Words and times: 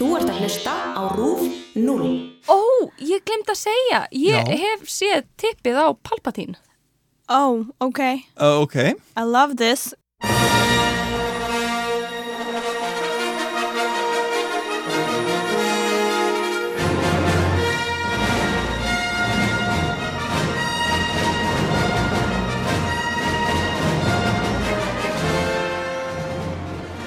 Þú 0.00 0.14
ert 0.16 0.30
að 0.32 0.38
hlusta 0.40 0.72
á 0.96 1.02
RÚF 1.12 1.42
0. 1.76 2.06
Ó, 2.48 2.56
ég 3.04 3.20
glemt 3.20 3.50
að 3.52 3.58
segja, 3.60 3.98
ég 4.16 4.48
Já. 4.48 4.56
hef 4.62 4.86
séð 4.88 5.26
tippið 5.36 5.76
á 5.76 5.92
Palpatín. 5.92 6.56
Oh, 7.28 7.68
okay. 7.84 8.24
Uh, 8.32 8.64
ok, 8.64 8.96
I 8.96 9.24
love 9.28 9.60
this. 9.60 9.92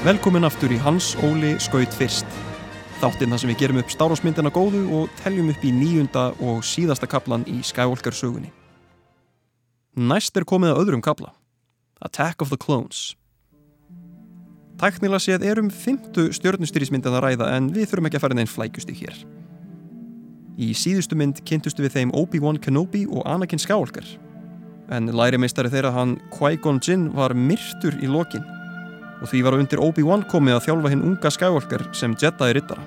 velkomin 0.04 0.44
aftur 0.46 0.70
í 0.70 0.78
Hans 0.78 1.16
Óli 1.23 1.55
Skaut 1.64 1.94
fyrst. 1.98 2.53
Þáttinn 3.04 3.34
þar 3.34 3.40
sem 3.42 3.50
við 3.52 3.58
gerum 3.60 3.80
upp 3.82 3.90
stárásmyndina 3.92 4.50
góðu 4.56 4.82
og 4.96 5.16
teljum 5.20 5.50
upp 5.52 5.64
í 5.68 5.74
nýjunda 5.75 6.21
og 6.39 6.61
síðasta 6.64 7.10
kaplan 7.11 7.42
í 7.52 7.57
Skywalker 7.60 8.16
sögunni. 8.16 8.48
Næst 10.00 10.39
er 10.39 10.46
komið 10.48 10.71
að 10.71 10.80
öðrum 10.86 11.04
kapla. 11.04 11.34
Attack 12.00 12.39
of 12.39 12.54
the 12.54 12.56
Clones. 12.56 13.18
Tæknilega 14.80 15.20
séð 15.20 15.44
er 15.50 15.60
um 15.60 15.68
fymtu 15.68 16.30
stjörnustýrismyndin 16.32 17.20
að 17.20 17.25
ræða 17.28 17.52
en 17.58 17.68
við 17.75 17.92
þurfum 17.92 18.08
ekki 18.08 18.21
að 18.21 18.24
fara 18.24 18.39
neinn 18.39 18.54
flækusti 18.54 18.96
hér. 18.96 19.20
Í 20.56 20.72
síðustu 20.72 21.20
mynd 21.20 21.44
kynntustu 21.44 21.83
við 21.83 21.97
þeim 21.97 22.16
Obi-Wan 22.16 22.64
Kenobi 22.64 23.04
og 23.11 23.28
Anakin 23.28 23.60
Skywalker. 23.60 24.08
En 24.96 25.11
lærimeistari 25.11 25.75
þeirra 25.75 25.92
hann 25.92 26.22
Qui-Gon 26.32 26.80
Jinn 26.80 27.10
var 27.20 27.36
myrtur 27.36 28.00
í 28.00 28.08
lokin 28.08 28.47
og 29.23 29.32
því 29.32 29.39
var 29.45 29.55
undir 29.55 29.82
Obi-Wan 29.82 30.27
komið 30.27 30.57
að 30.57 30.65
þjálfa 30.68 30.91
hinn 30.91 31.07
unga 31.07 31.32
Skywalker 31.32 31.87
sem 31.95 32.13
Jedi-rittara. 32.19 32.83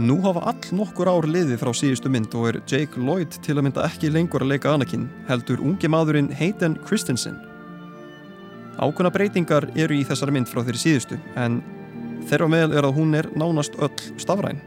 Nú 0.00 0.16
hafa 0.24 0.46
all 0.48 0.70
nokkur 0.72 1.10
ár 1.12 1.26
liðið 1.28 1.58
frá 1.60 1.68
síðustu 1.76 2.08
mynd 2.08 2.32
og 2.32 2.48
er 2.48 2.58
Jake 2.64 2.96
Lloyd 2.96 3.36
til 3.44 3.58
að 3.58 3.66
mynda 3.66 3.84
ekki 3.84 4.08
lengur 4.08 4.40
að 4.40 4.54
leika 4.54 4.72
Anakin, 4.72 5.04
heldur 5.28 5.60
ungi 5.60 5.90
maðurinn 5.92 6.32
Hayden 6.38 6.78
Christensen. 6.88 7.36
Ákveðna 8.80 9.12
breytingar 9.12 9.68
eru 9.76 10.00
í 10.00 10.06
þessari 10.08 10.32
mynd 10.32 10.48
frá 10.48 10.62
þeirri 10.62 10.80
síðustu, 10.80 11.20
en 11.36 11.60
þeirra 12.24 12.48
meðal 12.48 12.78
er 12.78 12.88
að 12.88 12.96
hún 12.96 13.12
er 13.20 13.28
nánast 13.36 13.76
öll 13.84 13.92
stafræn. 14.16 14.64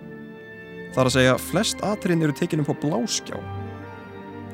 Það 0.93 1.01
er 1.01 1.09
að 1.09 1.15
segja, 1.17 1.37
flest 1.49 1.81
atrinn 1.83 2.21
eru 2.21 2.37
tekin 2.37 2.61
upp 2.61 2.75
á 2.77 2.81
bláskjá. 2.85 3.41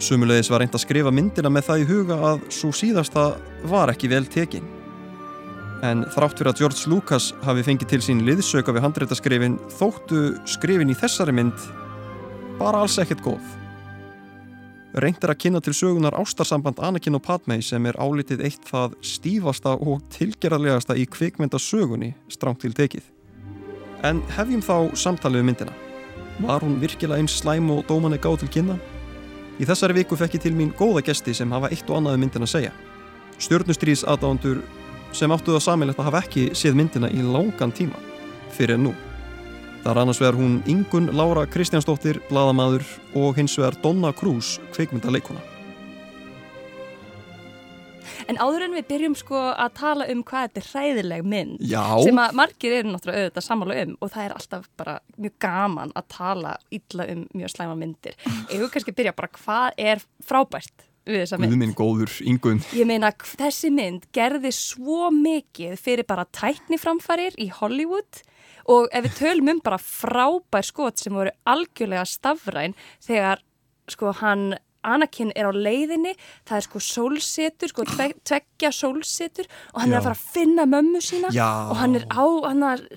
Sumulegis 0.01 0.49
var 0.49 0.63
reynd 0.63 0.73
að 0.73 0.87
skrifa 0.87 1.11
myndina 1.13 1.51
með 1.51 1.67
það 1.67 1.83
í 1.83 1.89
huga 1.91 2.23
að 2.31 2.45
svo 2.55 2.71
síðasta 2.73 3.33
var 3.67 3.91
ekki 3.91 4.09
vel 4.09 4.23
tekin. 4.31 4.77
En 5.81 6.03
þrátt 6.13 6.37
fyrir 6.37 6.51
að 6.51 6.59
George 6.61 6.91
Lucas 6.91 7.31
hafi 7.41 7.63
fengið 7.65 7.89
til 7.89 8.01
sín 8.05 8.21
liðsauka 8.27 8.73
við 8.75 8.83
handreitaskrifin 8.85 9.57
þóttu 9.79 10.35
skrifin 10.45 10.91
í 10.93 10.97
þessari 10.97 11.33
mynd 11.33 11.63
bara 12.59 12.83
alls 12.83 12.99
ekkert 13.01 13.23
góð. 13.25 13.55
Reynd 15.01 15.23
er 15.23 15.31
að 15.31 15.39
kynna 15.39 15.61
til 15.63 15.73
sögunar 15.73 16.17
ástarsamband 16.19 16.81
Anakin 16.83 17.15
og 17.17 17.23
Padmei 17.25 17.63
sem 17.63 17.85
er 17.87 17.97
álitið 17.97 18.43
eitt 18.45 18.65
það 18.67 18.97
stífasta 19.07 19.73
og 19.79 20.03
tilgerðarlegasta 20.13 20.97
í 20.99 21.07
kvikmyndasögunni 21.09 22.11
stránt 22.29 22.61
til 22.61 22.75
tekið. 22.77 23.07
En 24.03 24.19
hefjum 24.35 24.61
þá 24.65 24.75
samtalið 24.99 25.41
um 25.41 25.49
myndina. 25.49 25.73
Var 26.41 26.65
hún 26.65 26.77
virkilega 26.81 27.23
eins 27.23 27.39
slæm 27.39 27.71
og 27.71 27.85
dóman 27.87 28.13
er 28.17 28.21
gáð 28.21 28.43
til 28.43 28.51
kynna? 28.57 28.77
Í 29.61 29.65
þessari 29.69 30.01
viku 30.01 30.19
fekk 30.19 30.37
ég 30.37 30.45
til 30.45 30.53
mín 30.57 30.75
góða 30.77 31.05
gesti 31.07 31.33
sem 31.37 31.51
hafa 31.55 31.71
eitt 31.71 31.89
og 31.89 32.01
annað 32.01 32.19
um 32.19 32.25
myndina 32.25 32.49
að 32.49 32.53
segja. 32.57 32.75
Stjörnustrís 33.41 34.03
aðdándur 34.05 34.59
sem 35.15 35.31
áttu 35.31 35.55
það 35.55 35.65
samilegt 35.67 35.99
að 36.01 36.09
hafa 36.09 36.23
ekki 36.25 36.49
séð 36.57 36.77
myndina 36.79 37.11
í 37.11 37.23
langan 37.25 37.73
tíma 37.75 37.99
fyrir 38.55 38.77
en 38.77 38.89
nú. 38.89 38.97
Það 39.81 39.91
er 39.93 39.99
annars 40.03 40.19
vegar 40.21 40.37
hún 40.37 40.59
Ingun 40.69 41.09
Lára 41.17 41.47
Kristjánsdóttir, 41.49 42.19
bladamadur 42.29 42.85
og 43.17 43.39
hins 43.39 43.55
vegar 43.57 43.79
Donna 43.81 44.11
Cruz, 44.13 44.59
kveikmyndaleikuna. 44.75 45.41
En 48.29 48.37
áður 48.37 48.67
en 48.67 48.75
við 48.77 48.85
byrjum 48.91 49.15
sko 49.17 49.39
að 49.49 49.73
tala 49.79 50.05
um 50.13 50.21
hvað 50.27 50.45
þetta 50.45 50.61
er 50.61 50.67
hræðileg 50.69 51.25
mynd 51.27 51.63
Já, 51.65 51.81
sem 52.05 52.19
að 52.21 52.37
margir 52.37 52.75
eru 52.77 52.93
náttúrulega 52.93 53.25
auðvitað 53.25 53.47
sammála 53.47 53.79
um 53.81 53.95
og 53.97 54.13
það 54.13 54.23
er 54.27 54.35
alltaf 54.37 54.69
bara 54.79 54.93
mjög 55.17 55.35
gaman 55.41 55.95
að 55.97 56.07
tala 56.13 56.53
illa 56.77 57.09
um 57.15 57.25
mjög 57.33 57.53
slæma 57.55 57.75
myndir. 57.81 58.15
Ég 58.53 58.61
vil 58.61 58.71
kannski 58.71 58.95
byrja 58.95 59.17
bara 59.17 59.33
hvað 59.41 59.83
er 59.89 60.05
frábært 60.27 60.85
við 61.07 61.23
þessa 61.23 61.39
mynd. 61.41 61.53
Guðminn 61.53 61.75
góður 61.77 62.15
Ingun. 62.29 62.63
Ég 62.77 62.89
meina, 62.89 63.11
þessi 63.11 63.71
mynd 63.73 64.07
gerði 64.15 64.51
svo 64.55 65.09
mikið 65.15 65.77
fyrir 65.81 66.07
bara 66.09 66.27
tækniframfarir 66.37 67.37
í 67.41 67.49
Hollywood 67.59 68.23
og 68.69 68.89
ef 68.93 69.07
við 69.07 69.15
tölum 69.21 69.55
um 69.55 69.61
bara 69.63 69.79
frábær 69.81 70.65
skot 70.67 71.01
sem 71.01 71.15
voru 71.15 71.33
algjörlega 71.49 72.05
stafræn 72.09 72.77
þegar 73.01 73.41
sko 73.89 74.13
hann 74.21 74.51
Anakin 74.81 75.29
er 75.37 75.45
á 75.45 75.53
leiðinni, 75.53 76.15
það 76.49 76.57
er 76.57 76.63
sko 76.65 76.79
sólsetur, 76.81 77.69
sko 77.69 77.83
tve, 77.85 78.07
tveggja 78.27 78.71
sólsetur 78.73 79.45
og 79.75 79.81
hann 79.83 79.91
er 79.91 79.93
Já. 79.93 79.99
að 79.99 80.07
fara 80.07 80.17
að 80.17 80.23
finna 80.33 80.65
mömmu 80.69 81.01
sína 81.05 81.29
Já. 81.35 81.49
og 81.69 81.77
hann 81.77 81.99
er 81.99 82.07
á 82.09 82.25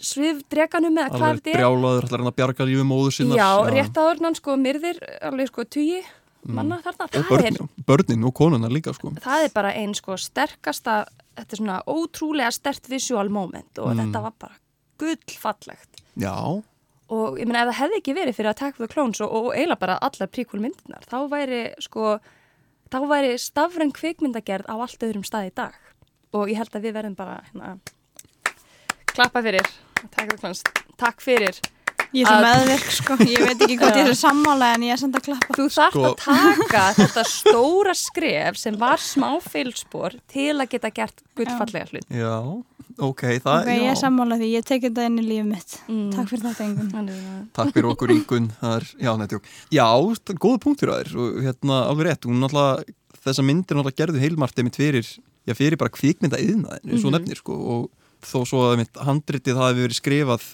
svifdreganum 0.01 0.97
eða 0.97 1.11
hvað 1.13 1.27
Alveg 1.29 1.43
þetta 1.43 1.53
er. 1.53 1.61
brjálaður, 1.61 2.07
ætlar 2.09 2.23
hann 2.25 2.33
að 2.33 2.39
bjarga 2.41 2.69
lífi 2.71 2.87
móður 2.89 3.17
sinnar. 3.19 3.37
Já, 3.37 3.51
rétt 3.77 4.01
áður 4.01 4.25
hann 4.25 4.39
sko 4.41 4.57
myrðir 4.65 5.03
alveg 5.29 5.53
sko 5.53 5.67
tugi 5.69 6.01
manna 6.47 6.81
þarna. 6.85 7.09
Og 7.09 7.25
Það 7.31 7.47
er 7.49 7.59
börnin, 7.87 8.25
og 8.29 8.35
konuna 8.35 8.69
líka 8.69 8.95
sko. 8.95 9.11
það 9.25 9.47
er 9.47 9.55
bara 9.55 9.73
einn 9.73 9.95
sko 9.95 10.17
sterkasta 10.21 11.05
þetta 11.35 11.57
er 11.57 11.61
svona 11.63 11.81
ótrúlega 11.91 12.51
stert 12.55 12.89
visual 12.91 13.29
moment 13.33 13.79
og 13.79 13.97
þetta 13.99 14.23
var 14.23 14.35
bara 14.39 14.59
gullfallegt. 15.03 16.03
Já, 16.21 16.35
og 17.15 17.39
ég 17.39 17.47
meina 17.49 17.65
ef 17.65 17.73
það 17.73 17.81
hefði 17.81 17.99
ekki 18.01 18.15
verið 18.15 18.37
fyrir 18.39 18.51
Attack 18.53 18.79
of 18.79 18.85
the 18.87 18.93
Clones 18.93 19.21
og, 19.21 19.33
og 19.33 19.49
eiginlega 19.55 19.81
bara 19.81 19.99
allar 20.01 20.31
príkvöl 20.31 20.63
myndinar 20.63 21.05
þá 21.11 21.19
væri 21.33 21.63
sko 21.83 22.19
þá 22.93 22.99
væri 23.11 23.35
stafræn 23.41 23.93
kvikmyndagerð 23.93 24.71
á 24.71 24.75
allt 24.79 25.03
öðrum 25.03 25.25
stað 25.27 25.51
í 25.51 25.55
dag. 25.57 25.75
Og 26.35 26.51
ég 26.51 26.59
held 26.59 26.75
að 26.75 26.87
við 26.87 26.95
verðum 26.97 27.15
bara 27.19 27.41
hérna, 27.47 27.77
klappa 29.15 29.43
fyrir 29.43 29.67
Attack 30.05 30.29
of 30.29 30.37
the 30.37 30.41
Clones, 30.43 30.63
takk 31.01 31.23
fyrir 31.23 31.59
Ég 32.15 32.23
er 32.23 32.31
svo 32.31 32.43
meðvirk, 32.45 32.91
sko. 32.95 33.17
Ég 33.27 33.43
veit 33.43 33.63
ekki 33.67 33.77
hvað 33.81 33.97
ég 33.99 34.09
er 34.13 34.15
sammála 34.19 34.69
en 34.77 34.85
ég 34.87 34.93
er 34.95 35.01
samt 35.01 35.17
að 35.19 35.25
klappa. 35.27 35.55
Þú 35.59 35.65
þarft 35.75 35.97
Sko- 35.97 36.13
að 36.13 36.21
taka 36.25 36.83
þetta 37.01 37.25
stóra 37.27 37.95
skref 37.99 38.57
sem 38.61 38.77
var 38.79 39.03
smá 39.03 39.33
feilspor 39.43 40.15
til 40.31 40.53
að 40.63 40.69
geta 40.77 40.91
gert 40.95 41.25
gullfallega 41.35 41.91
hlut. 41.91 42.07
já, 42.15 42.37
ok, 43.03 43.23
það, 43.43 43.59
Ok, 43.65 43.71
ég 43.75 43.83
já. 43.83 43.91
er 43.91 43.99
sammála 43.99 44.39
því. 44.39 44.51
Ég 44.55 44.65
tek 44.71 44.87
þetta 44.87 45.07
inn 45.11 45.19
í 45.19 45.27
lífið 45.27 45.49
mitt. 45.51 45.77
Mm. 45.91 46.07
Takk 46.15 46.31
fyrir 46.31 46.47
þetta, 46.47 46.69
að- 47.03 47.51
Takk 47.59 47.75
fyrir 47.75 47.91
okkur 47.91 48.15
Ingun, 48.15 48.49
það 48.63 48.77
er, 48.79 48.89
já, 49.09 49.13
nættjók. 49.25 49.51
Já, 49.75 49.89
það 50.23 50.35
er 50.37 50.41
góða 50.47 50.63
punktur 50.69 50.95
að 50.95 51.03
þér 51.03 51.19
og 51.25 51.43
hérna, 51.49 51.81
alveg 51.91 52.07
rétt, 52.13 52.25
hún 52.31 52.39
náttúrulega, 52.45 52.95
þessa 53.27 53.43
myndir 53.51 53.75
náttúrulega 53.81 54.01
gerðu 54.05 54.23
heilmart 54.23 54.59
einmitt 54.63 54.79
fyrir, 54.79 55.11
já, 55.49 55.55
fyrir 55.59 55.77
bara 55.83 55.91
kvikmynda 55.91 56.39
yðnaðin, 56.39 56.87
eins 56.95 57.03
og 57.05 57.11
Mhm. 57.11 57.19
nefnir, 57.19 57.43
sko, 57.43 57.59
og 57.59 57.91
þó 58.23 58.39
svo 58.47 58.63
að 58.69 58.77
einmitt 58.79 59.03
handritið 59.03 59.57
hafi 59.59 59.83
verið 59.83 59.99
skrifað, 59.99 60.47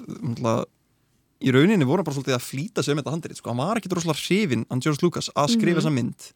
í 1.40 1.52
rauninni 1.54 1.84
voru 1.88 2.02
hann 2.02 2.04
bara 2.04 2.16
svolítið 2.16 2.36
að 2.36 2.44
flýta 2.44 2.84
um 2.92 2.98
þetta 3.00 3.10
handrit, 3.14 3.36
sko, 3.40 3.50
hann 3.50 3.56
var 3.62 3.76
ekki 3.80 3.88
droslega 3.88 4.18
hrifin, 4.20 4.66
hann 4.70 4.80
George 4.80 5.02
Lucas, 5.02 5.30
að 5.36 5.48
skrifa 5.56 5.76
Mhm. 5.76 5.80
þessa 5.80 5.92
mynd 5.92 6.32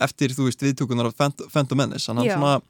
eftir, 0.00 0.28
þú 0.34 0.48
veist, 0.48 0.60
viðtökunar 0.64 1.06
af 1.06 1.14
Phant- 1.16 1.46
Phantom 1.52 1.78
Menace, 1.78 2.06
hann, 2.06 2.16
hann 2.16 2.26
svona, 2.26 2.62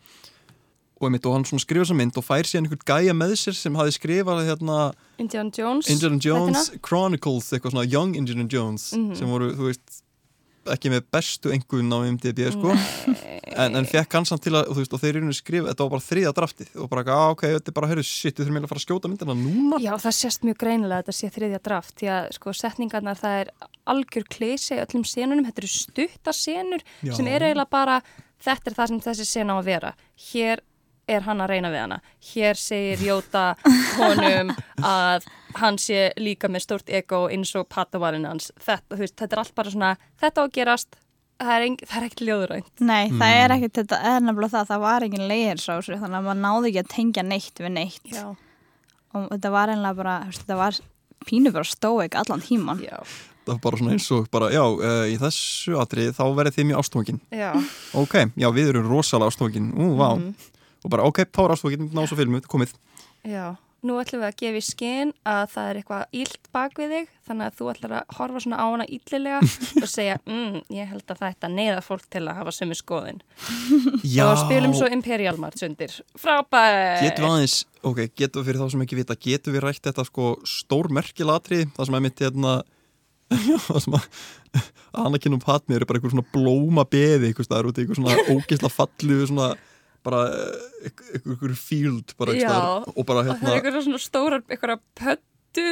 og 1.00 1.08
einmitt, 1.08 1.24
og 1.24 1.32
hann 1.32 1.44
svona 1.44 1.60
skrifa 1.64 1.84
þessa 1.86 1.96
mynd 1.96 2.16
og 2.18 2.24
fær 2.26 2.44
síðan 2.44 2.66
einhvern 2.66 2.84
gæja 2.84 3.12
með 3.16 3.32
sér 3.40 3.54
sem 3.54 3.74
hafi 3.74 3.92
skrifað, 3.96 4.44
hérna, 4.50 4.92
Indiana 5.18 5.50
Jones. 5.50 5.88
Indiana 5.88 6.18
Jones. 6.18 6.70
Chronicles, 6.82 7.50
eitthvað 7.52 7.72
svona 7.72 7.90
Young 7.90 8.14
Indiana 8.16 8.44
Jones 8.48 8.92
Mhm. 8.92 9.16
sem 9.16 9.28
voru, 9.28 9.54
þú 9.54 9.70
veist 9.72 10.02
ekki 10.74 10.92
með 10.92 11.06
bestu 11.14 11.52
engun 11.54 11.92
á 11.92 11.98
MDB 12.04 12.50
sko. 12.54 12.74
en, 13.62 13.78
en 13.80 13.88
fekk 13.88 14.16
hann 14.18 14.28
samt 14.28 14.44
til 14.44 14.52
að 14.54 14.70
og, 14.70 14.78
veist, 14.78 14.94
og 14.94 15.02
þeir 15.02 15.20
eru 15.20 15.34
skrifa, 15.36 15.70
þetta 15.70 15.86
var 15.86 15.92
bara 15.94 16.06
þriða 16.06 16.32
draftið. 16.36 16.72
Og 16.76 16.90
bara, 16.92 17.04
ah, 17.16 17.34
ok, 17.34 17.44
þetta 17.56 17.72
er 17.72 17.76
bara, 17.80 17.90
heyrðu, 17.90 18.06
shit, 18.06 18.36
við 18.36 18.48
þurfum 18.48 18.60
að 18.62 18.72
fara 18.72 18.82
að 18.82 18.86
skjóta 18.86 19.10
myndina 19.10 19.36
núna. 19.38 19.82
Já, 19.82 19.92
það 20.04 20.16
sést 20.20 20.46
mjög 20.46 20.62
greinilega 20.62 21.00
að 21.00 21.04
þetta 21.04 21.18
sé 21.18 21.32
þriðja 21.36 21.62
draft 21.70 21.94
því 22.00 22.10
að 22.16 22.32
sko 22.38 22.56
setningarnar 22.60 23.20
það 23.20 23.38
er 23.42 23.52
algjör 23.94 24.26
kleysi 24.36 24.76
í 24.76 24.82
öllum 24.84 25.06
senunum, 25.08 25.46
þetta 25.48 25.64
eru 25.64 25.72
stuttar 25.74 26.36
senur 26.36 26.84
Já. 27.00 27.14
sem 27.16 27.30
eru 27.30 27.48
eiginlega 27.48 27.72
bara 27.72 28.00
þetta 28.40 28.70
er 28.70 28.76
það 28.76 28.92
sem 28.92 29.04
þessi 29.08 29.28
sena 29.28 29.56
á 29.56 29.60
að 29.60 29.70
vera. 29.70 29.94
Hér 30.30 30.64
er 31.10 31.26
hann 31.26 31.42
að 31.44 31.50
reyna 31.54 31.70
við 31.74 31.82
hana. 31.84 31.98
Hér 32.30 32.58
segir 32.60 33.02
Jóta 33.08 33.44
honum 33.98 34.52
að 34.86 35.26
hann 35.60 35.78
sé 35.82 36.10
líka 36.20 36.48
með 36.52 36.64
stórt 36.66 36.90
ego 36.94 37.24
eins 37.32 37.52
og 37.58 37.66
patavalinn 37.72 38.28
hans. 38.28 38.50
Þetta, 38.62 38.98
veist, 39.00 39.16
þetta 39.18 39.36
er 39.38 39.42
allt 39.44 39.54
bara 39.58 39.72
svona 39.74 39.94
þetta 40.22 40.42
á 40.42 40.44
að 40.46 40.52
gerast, 40.58 41.00
það 41.40 41.54
er, 41.56 41.64
það 41.88 41.96
er 42.02 42.06
ekkert 42.10 42.22
ljóðurænt 42.28 42.84
Nei, 42.84 43.08
það 43.08 43.32
Mm. 43.32 43.40
er 43.40 43.54
ekkert 43.56 43.78
þetta, 43.80 43.98
er 44.12 44.20
nefnilega 44.26 44.52
það, 44.54 44.68
það 44.70 44.80
var 44.84 45.06
engin 45.08 45.28
layers 45.30 45.66
á 45.66 45.72
þessu, 45.80 45.98
þannig 46.02 46.18
að 46.20 46.28
maður 46.28 46.40
náði 46.44 46.70
ekki 46.70 46.82
að 46.84 46.92
tengja 46.94 47.22
neitt 47.26 47.62
við 47.64 47.72
neitt. 47.78 48.14
Já, 48.14 48.24
Og 49.10 49.24
þetta 49.32 49.50
var 49.50 49.68
einlega 49.72 49.96
bara, 49.98 50.12
veist, 50.28 50.44
þetta 50.46 50.56
var 50.60 50.76
pínu 51.26 51.50
bara 51.52 51.64
stóik 51.66 52.14
allan 52.14 52.40
tíman. 52.44 52.78
já, 52.84 53.00
það 53.44 53.50
var 53.56 53.58
bara 53.64 53.76
svona 53.80 53.92
eins 53.96 54.06
og 54.14 54.28
bara, 54.30 54.50
já, 54.54 54.62
uh, 54.62 55.06
í 55.10 55.16
þessu 55.18 55.74
atrið 55.82 56.12
þá 56.14 56.22
verið 56.38 56.54
þið 56.60 56.68
mjög 56.68 56.78
ástofangin 56.84 57.20
já. 57.34 57.50
Ok, 57.98 58.14
já, 58.38 58.48
við 58.54 58.68
erum 58.70 58.86
rosalega 58.92 59.32
ástofangin, 59.32 59.72
ú, 59.74 59.96
vá. 59.98 60.14
Mhm. 60.14 60.34
Og 60.84 60.92
bara, 60.92 61.08
ok, 61.08 61.24
þá 61.28 61.42
er 61.44 61.56
ástofangin, 61.56 61.90
ná 61.94 62.06
svo 62.08 62.18
filmu, 62.18 62.40
komið. 62.50 62.72
Já, 63.28 63.56
nú 63.86 63.96
ætlum 64.00 64.20
við 64.20 64.28
að 64.28 64.38
gefa 64.40 64.60
í 64.60 64.64
skinn 64.64 65.12
að 65.28 65.42
það 65.54 65.68
er 65.68 65.78
eitthvað 65.80 66.16
illt 66.20 66.48
bak 66.52 66.72
við 66.80 66.90
þig 66.94 67.12
þannig 67.28 67.46
að 67.46 67.54
þú 67.58 67.68
ætlar 67.72 67.94
að 67.96 68.16
horfa 68.18 68.42
svona 68.44 68.58
á 68.60 68.66
hana 68.66 68.86
illilega 68.96 69.38
og 69.82 69.88
segja, 69.88 70.16
mm, 70.26 70.58
ég 70.76 70.90
held 70.90 71.14
að 71.14 71.22
þetta 71.24 71.50
neyða 71.52 71.84
fólk 71.84 72.04
til 72.12 72.24
að 72.26 72.40
hafa 72.40 72.54
sömu 72.56 72.76
skoðin 72.76 73.22
Já, 74.04 74.24
og 74.26 74.42
spilum 74.42 74.74
svo 74.76 74.90
Imperial 74.92 75.38
March 75.40 75.64
undir. 75.64 75.94
Frábært 76.20 77.06
getum 77.06 77.24
við 77.24 77.30
aðeins, 77.30 77.56
ok, 77.80 78.02
getum 78.12 78.42
við 78.42 78.50
fyrir 78.50 78.60
þá 78.60 78.74
sem 78.74 78.84
ekki 78.84 79.00
vita, 79.00 79.20
getum 79.28 79.56
við 79.56 79.64
rætt 79.64 79.88
þetta 79.88 80.06
sko 80.08 80.34
stórmerkilatri, 80.58 81.64
það 81.76 81.88
sem 81.88 81.98
er 82.00 82.04
mitt 82.04 82.24
hérna, 82.24 82.52
það 83.70 83.82
sem 83.86 83.96
að 83.96 84.04
Anakin 85.00 85.36
og 85.38 85.44
Padmi 85.44 85.76
eru 85.78 85.86
bara 85.86 86.00
einhver 86.00 86.12
svona 86.12 86.30
blóma 86.34 86.82
beði, 86.90 87.30
einhvers 87.30 87.48
bara 90.06 90.20
eh, 90.28 90.90
einhver, 90.90 91.18
einhver 91.20 91.56
field 91.58 92.14
bara 92.20 92.36
staðar 92.36 92.88
og 92.94 93.08
bara 93.08 93.24
og 93.24 93.26
það 93.26 93.34
er 93.34 93.40
hérna, 93.40 93.56
eitthvað 93.56 93.86
svona 93.88 94.02
stórar 94.04 94.44
eitthvað 94.46 94.84
pöttu 95.00 95.66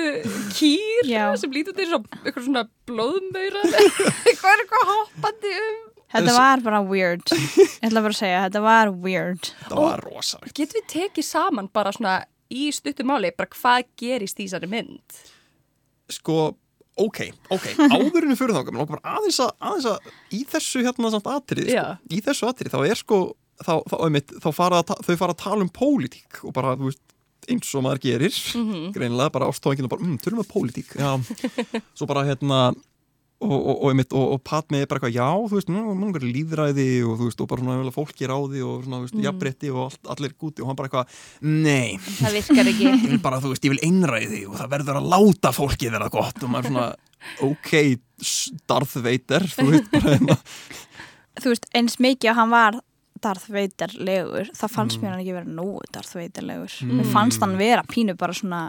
kýr 0.58 1.10
Já. 1.10 1.24
sem 1.40 1.54
lítur 1.54 1.76
til 1.76 1.86
svo, 1.90 2.02
eitthvað 2.24 2.48
svona 2.48 2.64
blóðmöyra 2.90 3.62
eitthvað 3.68 4.50
er 4.54 4.64
eitthvað 4.64 4.90
hoppandi 4.94 5.54
um 5.60 5.86
Þetta 6.08 6.32
var 6.32 6.62
bara 6.64 6.78
weird. 6.88 7.20
Ég 7.28 7.82
ætla 7.84 8.00
bara 8.00 8.14
að 8.14 8.16
segja, 8.16 8.38
þetta 8.46 8.60
var 8.64 8.88
weird. 9.04 9.50
það 9.66 9.80
var 9.82 10.00
rosalegt. 10.06 10.54
Getum 10.56 10.78
við 10.78 10.86
tekið 10.88 11.26
saman 11.28 11.66
bara 11.68 11.92
svona 11.92 12.14
í 12.48 12.70
stuttumáli, 12.72 13.28
bara 13.36 13.52
hvað 13.52 13.90
gerist 14.00 14.40
í 14.40 14.46
þessari 14.46 14.70
mynd? 14.72 15.18
sko, 16.12 16.38
ok, 16.98 17.20
ok, 17.54 17.66
áðurinu 17.92 18.36
fyrir 18.38 18.56
þá, 18.56 18.96
aðeins 19.02 19.40
að, 19.44 19.52
aðeins 19.60 19.88
að 19.92 20.08
í 20.34 20.42
þessu 20.48 20.84
hérna 20.86 21.12
samt 21.12 21.30
atrið, 21.32 21.70
sko, 21.74 21.84
í 22.08 22.22
þessu 22.24 22.48
atrið, 22.48 22.74
þá 22.74 22.80
er 22.88 23.00
sko, 23.02 23.20
þá, 23.64 23.74
þá, 23.90 23.94
einmitt, 24.06 24.34
þá 24.42 24.48
fara 24.54 24.82
að, 24.82 24.94
þau 25.06 25.16
fara 25.20 25.34
að 25.36 25.42
tala 25.44 25.64
um 25.66 25.70
pólitík 25.74 26.42
og 26.44 26.52
bara, 26.56 26.76
þú 26.78 26.90
veist, 26.90 27.02
eins 27.48 27.70
og 27.78 27.82
maður 27.86 28.02
gerir, 28.04 28.34
Mhm. 28.58 28.92
greinilega, 28.92 29.32
bara 29.32 29.48
ástóðingin 29.48 29.84
og 29.88 29.90
bara, 29.94 30.02
mm, 30.04 30.18
þurfum 30.20 30.42
við 30.44 30.52
pólitík, 30.52 30.94
já, 30.98 31.10
svo 31.96 32.06
bara 32.10 32.24
hérna, 32.28 32.74
og, 33.40 33.52
og, 33.54 33.74
og, 33.84 33.90
einmitt, 33.92 34.12
og, 34.12 34.32
og 34.34 34.40
Padmi 34.44 34.80
er 34.82 34.86
bara 34.90 34.98
eitthvað, 34.98 35.14
já, 35.14 35.28
þú 35.48 35.54
veist, 35.56 35.68
nú 35.70 35.94
nú 35.94 36.08
er 36.18 36.24
líðræði 36.26 36.86
og 37.06 37.18
þú 37.20 37.28
veist, 37.28 37.40
og 37.40 37.48
bara 37.48 37.62
svona 37.62 37.76
vel, 37.84 37.92
fólki 37.94 38.26
ráði 38.28 38.64
og 38.66 38.82
svona, 38.84 38.98
þú 38.98 39.06
veist, 39.06 39.14
Mhm. 39.14 39.24
jafnrétti 39.28 39.70
og 39.72 39.80
allt, 39.86 40.10
allir 40.16 40.34
gúti 40.34 40.60
og 40.60 40.66
hann 40.66 40.76
bara 40.76 40.88
eitthvað, 40.88 41.06
nei, 41.46 41.96
Það 42.18 42.34
virkar 42.38 42.66
ekki. 42.72 42.84
ég 43.06 43.08
vil 43.14 43.18
bara, 43.22 43.40
þú 43.40 43.52
veist, 43.54 43.64
ég 43.64 43.74
vil 43.76 43.84
einræði 43.86 44.42
og 44.50 44.58
það 44.58 44.72
verður 44.74 44.98
að 45.00 45.08
láta 45.14 45.52
fólkið 45.54 45.90
vera 45.96 46.08
gott 46.10 46.42
og 46.42 46.50
maður 46.50 46.64
er 46.64 46.70
svona, 46.70 46.88
ok 47.42 47.98
Darth 48.66 48.96
Vader, 49.02 49.46
þú 49.54 49.70
veist 49.70 49.90
bara 49.94 50.16
hérna 50.18 50.38
Þú 51.40 51.52
veist, 51.54 51.66
eins 51.78 51.96
mikið 52.02 52.32
að 52.32 52.34
hann 52.40 52.50
var 52.50 52.80
Darth 53.22 53.50
Vader 53.52 53.94
legur, 53.98 54.50
þá 54.56 54.64
fannst 54.72 55.02
mér 55.02 55.14
hann 55.14 55.22
ekki 55.22 55.36
vera 55.36 55.56
nógu 55.58 55.84
Darth 55.94 56.16
Vader 56.18 56.46
legur. 56.48 56.78
Mér 56.88 57.12
fannst 57.12 57.44
hann 57.44 57.56
vera 57.60 57.84
pínu 57.88 58.16
bara 58.18 58.36
svona 58.36 58.62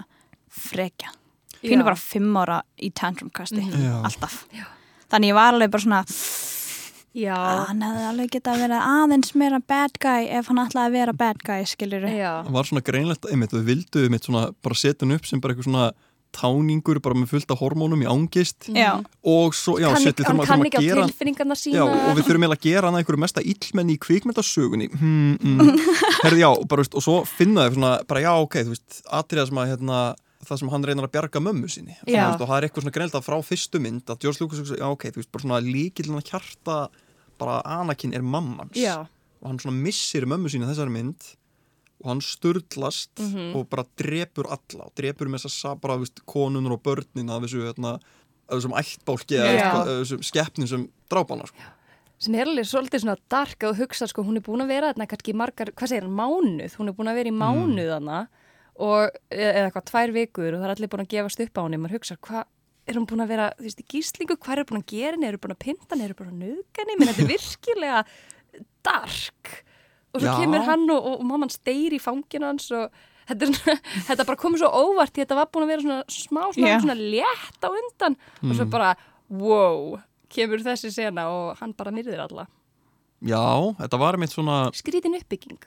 frekja. 0.50 1.14
Pínu 1.60 1.84
Já. 1.84 1.88
bara 1.92 2.00
fimm 2.00 2.38
ára 2.40 2.62
í 2.82 2.92
tantrumkasti. 2.96 3.66
Já. 3.70 3.98
Alltaf. 4.04 4.46
Þannig 5.10 5.34
ég 5.34 5.38
var 5.38 5.54
alveg 5.56 5.74
bara 5.74 5.84
svona, 5.84 6.04
Já, 7.18 7.36
hann 7.66 7.82
hefði 7.82 8.04
alveg 8.06 8.34
getað 8.36 8.54
að 8.54 8.64
vera 8.68 8.80
aðeins 8.86 9.32
meira 9.34 9.58
bad 9.72 9.96
guy 10.02 10.28
ef 10.30 10.52
hann 10.52 10.62
ætlaði 10.62 10.92
að 10.92 10.98
vera 11.00 11.16
bad 11.18 11.40
guy, 11.42 11.64
skiljur 11.66 12.06
já. 12.06 12.44
það 12.46 12.54
var 12.54 12.68
svona 12.70 12.84
greinlegt, 12.86 13.26
einmitt, 13.26 13.56
við 13.56 13.66
vildu 13.66 14.04
einmitt 14.06 14.28
svona 14.28 14.44
bara 14.62 14.78
setja 14.78 15.08
hann 15.08 15.16
upp 15.18 15.26
sem 15.26 15.42
bara 15.42 15.56
eitthvað 15.56 15.70
svona 15.72 15.88
táningur 16.36 17.00
bara 17.04 17.18
með 17.18 17.34
fullt 17.34 17.52
af 17.54 17.60
hormónum 17.64 18.04
í 18.04 18.08
ángist 18.10 18.70
Já, 18.70 19.02
og 19.26 19.56
svo, 19.58 19.78
já, 19.82 19.90
Kann, 19.90 20.04
setja, 20.04 20.28
hann 20.28 20.38
þurfum 20.38 20.44
að, 20.44 20.50
kann 20.52 20.66
ekki 20.70 20.80
að 20.80 20.90
á 20.90 21.00
hann 21.00 21.12
tilfinningarna 21.12 21.58
sína. 21.58 21.80
Já, 21.80 21.84
og 21.90 22.16
við 22.18 22.28
þurfum 22.28 22.46
eiginlega 22.46 22.60
að 22.60 22.68
gera 22.68 22.90
hann 22.90 23.00
einhverju 23.00 23.24
mesta 23.26 23.44
illmenni 23.54 23.98
í 23.98 24.02
kvikmyndasögunni. 24.06 24.90
Hmm, 24.94 25.36
mm. 25.44 25.84
Herði, 26.24 26.44
já, 26.44 26.50
og, 26.52 26.66
bara, 26.70 26.86
veist, 26.86 26.98
og 26.98 27.06
svo 27.06 27.20
finna 27.28 27.68
þau 27.68 27.78
svona, 27.80 27.94
bara 28.10 28.24
já, 28.26 28.32
ok, 28.46 28.60
þú 28.62 28.76
veist 28.76 29.02
atriða 29.20 29.50
sem 29.50 29.62
að, 29.64 29.74
hérna, 29.74 30.00
það 30.46 30.62
sem 30.62 30.74
hann 30.76 30.90
reynar 30.90 31.10
að 31.10 31.16
bjarga 31.18 31.44
mömmu 31.50 31.74
sinni. 31.74 31.98
Svona, 32.04 32.30
veist, 32.30 32.46
og 32.46 32.50
það 32.52 32.58
er 32.58 32.70
eitthvað 32.70 32.86
svona 32.86 32.98
greinlega 33.00 33.26
frá 33.26 33.38
fyrstu 33.50 33.84
mynd 33.84 34.14
að 34.14 34.26
George 34.26 34.46
Lucas, 34.46 34.74
já, 34.78 34.88
ok, 34.90 35.10
þú 35.10 35.24
veist, 35.24 35.34
bara 35.34 35.48
svona 35.48 35.62
líkillin 35.66 36.22
að 36.22 36.34
hjarta 36.34 36.82
bara 37.40 37.62
Anakin 37.80 38.14
er 38.16 38.26
mammans 38.26 38.78
Já, 38.78 39.06
og 39.40 39.48
hann 39.48 39.60
svona 39.62 39.80
missir 39.80 40.28
mömmu 40.30 40.52
sína 40.52 40.70
þessari 40.70 40.94
mynd 40.94 41.30
og 42.04 42.08
hann 42.14 42.22
sturlast 42.22 43.12
Mhm. 43.20 43.56
og 43.56 43.70
bara 43.70 43.84
drepur 43.98 44.48
alla 44.48 44.86
og 44.86 44.94
drepur 44.96 45.28
með 45.28 45.46
þess 45.46 45.66
að 45.66 45.82
bara, 45.82 45.98
veist, 45.98 46.22
konunur 46.26 46.74
og 46.78 46.84
börnin 46.84 47.30
af 47.30 47.42
þessu, 47.44 47.66
hérna, 47.68 48.00
þessum 48.50 48.74
ættbálki 48.80 49.36
eða 49.38 49.84
þessum 49.86 50.24
skeppnum 50.24 50.68
sem 50.68 50.88
drápa 51.10 51.36
hana, 51.36 51.46
sko. 51.48 51.58
sem 52.20 52.36
er 52.36 52.46
alveg 52.48 52.66
svolítið 52.68 53.02
svona 53.04 53.18
dark 53.30 53.60
að 53.60 53.78
hugsa 53.80 54.08
sko, 54.08 54.24
hún 54.24 54.36
er 54.38 54.42
búin 54.42 54.62
að 54.64 54.68
vera 54.68 54.94
þarna 54.94 55.08
kannski 55.08 55.34
margar, 55.34 55.72
hvað 55.72 55.88
segir 55.90 56.04
hann, 56.04 56.16
mánuð, 56.16 56.76
hún 56.76 56.88
er 56.90 56.94
búin 56.94 57.08
að 57.12 57.16
vera 57.20 57.30
í 57.30 57.38
mánuð 57.38 57.90
þarna 57.94 58.28
og 58.80 59.10
e- 59.32 59.38
eða 59.54 59.72
eitthvað 59.72 59.86
tvær 59.92 60.12
vikur 60.16 60.54
og 60.56 60.60
það 60.60 60.66
er 60.70 60.76
allir 60.76 60.88
búin 60.90 61.06
að 61.06 61.12
gefast 61.14 61.40
upp 61.44 61.54
á 61.56 61.62
henni, 61.64 61.78
maður 61.78 61.96
hugsa 62.00 62.18
hvað 62.18 62.44
er 62.88 62.94
hún 62.96 63.06
búin 63.06 63.22
að 63.24 63.28
vera, 63.28 63.54
þú 63.60 63.64
veist, 63.68 63.80
í 63.80 63.86
gíslingu, 63.92 64.36
hvað 64.40 64.58
er 64.58 64.64
búin 64.66 64.82
að 64.82 64.88
gera? 64.88 65.12
Henni, 65.14 65.28
er 65.28 65.38
hún 65.38 65.44
búin 65.46 65.56
að 65.56 65.60
pinta 65.60 65.96
henni, 65.96 66.04
er 66.06 66.14
hún 66.16 66.20
búin 66.20 66.32
að 66.34 66.42
nöðga 66.44 66.80
henni, 66.80 66.96
menn 67.00 67.08
þetta 67.14 67.22
er 67.22 67.34
virkilega 67.36 68.06
dark 68.84 69.64
og 70.14 70.22
svo 70.22 70.28
Já. 70.28 70.36
kemur 70.42 70.66
hann 70.66 70.90
og, 70.90 71.00
og, 71.00 71.16
og 71.22 71.26
mamman 71.30 71.54
steyr 71.54 71.96
í 71.96 72.02
fangin 72.02 72.46
hans 72.48 72.70
og 72.74 72.90
þetta, 73.30 73.46
er 73.46 73.56
svona, 73.56 73.78
þetta 74.10 74.28
bara 74.32 74.42
komið 74.42 74.64
svo 74.64 74.70
óvart 74.84 75.14
því 75.14 75.26
þetta 75.26 75.40
var 75.40 75.50
búin 75.54 75.68
að 75.68 75.74
vera 75.74 75.86
svona 75.86 76.20
smá 76.20 76.42
svona, 76.50 76.70
Já. 76.72 76.78
svona 76.84 77.00
létt 77.00 77.66
á 77.66 77.70
undan. 77.70 78.20
Og 78.44 78.54
svo 78.58 78.70
bara, 78.74 78.94
wow 79.30 80.00
kemur 80.30 80.62
þessi 80.66 80.92
sena 80.94 81.28
og 81.34 81.58
hann 81.62 81.74
bara 81.78 81.94
myrðir 81.94 82.22
alla. 82.26 82.46
Já, 83.26 83.42
þetta 83.82 84.00
var 84.00 84.18
mitt 84.22 84.32
svona 84.32 84.62
skrítin 84.78 85.18
uppbygging. 85.18 85.58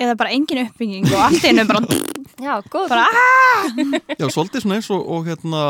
Eða 0.00 0.16
bara 0.18 0.32
engin 0.34 0.64
uppbygging 0.66 1.06
og 1.12 1.22
allt 1.26 1.44
einu 1.44 1.64
bara, 1.68 1.82
Já, 2.40 2.54
góð 2.72 2.88
bara 2.88 3.04
Já, 4.16 4.26
svolítið 4.32 4.64
svona 4.64 4.78
eins 4.78 4.88
og, 4.92 5.02
og 5.04 5.26
hérna 5.28 5.62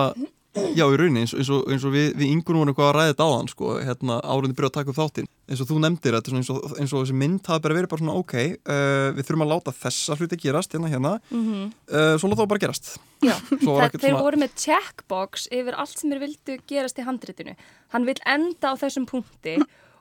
Já, 0.50 0.82
í 0.82 0.96
rauninni, 0.98 1.22
eins 1.22 1.32
eins 1.36 1.50
eins 1.70 1.84
og 1.86 1.92
við, 1.94 2.08
við 2.18 2.32
yngur 2.32 2.56
vorum 2.58 2.72
eitthvað 2.72 2.88
að 2.88 2.94
ræða 2.96 3.10
þetta 3.12 3.26
áðan, 3.28 3.48
sko, 3.52 3.74
hérna, 3.86 4.16
áriðin 4.26 4.54
byrja 4.58 4.70
að 4.70 4.76
taka 4.76 4.90
upp 4.90 4.96
þáttinn. 4.98 5.28
Eins 5.46 5.60
og 5.62 5.68
þú 5.68 5.76
nefndir 5.84 6.16
þetta, 6.16 6.32
eins 6.40 6.50
eins 6.50 6.94
og 6.94 7.04
þessi 7.04 7.18
mynd 7.20 7.50
hafi 7.50 7.62
bara 7.66 7.76
verið 7.76 7.92
bara 7.92 8.02
svona, 8.02 8.16
ok, 8.18 8.34
uh, 8.58 9.04
við 9.14 9.28
þurfum 9.28 9.44
að 9.46 9.52
láta 9.52 9.74
þessa 9.78 10.16
hluti 10.18 10.38
gerast, 10.42 10.74
hérna, 10.74 10.90
hérna, 10.90 11.12
mm 11.30 11.52
uh, 11.70 12.16
svo 12.18 12.30
láta 12.32 12.42
það 12.42 12.50
bara 12.50 12.64
gerast. 12.64 12.90
Já, 13.22 13.36
það, 13.62 13.94
þeir 13.94 14.08
svona, 14.08 14.24
voru 14.24 14.40
með 14.42 14.56
checkbox 14.64 15.46
yfir 15.54 15.78
allt 15.78 15.94
sem 15.94 16.10
þeir 16.10 16.24
vildu 16.24 16.58
gerast 16.72 16.98
í 16.98 17.06
handritinu. 17.06 17.54
Hann 17.94 18.10
vil 18.10 18.18
enda 18.26 18.74
á 18.74 18.80
þessum 18.80 19.06
punkti 19.06 19.60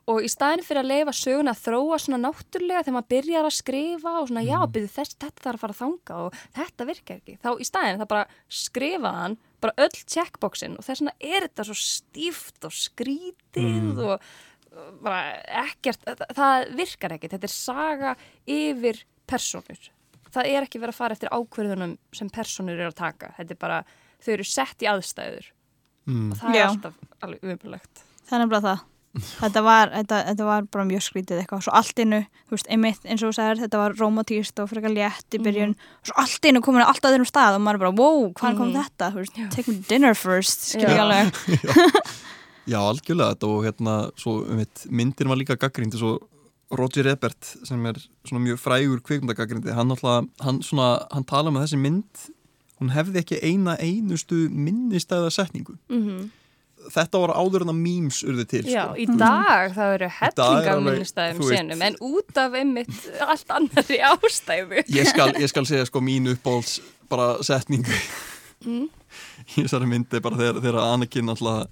og 0.10 0.26
í 0.26 0.30
staðin 0.32 0.66
fyrir 0.66 0.82
að 0.82 0.90
leifa 0.90 1.14
söguna 1.14 1.54
að 1.54 1.62
þróa 1.68 2.00
svona 2.02 2.22
náttúrulega 2.24 2.82
þegar 2.88 2.96
maður 2.96 3.12
byrjar 3.14 3.50
að 3.50 3.56
skrifa 3.60 4.14
og 4.18 4.32
svona 4.32 4.46
já, 4.48 4.58
byrju 4.66 4.90
þess, 4.96 5.18
þetta 5.22 5.44
þarf 5.46 5.60
að 5.60 5.62
fara 5.62 5.76
að 5.76 5.82
þanga 5.84 6.22
og 6.24 6.40
þetta 6.58 6.88
virkar 6.90 7.20
ekki. 7.20 7.38
Þá 7.44 7.50
í 7.54 7.68
staðin 7.68 8.02
það 8.02 8.12
bara 8.16 8.40
skrifa 8.60 9.12
hann, 9.20 9.38
bara 9.64 9.86
öll 9.86 10.02
checkboxin 10.06 10.78
og 10.80 10.86
þess 10.88 11.04
vegna 11.04 11.16
er 11.20 11.48
þetta 11.48 11.68
svo 11.68 11.78
stíft 11.78 12.68
og 12.68 12.76
skrítið 12.76 14.02
og 14.06 14.16
uh, 14.18 14.90
bara 15.04 15.38
ekkert, 15.66 16.04
það, 16.08 16.26
það 16.40 16.68
virkar 16.80 17.16
ekki. 17.18 17.32
Þetta 17.36 17.50
er 17.50 17.56
saga 17.56 18.16
yfir 18.50 19.04
personur. 19.30 19.90
Það 20.30 20.52
er 20.52 20.66
ekki 20.66 20.82
verið 20.82 20.94
að 20.94 21.00
fara 21.00 21.18
eftir 21.18 21.34
ákverðunum 21.34 21.96
sem 22.14 22.30
personur 22.34 22.78
eru 22.78 22.92
að 22.92 23.00
taka. 23.02 23.34
Þetta 23.38 23.56
er 23.56 23.62
bara, 23.64 23.80
þau 24.22 24.32
eru 24.36 24.46
sett 24.46 24.86
í 24.86 24.90
aðstæður 24.92 25.50
mm, 26.10 26.30
og 26.32 26.40
það 26.42 26.54
er 26.54 26.60
Já. 26.60 26.68
alltaf 26.70 27.26
alveg 27.26 27.52
umbrulegt. 27.54 28.04
það 28.26 28.36
er 28.38 28.44
nefnilega 28.44 28.66
það 28.70 28.88
þetta 29.18 29.62
var, 29.66 29.90
þetta, 29.90 30.18
þetta 30.30 30.46
var 30.46 30.68
bara 30.72 30.86
mjög 30.86 31.02
skrítið 31.08 31.40
eitthvað. 31.42 31.64
Svo 31.66 31.74
allt 31.80 32.00
innu, 32.04 32.20
þú 32.48 32.56
veist, 32.56 32.68
einmitt 32.70 33.06
eins 33.10 33.24
og 33.26 33.32
þú 33.32 33.38
sagðir 33.40 33.62
þetta 33.66 33.82
var 33.82 33.96
romantíst 34.00 34.60
og 34.64 34.70
frekar 34.70 34.94
létt 34.94 35.36
í 35.36 35.42
byrjun. 35.44 35.74
Og 35.74 36.12
svo 36.12 36.18
allt 36.24 36.46
innu 36.52 36.62
komin 36.62 36.86
á 36.86 36.92
allt 36.94 37.08
öðrum 37.10 37.26
stað 37.28 37.58
og 37.58 37.64
maður 37.66 37.84
bara, 37.86 37.92
wow, 37.98 38.30
hvað 38.38 38.58
kom 38.58 38.70
Mhm. 38.74 38.84
þetta? 38.84 39.14
Veist, 39.18 39.40
take 39.56 39.68
me 39.72 39.80
dinner 39.90 40.14
first, 40.14 40.70
skilja 40.74 40.90
Já. 40.90 40.98
ég 40.98 41.06
alveg. 41.06 41.34
Já, 42.70 42.78
algjörlega. 42.86 43.34
Þetta 43.34 43.48
og 43.50 43.64
hérna, 43.66 43.94
svo, 44.20 44.36
um 44.46 44.66
myndin 44.94 45.28
var 45.32 45.38
líka 45.42 45.58
gaggrindi, 45.58 45.98
svo 45.98 46.20
Roger 46.72 47.08
Ebert 47.10 47.56
sem 47.66 47.86
er 47.90 47.98
svona 48.28 48.44
mjög 48.46 48.60
frægur 48.62 49.00
kvikmyndagaggrindi, 49.02 49.74
hann 49.74 49.90
alltaf, 49.90 50.28
hann 50.46 50.60
svona, 50.62 51.08
hann 51.12 51.26
tala 51.26 51.50
um 51.50 51.58
að 51.58 51.66
þessi 51.66 51.80
mynd, 51.82 52.28
hún 52.80 52.92
hefði 52.94 53.24
ekki 53.24 53.40
eina 53.42 53.74
einustu 53.82 54.46
minnistæða 54.54 55.32
setningu. 55.34 55.80
Mm 55.90 56.30
Þetta 56.90 57.20
var 57.22 57.34
áður 57.38 57.62
en 57.66 57.72
að 57.74 57.80
memes 57.84 58.22
urði 58.26 58.46
til, 58.50 58.62
Já, 58.66 58.86
sko. 58.88 58.96
í 58.98 59.06
dag 59.20 59.74
það 59.76 59.92
eru 59.98 60.06
er 60.08 60.14
hellinga 60.20 60.78
minnistæðum 60.86 61.44
senum 61.50 61.82
en 61.86 61.98
út 62.02 62.38
af 62.42 62.56
einmitt 62.58 63.10
allt 63.22 63.52
annari 63.54 64.00
ástæðu. 64.10 64.84
ég 64.90 65.06
skal, 65.12 65.34
ég 65.44 65.50
skal 65.52 65.66
segja 65.70 65.86
sko 65.86 66.00
mín 66.02 66.32
uppbóls 66.34 66.80
bara 67.10 67.36
setningu 67.44 67.94
Mm. 68.60 68.90
í 69.56 69.62
þessari 69.64 69.88
myndi 69.88 70.20
bara 70.20 70.36
þegar, 70.36 70.58
þegar 70.60 70.78
Anakin 70.84 71.30
alltaf 71.32 71.70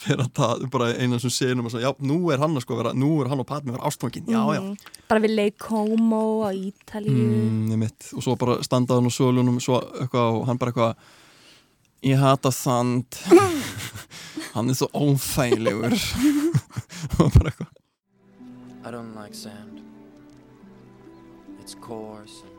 fyrir 0.00 0.22
að 0.24 0.30
tala 0.38 0.68
bara 0.72 0.86
einan 0.96 1.20
sem 1.20 1.28
senum 1.34 1.66
og 1.68 1.74
svo, 1.74 1.80
já, 1.82 1.90
nú 2.00 2.16
er 2.32 2.40
hann 2.40 2.54
að 2.56 2.62
sko 2.64 2.78
vera, 2.78 2.94
nú 2.96 3.10
er 3.20 3.28
hann 3.28 3.42
og 3.42 3.46
Padmi 3.50 3.74
vera 3.74 3.84
ástfangin, 3.90 4.24
já, 4.24 4.40
já 4.56 4.60
Mhm. 4.62 4.76
Bara 5.10 5.20
við 5.20 5.34
leik 5.36 5.58
Como 5.58 6.40
á 6.46 6.48
Ítalíu. 6.56 7.12
mm, 7.12 7.76
mitt, 7.76 8.08
og 8.16 8.22
svo 8.24 8.36
bara 8.40 8.62
standa 8.64 8.94
hann 8.96 9.04
á 9.04 9.12
sölunum 9.12 9.60
svo 9.60 9.82
eitthvað 10.00 10.38
og 10.40 10.46
hann 10.48 10.56
bara 10.56 10.72
eitthvað 10.72 10.94
ég 12.08 12.16
hata 12.16 12.50
sand 12.50 13.04
hann 14.54 14.70
er 14.70 14.78
svo 14.78 14.88
óþægilegur. 14.94 15.94
Og 17.20 17.30
bara 17.36 17.52
eitthvað. 17.52 17.70
I 18.84 18.90
don't 18.90 19.14
like 19.14 19.34
sand. 19.34 19.80
It's 21.60 21.74
coarse 21.74 22.42
and 22.42 22.56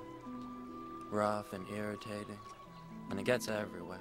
rough 1.12 1.52
and 1.54 1.66
irritating, 1.76 2.40
and 3.10 3.20
it 3.20 3.26
gets 3.26 3.48
everywhere. 3.50 4.00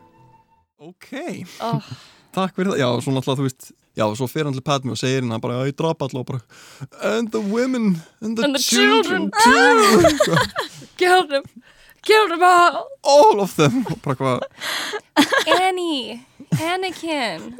Ok, 0.80 1.44
oh, 1.60 1.80
takk 2.36 2.54
fyrir 2.56 2.72
það. 2.72 2.78
Já, 2.80 2.88
svo 3.04 3.12
náttúrulega, 3.12 3.40
þú 3.42 3.48
veist 3.48 3.72
Já, 3.98 4.04
svo 4.16 4.28
fer 4.30 4.46
hann 4.46 4.54
til 4.54 4.62
Padme 4.64 4.94
og 4.94 4.98
segir 5.00 5.24
hann 5.26 5.40
bara, 5.42 5.64
ég 5.66 5.74
drapa 5.76 6.06
alltaf 6.06 6.22
og 6.22 6.28
bara 6.30 7.16
And 7.16 7.28
the 7.34 7.40
women 7.42 7.98
and 8.22 8.38
the, 8.38 8.44
And 8.46 8.54
the 8.54 8.62
children, 8.62 9.30
children." 9.42 10.18
too. 10.24 10.36
Kill 10.96 11.26
them. 11.28 11.42
Kill 12.02 12.28
them 12.28 12.42
all. 12.42 12.86
All 13.02 13.40
of 13.42 13.56
them. 13.56 13.82
Og 13.90 13.98
bara 14.00 14.16
hvað, 14.16 14.40
Annie, 15.60 16.20
Anakin. 16.58 17.52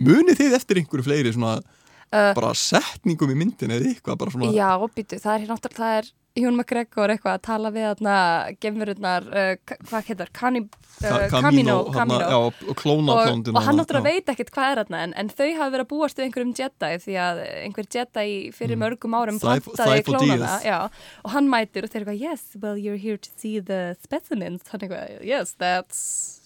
Munið 0.00 0.38
þið 0.42 0.56
eftir 0.60 0.80
einhverju 0.80 1.04
fleiri 1.08 1.34
svona 1.34 1.58
uh, 1.58 2.30
bara 2.36 2.54
setningum 2.56 3.34
í 3.34 3.36
myndin 3.38 3.74
eða 3.74 3.90
eitthvað 3.92 4.22
bara 4.22 4.34
svona 4.34 4.54
Já, 4.54 4.70
býtu, 4.94 5.18
það 5.20 5.34
er 5.34 5.52
náttúrulega 5.52 5.82
það 5.82 5.98
er 5.98 6.14
Jón 6.38 6.54
McGregor 6.54 7.10
eitthvað 7.10 7.34
að 7.34 7.42
tala 7.48 7.70
við 7.74 7.84
þarna 7.88 8.16
gemururnar, 8.62 9.24
uh, 9.26 9.72
hvað 9.88 10.10
heitar 10.12 10.28
uh, 10.30 11.24
Camino, 11.32 11.76
Camino. 11.90 12.20
Já, 12.22 12.36
og 12.38 12.78
klóna 12.78 13.16
og, 13.16 13.50
og 13.50 13.60
hann 13.66 13.80
náttúrulega 13.80 14.06
veit 14.06 14.30
ekkert 14.32 14.52
hvað 14.54 14.70
er 14.70 14.80
þarna 14.84 15.02
en, 15.08 15.16
en 15.18 15.32
þau 15.34 15.48
hafa 15.48 15.72
verið 15.74 15.84
að 15.84 15.90
búast 15.92 16.20
við 16.20 16.28
einhverjum 16.28 16.54
Jedi 16.60 16.92
því 17.04 17.18
að 17.26 17.42
einhver 17.48 17.90
Jedi 17.96 18.28
fyrir 18.54 18.78
Mm. 18.78 18.84
mörgum 18.86 19.18
árum 19.18 19.42
plantaði 19.42 20.04
klónana 20.06 20.54
já, 20.62 20.78
og 21.24 21.34
hann 21.34 21.50
mætir 21.50 21.88
og 21.88 21.90
þeir 21.90 22.04
eitthvað 22.04 22.22
yes, 22.22 22.44
well 22.62 22.78
you're 22.78 23.00
here 23.00 23.18
to 23.18 23.30
see 23.34 23.58
the 23.58 23.96
specimens. 24.04 24.68
Hann 24.70 24.86
eitthvað, 24.86 25.18
yes, 25.26 25.56
that's 25.58 26.37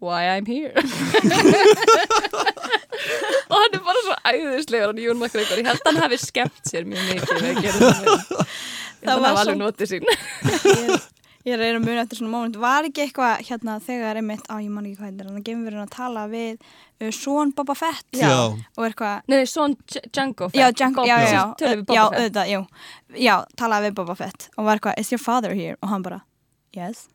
why 0.00 0.28
I'm 0.36 0.46
here. 0.46 0.72
Og 3.48 3.54
hann 3.56 3.76
er 3.76 3.82
bara 3.84 4.00
svo 4.04 4.16
æðislegur 4.28 4.90
hann 4.90 4.98
Jón 5.02 5.20
McGregor, 5.20 5.60
ég 5.60 5.68
held 5.68 5.80
að 5.82 5.88
hann 5.92 6.02
hafi 6.04 6.18
skemmt 6.20 6.64
sér 6.68 6.88
mjög 6.88 7.04
mikið 7.12 7.44
við 7.44 7.50
að 7.52 7.62
gera 7.64 7.92
það 7.92 8.42
Það 8.98 9.22
var 9.22 9.38
alveg 9.38 9.58
notið 9.60 9.90
sín. 9.92 10.08
Ég, 10.08 11.04
ég 11.46 11.54
er 11.54 11.60
reyna 11.62 11.78
að 11.78 11.84
muna 11.86 12.02
eftir 12.02 12.18
svona 12.18 12.32
moment. 12.32 12.56
Var 12.58 12.88
ekki 12.88 13.04
eitthvað 13.04 13.44
hérna 13.46 13.76
þegar 13.86 14.18
einmitt 14.18 14.48
á 14.50 14.58
ég 14.58 14.72
man 14.74 14.88
ekki 14.88 14.98
hvað 14.98 15.12
þetta 15.12 15.22
er, 15.24 15.28
hann 15.30 15.44
gefur 15.46 15.68
verið 15.68 15.82
að 15.84 15.92
tala 15.94 16.24
við 16.32 16.56
uh, 16.58 17.12
Són 17.14 17.52
Boba 17.56 17.76
Fett. 17.78 18.08
Já. 18.18 18.32
og 18.50 18.82
eitthvað 18.88 19.30
Nei, 19.30 19.38
svon 19.46 19.76
Django 19.86 20.50
Fett. 20.50 20.58
Já, 20.58 20.66
Django, 20.74 21.06
já, 21.06 21.16
já, 21.22 21.30
já, 21.30 21.76
já, 21.94 22.02
auðvitað, 22.08 22.50
jú, 22.56 22.64
já, 23.22 23.34
talaði 23.62 23.92
við 23.92 23.98
Boba 24.02 24.18
Fett. 24.18 24.48
Og 24.56 24.66
var 24.66 24.80
eitthvað, 24.82 24.98
is 25.04 25.14
your 25.14 25.22
father 25.22 25.54
here? 25.54 25.78
Og 25.78 25.94
hann 25.94 26.04
bara, 26.08 26.20
yes. 26.76 27.06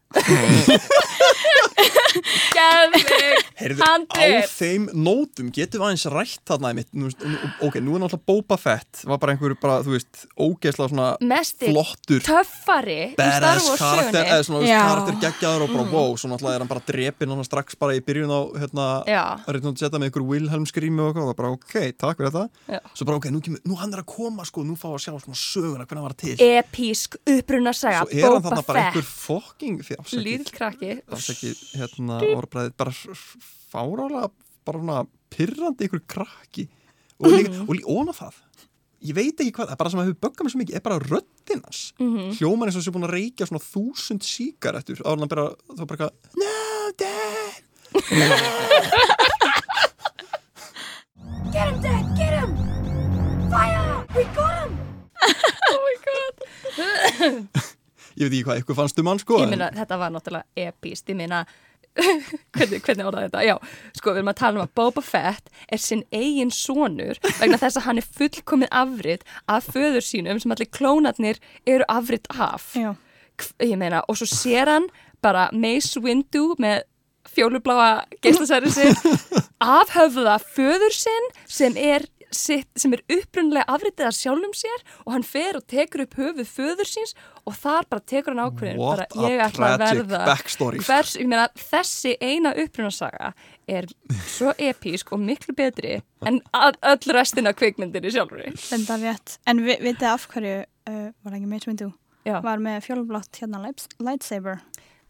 Geðvig 2.53 3.07
Heyrðu, 3.57 3.85
á 3.85 4.45
þeim 4.49 4.85
nótum 4.97 5.49
getum 5.53 5.81
við 5.81 5.85
aðeins 5.87 6.03
rætt 6.13 6.43
þarna 6.49 6.69
einmitt, 6.71 6.89
nú, 6.93 7.07
veist, 7.07 7.21
nú- 7.25 7.49
ok, 7.67 7.77
nú 7.83 7.95
er 7.95 8.03
náttúrulega 8.03 8.27
Boba 8.29 8.57
Fett 8.59 9.01
var 9.09 9.17
bara 9.21 9.33
einhver, 9.33 9.55
bara, 9.61 9.77
þú 9.85 9.93
veist, 9.95 10.25
ógeðslega 10.37 10.89
svona 10.91 11.07
Mesti 11.23 11.69
flottur 11.71 12.21
töffari 12.25 12.97
í 13.13 13.15
badass 13.17 13.69
karakter, 13.79 14.25
eða 14.27 14.43
svona, 14.45 14.59
þú 14.59 14.65
veist, 14.65 14.73
Já. 14.73 14.81
karakter 14.89 15.15
geggjaður 15.23 15.65
og 15.67 15.73
bara, 15.73 15.85
wow, 15.93 16.15
svo 16.19 16.29
náttúrulega 16.33 16.55
er 16.59 16.63
hann 16.65 16.71
bara 16.73 16.85
drepinn 16.89 17.33
hann 17.33 17.47
strax 17.47 17.77
bara 17.79 17.97
í 17.97 18.01
byrjun 18.05 18.33
á, 18.33 18.41
hérna 18.63 18.87
Já, 19.09 19.23
Reyndu 19.47 19.71
að 19.73 19.81
setja 19.83 20.01
með 20.01 20.11
ykkur 20.11 20.27
Wilhelm 20.33 20.65
skrými 20.69 20.99
og 21.03 21.11
eitthvað 21.13 21.23
og 21.23 21.31
það 21.33 21.39
bara 21.41 21.53
ok, 21.57 21.75
takk 22.03 22.17
fyrir 22.19 22.31
þetta. 22.33 22.45
Já. 22.73 22.79
Svo 22.93 23.05
bara 23.09 23.17
ok, 23.21 23.29
nú, 23.33 23.41
kemur, 23.45 23.63
nú 23.69 23.77
hann 23.79 23.93
er 23.95 24.03
að 24.03 24.09
koma 24.13 24.45
sko, 24.47 24.63
nú 24.67 24.75
fá 24.79 24.89
að 24.91 25.01
sjá 25.07 25.13
svona 25.17 25.39
söguna, 25.39 25.85
hvernig 25.87 26.01
hann 26.03 26.09
var 26.09 26.17
til. 26.19 26.35
Epísk 26.43 27.17
uppruna 27.23 27.73
saga 27.75 28.03
Svo 28.03 28.11
er 28.13 28.23
hann 28.27 28.37
Boba 28.37 28.49
þarna 28.49 28.65
bara 28.67 28.85
einhver 28.89 29.03
Fett 29.03 29.23
fokking 29.23 29.79
fyrir 29.85 30.02
Lítill 30.11 30.51
krakki 30.53 30.91
afsaki, 31.11 31.53
hérna, 31.77 32.19
orðbræðið 32.35 32.73
bara 32.77 32.91
fárálega, 33.73 34.31
bara 34.65 34.79
svona 34.79 35.07
pirrandi 35.33 35.87
ykkur 35.89 36.03
krakki 36.07 36.67
og 37.19 37.31
líka, 37.31 37.49
Mhm. 37.53 37.69
og 37.69 37.75
líka 37.75 37.87
óna 37.89 38.13
það 38.13 38.33
ég 39.03 39.13
veit 39.15 39.35
ekki 39.39 39.51
hvað, 39.51 39.67
það 39.67 39.71
er 39.71 39.75
bara 39.81 39.89
sem 39.89 39.99
að 39.99 40.05
hefur 40.07 40.21
böggað 40.23 40.43
mér 40.45 40.51
svo 40.53 40.59
mikið 40.63 40.75
er 40.75 40.79
bara 40.81 40.99
röddinn 40.99 41.63
hans 41.63 41.93
Mhm. 41.99 42.31
hljóman 42.39 42.67
eins 42.69 42.75
og 42.77 42.83
sé 42.83 42.91
búin 42.91 43.03
að 43.07 43.15
reykja 43.17 43.45
svona 43.47 43.63
þúsund 43.63 44.21
síkaretur 44.23 45.01
áður 45.03 45.13
en 45.13 45.19
hann 45.19 45.27
bara, 45.27 45.55
þá 45.75 45.85
bara 45.87 45.97
eitthvað 45.97 46.11
no, 46.35 46.91
dad 46.97 47.61
Get 51.53 51.67
him, 51.69 51.81
Dad! 51.81 52.17
Get 52.17 52.33
him! 52.33 52.51
Fire! 53.51 54.05
We 54.15 54.23
got 54.35 54.55
him! 54.63 54.79
Oh 55.69 55.79
my 55.85 55.95
god 56.05 57.49
ég 58.23 58.31
veit 58.31 58.39
ekki 58.39 58.47
hvað 58.49 58.63
ykkur 58.63 58.77
fannst 58.81 58.99
um 59.03 59.09
hann 59.11 59.19
sko 59.21 59.37
Ég 59.41 59.45
en- 59.47 59.53
meina, 59.55 59.69
þetta 59.75 59.97
var 60.01 60.11
náttúrulega 60.15 60.67
epíst 60.69 61.09
Ég 61.13 61.17
meina, 61.19 61.43
hvernig, 62.57 62.79
hvernig 62.81 63.05
orðaði 63.05 63.27
þetta? 63.29 63.41
Já, 63.45 63.55
sko, 63.99 64.11
við 64.15 64.21
erum 64.23 64.31
að 64.31 64.37
tala 64.39 64.57
um 64.59 64.63
að 64.65 64.71
Boba 64.79 65.03
Fett 65.05 65.51
er 65.69 65.81
sinn 65.83 66.01
eigin 66.11 66.49
sonur 66.53 67.19
vegna 67.39 67.59
þess 67.61 67.77
að 67.77 67.85
hann 67.89 68.01
er 68.01 68.07
fullkomið 68.17 68.71
afrit 68.83 69.27
af 69.47 69.67
föður 69.75 70.01
sínum 70.07 70.39
sem 70.41 70.55
allir 70.55 70.71
klónarnir 70.73 71.37
eru 71.69 71.85
afrit 71.93 72.25
af 72.33 72.71
Já. 72.79 72.95
Ég 73.61 73.77
meina, 73.81 74.01
og 74.09 74.17
svo 74.17 74.25
sér 74.29 74.69
hann 74.69 74.89
bara 75.21 75.49
Mace 75.53 76.01
Windu 76.01 76.55
með 76.61 76.81
fjólubláa 77.33 78.03
geislasæri 78.21 78.69
sinn 78.73 78.97
afhöfða 79.63 80.35
föður 80.43 80.93
sinn 80.97 81.29
sem 81.47 81.77
er 81.79 82.03
sitt, 82.33 82.67
sem 82.75 82.93
er 82.93 83.01
upprunlega 83.09 83.65
afritið 83.67 84.07
af 84.09 84.13
sjálfum 84.17 84.53
sér 84.57 84.83
og 85.05 85.13
hann 85.13 85.23
fer 85.23 85.55
og 85.59 85.65
tekur 85.67 86.03
upp 86.05 86.15
höfuð 86.19 86.49
föður 86.49 86.89
síns 86.89 87.13
og 87.45 87.53
þar 87.59 87.87
bara 87.89 88.01
tekur 88.13 88.33
hann 88.35 88.43
ákveðin 88.51 88.77
What 88.81 88.97
bara 89.03 89.29
ég 89.29 89.39
a 89.39 89.47
ætla 89.49 89.69
að 89.73 89.77
tragic 89.77 90.03
verða 90.07 90.25
backstory. 90.25 90.79
hvers, 90.83 91.15
ég 91.17 91.27
meina, 91.27 91.47
þessi 91.55 92.15
eina 92.21 92.53
upprunasaga 92.63 93.33
er 93.67 93.85
svo 94.27 94.53
epísk 94.57 95.11
og 95.13 95.19
miklu 95.23 95.55
betri 95.55 96.01
en 96.25 96.41
að- 96.53 96.79
öll 96.83 97.13
restin 97.13 97.47
af 97.47 97.55
kvikmyndinni 97.55 98.11
sjálfur 98.11 98.39
er. 98.43 98.53
En 99.47 99.57
vi, 99.63 99.75
vitið 99.79 100.07
af 100.13 100.27
hverju, 100.27 100.63
uh, 100.89 101.11
var 101.23 101.33
ekki 101.37 101.67
Windu, 101.67 101.91
Já. 102.25 102.41
var 102.41 102.57
með 102.57 102.81
fjólublátt 102.87 103.39
hérna 103.41 103.59
lights- 103.63 103.87
lightsaber. 103.99 104.59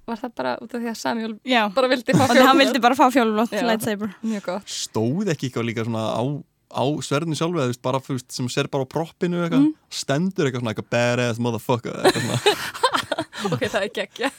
var 0.06 0.18
það 0.18 0.36
bara 0.36 0.58
út 0.62 0.74
af 0.76 0.82
því 0.82 0.90
að 0.92 0.98
Samuel 0.98 1.40
Já. 1.46 1.70
bara 1.74 1.88
vildi 1.88 2.12
fá 2.14 2.24
Og 2.24 2.28
hann 2.28 2.36
fjólublátt? 2.38 2.58
vildi 2.60 2.82
bara 2.82 2.96
fá 2.96 3.06
fjólublátt 3.10 3.52
Já. 3.54 3.62
lightsaber. 3.68 4.16
mjög 4.24 4.44
gott 4.44 4.66
stóð 4.68 5.30
ekki 5.32 5.50
eitthvað 5.50 5.66
líka 5.70 5.86
svona 5.86 6.04
á, 6.20 6.44
á 6.74 6.84
sverðinu 7.06 7.38
sjálfu 7.38 7.60
eða 7.62 7.70
þú 7.70 7.74
veist, 7.74 7.82
bara 7.86 8.00
veist, 8.10 8.32
sem 8.34 8.50
ser 8.50 8.68
bara 8.74 8.84
á 8.84 8.90
proppinu 8.90 9.44
eitthvað, 9.46 9.64
Mm. 9.64 9.74
stendur 9.90 10.46
eitthvað 10.50 10.62
svona 10.64 10.74
eitthvað 10.74 10.90
badass 10.94 11.40
motherfucker 11.40 11.94
ok, 13.54 13.64
það 13.70 13.82
er 13.86 13.92
geggja 13.98 14.30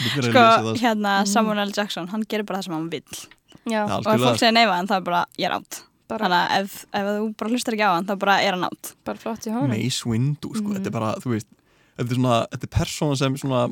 Sko, 0.00 0.32
það, 0.32 0.68
hérna 0.80 1.14
Samuel 1.28 1.58
L. 1.66 1.72
Jackson, 1.76 2.08
hann 2.12 2.22
gerir 2.30 2.46
bara 2.46 2.60
það 2.60 2.68
sem 2.68 2.74
hann 2.76 2.90
vill. 2.92 3.20
já, 3.68 3.82
Og 3.90 4.06
ef 4.06 4.20
fólk 4.22 4.38
segir 4.40 4.54
neyfa 4.56 4.76
hann, 4.78 4.86
það 4.90 5.00
er 5.00 5.06
bara, 5.08 5.22
ég 5.38 5.48
er 5.50 5.54
átt. 5.58 5.80
bara, 6.10 6.26
Þannig 6.26 6.40
að 6.40 6.60
ef, 6.64 6.76
ef 6.94 7.08
þú 7.10 7.24
bara 7.42 7.50
hlustar 7.50 7.76
ekki 7.76 7.86
á 7.86 7.92
hann, 7.96 8.06
þá 8.08 8.14
bara 8.22 8.36
er 8.42 8.56
hann 8.56 8.64
átt. 8.70 8.92
bara 9.04 9.18
flott 9.18 9.46
í 9.46 9.52
honum 9.54 9.72
Mace 9.74 10.04
Windu, 10.06 10.52
sko, 10.54 10.66
Mhm. 10.68 10.76
þetta 10.78 10.86
er 10.86 10.96
bara 10.98 11.10
þú 11.20 11.34
veist, 11.34 11.48
þetta 11.98 12.10
er 12.10 12.16
svona, 12.20 12.38
þetta 12.54 12.68
er 12.70 12.72
persóna 12.78 13.16
sem 13.18 13.36
svona 13.36 13.62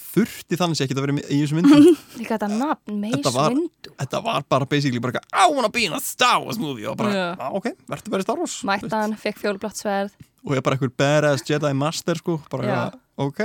þurfti 0.00 0.58
þannig 0.60 0.78
sé 0.78 0.86
ekki 0.86 0.96
að 0.96 1.02
vera 1.06 1.16
í 1.26 1.38
þessu 1.42 1.56
myndum 1.58 1.86
líka 2.20 2.36
þetta 2.36 2.48
nafn, 2.52 3.00
var- 3.34 3.52
Windu. 3.54 3.92
þetta 3.96 4.20
var 4.26 4.46
bara 4.48 4.68
basically 4.70 5.02
bara 5.02 5.22
I 5.32 5.46
wanna 5.52 5.70
be 5.72 5.84
in 5.88 5.96
a 5.96 6.00
Star 6.00 6.40
Wars 6.44 6.58
movie. 6.60 6.86
Og 6.90 6.96
bara, 7.00 7.12
Já. 7.14 7.26
ah, 7.40 7.50
ok, 7.56 7.70
verður 7.88 8.12
bara 8.14 8.24
í 8.24 8.28
Star 8.28 8.38
Wars. 8.40 8.58
Mættan, 8.68 9.16
fekk 9.20 9.40
fjólublátt 9.42 9.80
sverð. 9.80 10.14
Og 10.46 10.54
ég 10.54 10.60
er 10.60 10.66
bara 10.66 10.76
einhver 10.78 10.92
badass 10.94 11.42
Jedi 11.48 11.72
Master 11.74 12.20
sko, 12.20 12.38
bara 12.52 12.66
eitthvað, 12.68 13.00
ok 13.26 13.42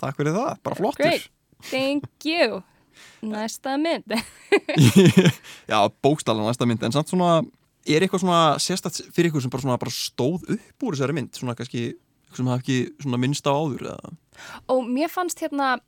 takk 0.00 0.16
fyrir 0.16 0.32
það, 0.32 0.52
bara 0.64 0.78
flottur. 0.78 1.04
Great. 1.04 1.26
thank 1.68 2.24
you. 2.24 2.62
Næsta 3.20 3.74
mynd. 3.80 4.08
Já, 5.70 5.78
bókstala 6.02 6.44
næsta 6.46 6.66
mynd. 6.68 6.82
En 6.86 6.92
samt 6.94 7.10
svona, 7.12 7.40
er 7.88 8.04
eitthvað 8.04 8.22
svona 8.24 8.40
sérstætt 8.62 9.02
fyrir 9.14 9.30
ykkur 9.30 9.44
sem 9.44 9.52
bara, 9.52 9.64
svona, 9.64 9.78
bara 9.80 9.92
stóð 9.94 10.46
upp 10.56 10.86
úr 10.88 10.96
þessari 10.96 11.16
mynd, 11.16 11.32
svona 11.36 11.56
kannski 11.58 11.84
eitthvað 11.90 12.40
sem 12.40 12.50
hafa 12.50 12.64
ekki 12.64 13.18
minnst 13.20 13.48
á 13.48 13.52
áður 13.52 13.86
eða? 13.92 14.12
Og 14.70 14.84
mér 14.88 15.12
fannst 15.12 15.40
hérna 15.42 15.78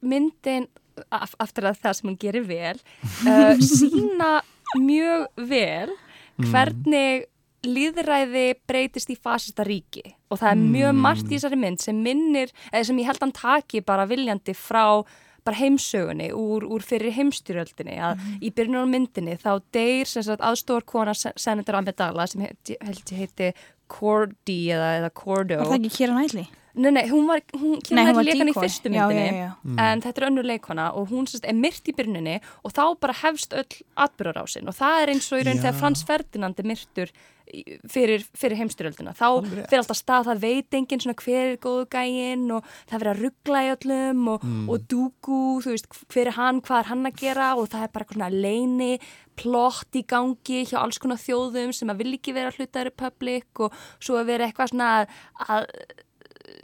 myndin 0.00 0.68
af, 1.10 1.34
aftur 1.40 1.70
að 1.70 1.80
það 1.82 1.96
sem 1.98 2.10
hún 2.10 2.20
gerir 2.20 2.46
vel 2.48 2.78
uh, 3.30 3.56
sína 3.60 4.40
mjög 4.78 5.26
vel 5.50 5.96
hvernig 6.40 7.26
líðræði 7.66 8.54
breytist 8.68 9.10
í 9.12 9.16
fasista 9.20 9.64
ríki. 9.66 10.04
Og 10.32 10.38
það 10.40 10.52
er 10.54 10.60
mjög 10.76 10.94
margt 10.96 11.26
í 11.26 11.34
þessari 11.34 11.58
mynd 11.60 11.82
sem 11.82 11.98
minnir, 12.00 12.52
eða 12.70 12.86
sem 12.88 13.00
ég 13.02 13.10
held 13.10 13.24
hann 13.26 13.34
taki 13.36 13.82
bara 13.84 14.06
viljandi 14.08 14.54
frá 14.56 15.02
bara 15.44 15.56
heimsögunni 15.56 16.30
úr, 16.36 16.66
úr 16.68 16.84
fyrir 16.84 17.14
heimstyrjöldinni 17.16 17.96
að 18.04 18.20
í 18.44 18.50
byrjunum 18.52 18.90
myndinni 18.92 19.38
þá 19.40 19.54
deyr 19.72 20.08
sem 20.08 20.24
sagt 20.26 20.44
aðstór 20.44 20.84
kona 20.88 21.14
Senator 21.16 21.78
Amidala 21.78 22.26
sem 22.28 22.44
held 22.44 22.72
ég 22.74 23.22
heiti 23.22 23.52
Cordy 23.90 24.58
eða, 24.70 24.90
eða 25.00 25.12
Cordo. 25.16 25.62
Var 25.62 25.72
það 25.72 25.78
ekki 25.80 25.96
Kira 25.96 26.16
Knightley? 26.18 26.50
Nei, 26.74 26.90
nei, 26.94 27.08
hún 27.10 27.26
var, 27.26 27.40
hún, 27.52 27.80
Nei, 27.90 28.04
hún 28.04 28.10
hún 28.12 28.14
var 28.20 28.24
leik 28.28 28.38
hann 28.38 28.48
í 28.52 28.54
fyrstu 28.54 28.90
myndinni 28.92 29.24
já, 29.26 29.32
já, 29.34 29.48
já. 29.50 29.74
en 29.90 30.00
þetta 30.04 30.22
er 30.22 30.28
önnur 30.30 30.46
leikona 30.46 30.92
og 30.94 31.08
hún 31.10 31.26
sérst, 31.26 31.44
er 31.50 31.54
myrt 31.58 31.88
í 31.90 31.94
byrjuninni 31.98 32.36
og 32.64 32.72
þá 32.76 32.84
bara 33.00 33.16
hefst 33.24 33.52
öll 33.58 33.80
atbyrjarásin 33.96 34.68
og 34.70 34.76
það 34.78 35.02
er 35.02 35.12
eins 35.16 35.32
og 35.32 35.40
í 35.40 35.44
raun 35.48 35.58
Já. 35.58 35.62
þegar 35.66 35.78
Frans 35.80 36.04
Ferdinand 36.06 36.60
er 36.62 36.68
myrtur 36.70 37.10
í- 37.50 37.78
fyrir, 37.90 38.22
fyrir 38.38 38.56
heimstyrjöldina 38.60 39.16
þá 39.18 39.26
rétt. 39.42 39.66
fyrir 39.66 39.80
alltaf 39.82 39.98
stað, 39.98 40.28
það 40.30 40.42
veit 40.44 40.76
enginn 40.78 41.00
svona 41.02 41.18
hver 41.24 41.46
er 41.50 41.56
góðu 41.58 41.86
gæinn 41.90 42.46
og 42.54 42.62
það 42.86 42.94
er 42.94 43.02
verið 43.02 43.14
að 43.16 43.22
ruggla 43.24 43.62
í 43.66 43.72
öllum 43.74 44.28
og, 44.36 44.44
Mm. 44.46 44.68
og 44.70 44.86
dúku, 44.86 45.40
þú 45.64 45.70
veist, 45.74 45.88
hver 46.14 46.26
er 46.30 46.36
hann, 46.38 46.60
hvað 46.62 46.78
er 46.84 46.88
hann 46.92 47.04
að 47.10 47.16
gera 47.18 47.48
og 47.58 47.66
það 47.68 47.82
er 47.82 47.88
bara 47.88 48.04
eitthvað 48.04 48.20
svona 48.20 48.42
leini 48.42 49.00
plott 49.36 49.90
í 49.98 50.04
gangi 50.06 50.62
hjá 50.68 50.78
alls 50.84 50.98
konar 51.02 51.16
þjóðum 51.18 51.74
sem 51.74 51.88
að 51.90 51.98
vil 52.04 52.14
ekki 52.18 52.32
vera 52.36 52.52
hluta 52.54 52.84
republik 52.86 53.46
og 53.58 53.72
svo 53.98 54.20
að 54.20 54.26
vera 54.26 54.46
eitthvað 54.46 54.70
svona 54.70 54.90
að, 55.00 55.08
að 55.48 55.66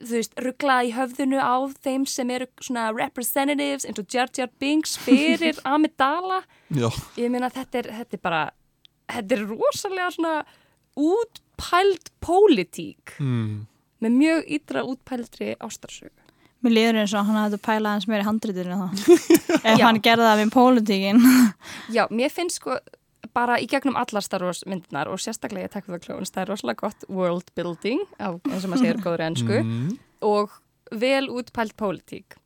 þú 0.01 0.13
veist, 0.13 0.37
ruggla 0.43 0.77
í 0.87 0.93
höfðinu 0.97 1.41
á 1.41 1.57
þeim 1.85 2.07
sem 2.11 2.31
eru 2.35 2.49
svona 2.61 2.89
representatives 2.97 3.87
eins 3.87 4.03
og 4.03 4.11
Jar 4.13 4.31
Jar 4.37 4.51
Binks 4.63 4.97
fyrir 5.03 5.59
Amidala 5.73 6.43
Já, 6.69 6.91
ég 7.19 7.33
meina 7.33 7.51
þetta 7.53 7.83
er, 7.83 7.91
þetta 8.03 8.19
er 8.19 8.23
bara 8.25 8.43
þetta 9.13 9.39
er 9.39 9.47
rosalega 9.51 10.11
svona 10.17 10.37
útpæld 10.97 12.13
pólitík 12.25 13.17
mm. 13.21 13.67
með 14.05 14.21
mjög 14.21 14.47
ytra 14.59 14.87
útpældri 14.87 15.55
ástarsögu 15.61 16.15
Mér 16.65 16.73
líður 16.73 17.01
eins 17.03 17.13
og 17.15 17.27
hann 17.29 17.37
hafði 17.39 17.59
pælað 17.63 17.93
hans 17.93 18.07
meir 18.11 18.23
í 18.23 18.27
handritinu 18.27 18.77
þá. 18.81 18.87
Ef 19.71 19.83
hann 19.85 20.01
gerði 20.03 20.25
það 20.25 20.41
við 20.41 20.49
pólitíkin. 20.55 21.21
Já, 21.95 22.07
mér 22.11 22.33
finnst 22.33 22.59
sko 22.59 22.79
bara 23.37 23.59
í 23.61 23.67
gegnum 23.69 23.97
allar 24.01 24.25
Star 24.25 24.43
Wars 24.47 24.63
myndinar 24.67 25.11
og 25.13 25.21
sérstaklega 25.21 25.69
ég 25.69 25.73
takk 25.77 25.91
við 25.93 26.03
klóðun, 26.07 26.25
það 26.33 26.43
er 26.47 26.51
rosalega 26.55 26.81
gott 26.87 27.05
world 27.13 27.51
building, 27.59 28.01
á, 28.17 28.33
eins 28.49 28.65
og 28.65 28.73
maður 28.73 28.83
segir 28.87 29.03
góður 29.05 29.25
ennsku 29.29 29.59
Mm. 29.63 29.99
og 30.25 30.57
vel 30.93 31.29
útpælt 31.29 31.77
pólitík 31.77 32.39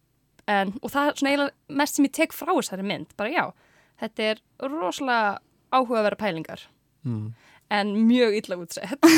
en, 0.50 0.72
og 0.82 0.90
það 0.90 1.06
er 1.12 1.14
svona 1.20 1.30
eiginlega 1.30 1.78
mest 1.80 1.94
sem 2.00 2.04
ég 2.08 2.12
tek 2.18 2.32
frá 2.34 2.50
þessari 2.56 2.82
mynd, 2.90 3.14
bara 3.16 3.30
já 3.30 3.44
þetta 4.02 4.26
er 4.32 4.42
rosalega 4.66 5.38
áhugaverða 5.72 6.18
pælingar 6.18 6.66
Mm. 7.06 7.32
en 7.70 7.94
mjög 8.08 8.34
illa 8.42 8.56
útsett 8.60 8.98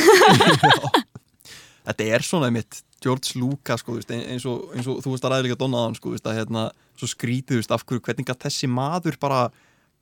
Þetta 1.83 2.05
er 2.15 2.23
svona 2.23 2.47
einmitt 2.47 2.83
George 3.03 3.33
Lucas 3.41 3.83
sko, 3.83 3.97
veist, 3.97 4.11
ein- 4.15 4.23
eins, 4.31 4.45
og, 4.47 4.69
eins 4.77 4.87
og 4.87 5.01
þú 5.03 5.11
veist 5.17 5.25
að 5.27 5.33
ræða 5.35 5.47
líka 5.49 5.57
Donnaðan 5.59 5.97
sko, 5.99 6.13
veist, 6.15 6.27
að 6.31 6.37
hérna, 6.39 6.69
svo 6.95 7.09
skrítið 7.11 7.59
veist, 7.59 7.73
af 7.75 7.83
hverju, 7.89 8.03
hvernig 8.07 8.29
gat 8.29 8.45
þessi 8.45 8.69
maður 8.71 9.19
bara 9.19 9.41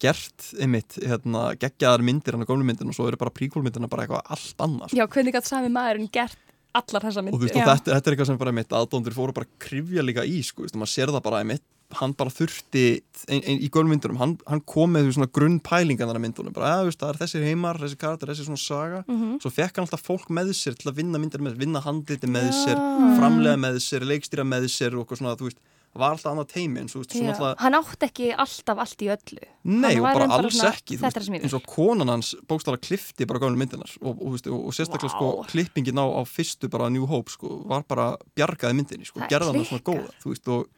gert 0.00 0.46
einmitt 0.60 0.98
hérna, 1.02 1.50
geggjaðar 1.60 2.04
myndir 2.06 2.36
hann 2.36 2.44
á 2.46 2.50
gómlu 2.50 2.66
myndin 2.68 2.88
og 2.92 2.96
svo 2.96 3.08
eru 3.10 3.20
bara 3.20 3.34
príkólmyndina 3.36 3.88
bara 3.90 4.06
eitthvað 4.06 4.30
allt 4.36 4.64
annars 4.66 4.94
Já, 4.96 5.04
hvernig 5.06 5.36
gætt 5.36 5.48
sami 5.50 5.72
maðurinn 5.72 6.10
gert 6.12 6.38
allar 6.72 7.02
þessa 7.08 7.20
og 7.20 7.26
þú 7.26 7.32
myndir 7.34 7.48
veist, 7.48 7.58
þetta, 7.58 7.92
þetta 7.96 8.08
er 8.10 8.14
eitthvað 8.16 8.30
sem 8.30 8.38
bara 8.40 8.54
einmitt 8.54 8.72
aðdóndur 8.78 9.16
fóru 9.16 9.34
bara 9.36 9.48
að 9.48 9.58
krifja 9.66 10.04
líka 10.06 10.24
í 10.24 10.40
sko, 10.46 10.64
veist, 10.66 10.76
maður 10.78 10.92
sér 10.94 11.12
það 11.16 11.24
bara 11.28 11.42
einmitt 11.44 11.66
hann 11.98 12.12
bara 12.14 12.30
þurfti 12.30 12.82
ein, 13.26 13.40
ein, 13.42 13.56
í 13.66 13.68
gólmyndunum 13.74 14.20
hann, 14.20 14.36
hann 14.46 14.60
kom 14.62 14.92
með 14.94 15.08
veist, 15.08 15.16
svona 15.18 15.26
grunnpælingan 15.34 16.06
þarna 16.06 16.22
myndunum, 16.22 16.54
bara, 16.54 16.76
að, 16.78 16.84
veist, 16.86 17.00
það 17.02 17.10
er 17.10 17.18
þessir 17.24 17.46
heimar 17.48 17.80
þessi 17.82 17.98
karakter, 17.98 18.30
þessi 18.30 18.46
svona 18.46 18.62
saga 18.62 19.00
Mhm. 19.10 19.32
svo 19.42 19.50
fekk 19.50 19.74
hann 19.80 19.88
alltaf 19.88 20.04
fólk 20.06 20.30
með 20.30 20.52
sér 20.54 20.78
til 20.78 20.92
að 20.92 21.00
vinna 21.02 21.18
myndir 21.18 21.42
með 21.42 21.56
sér, 21.56 21.62
vinna 21.64 21.82
handliti 21.82 22.30
með 22.30 22.46
Já. 22.52 22.60
sér 22.62 22.78
framlega 23.18 23.58
með 23.66 23.80
sér, 23.82 24.06
leikstýra 24.06 24.46
með 24.46 24.68
sér 24.70 24.94
og 24.94 25.02
eitthvað 25.02 25.18
svona, 25.24 25.34
þú 25.40 25.50
veist, 25.50 25.58
var 25.98 26.12
alltaf 26.14 26.30
annað 26.30 26.48
teimi 26.52 26.80
eins 26.84 26.94
og 26.94 27.02
þú 27.02 27.18
veist, 27.20 27.40
alltaf 27.40 27.58
hann 27.64 27.74
átti 27.74 28.06
ekki 28.06 28.26
alltaf 28.44 28.78
allt 28.84 29.02
í 29.02 29.08
öllu 29.10 29.40
Nei, 29.64 29.90
Hann 29.90 29.98
og 29.98 30.04
var 30.04 30.14
bara 30.14 30.26
bara 30.28 30.36
alls 30.44 30.54
svona, 30.56 30.70
ekki, 30.70 30.98
ég 31.00 31.42
eins 31.42 31.54
og 31.58 31.64
konan 31.66 32.08
hans 32.08 32.34
bókstala 32.46 32.78
klifti 32.78 33.26
bara 33.26 33.40
gáðinu 33.42 33.58
myndinar 33.58 33.90
og, 34.00 34.14
og, 34.14 34.22
og, 34.22 34.46
og, 34.46 34.60
og 34.70 34.76
sérstaklega 34.76 35.10
Vá. 35.10 35.16
sko 35.16 35.30
klippingin 35.50 35.98
á, 35.98 36.06
á 36.06 36.22
fyrstu 36.30 36.70
bara 36.70 36.88
New 36.94 37.06
Hope 37.10 37.30
sko, 37.34 37.64
var 37.66 37.82
bara 37.88 38.12
bjargaði 38.38 38.78
myndinni 38.78 39.04
sko, 39.08 39.20
er 39.20 39.28
gerða 39.34 39.50
hana 39.50 39.64
svona 39.66 39.82
góða 39.90 40.14
þú 40.22 40.30
veist, 40.34 40.48
og, 40.48 40.68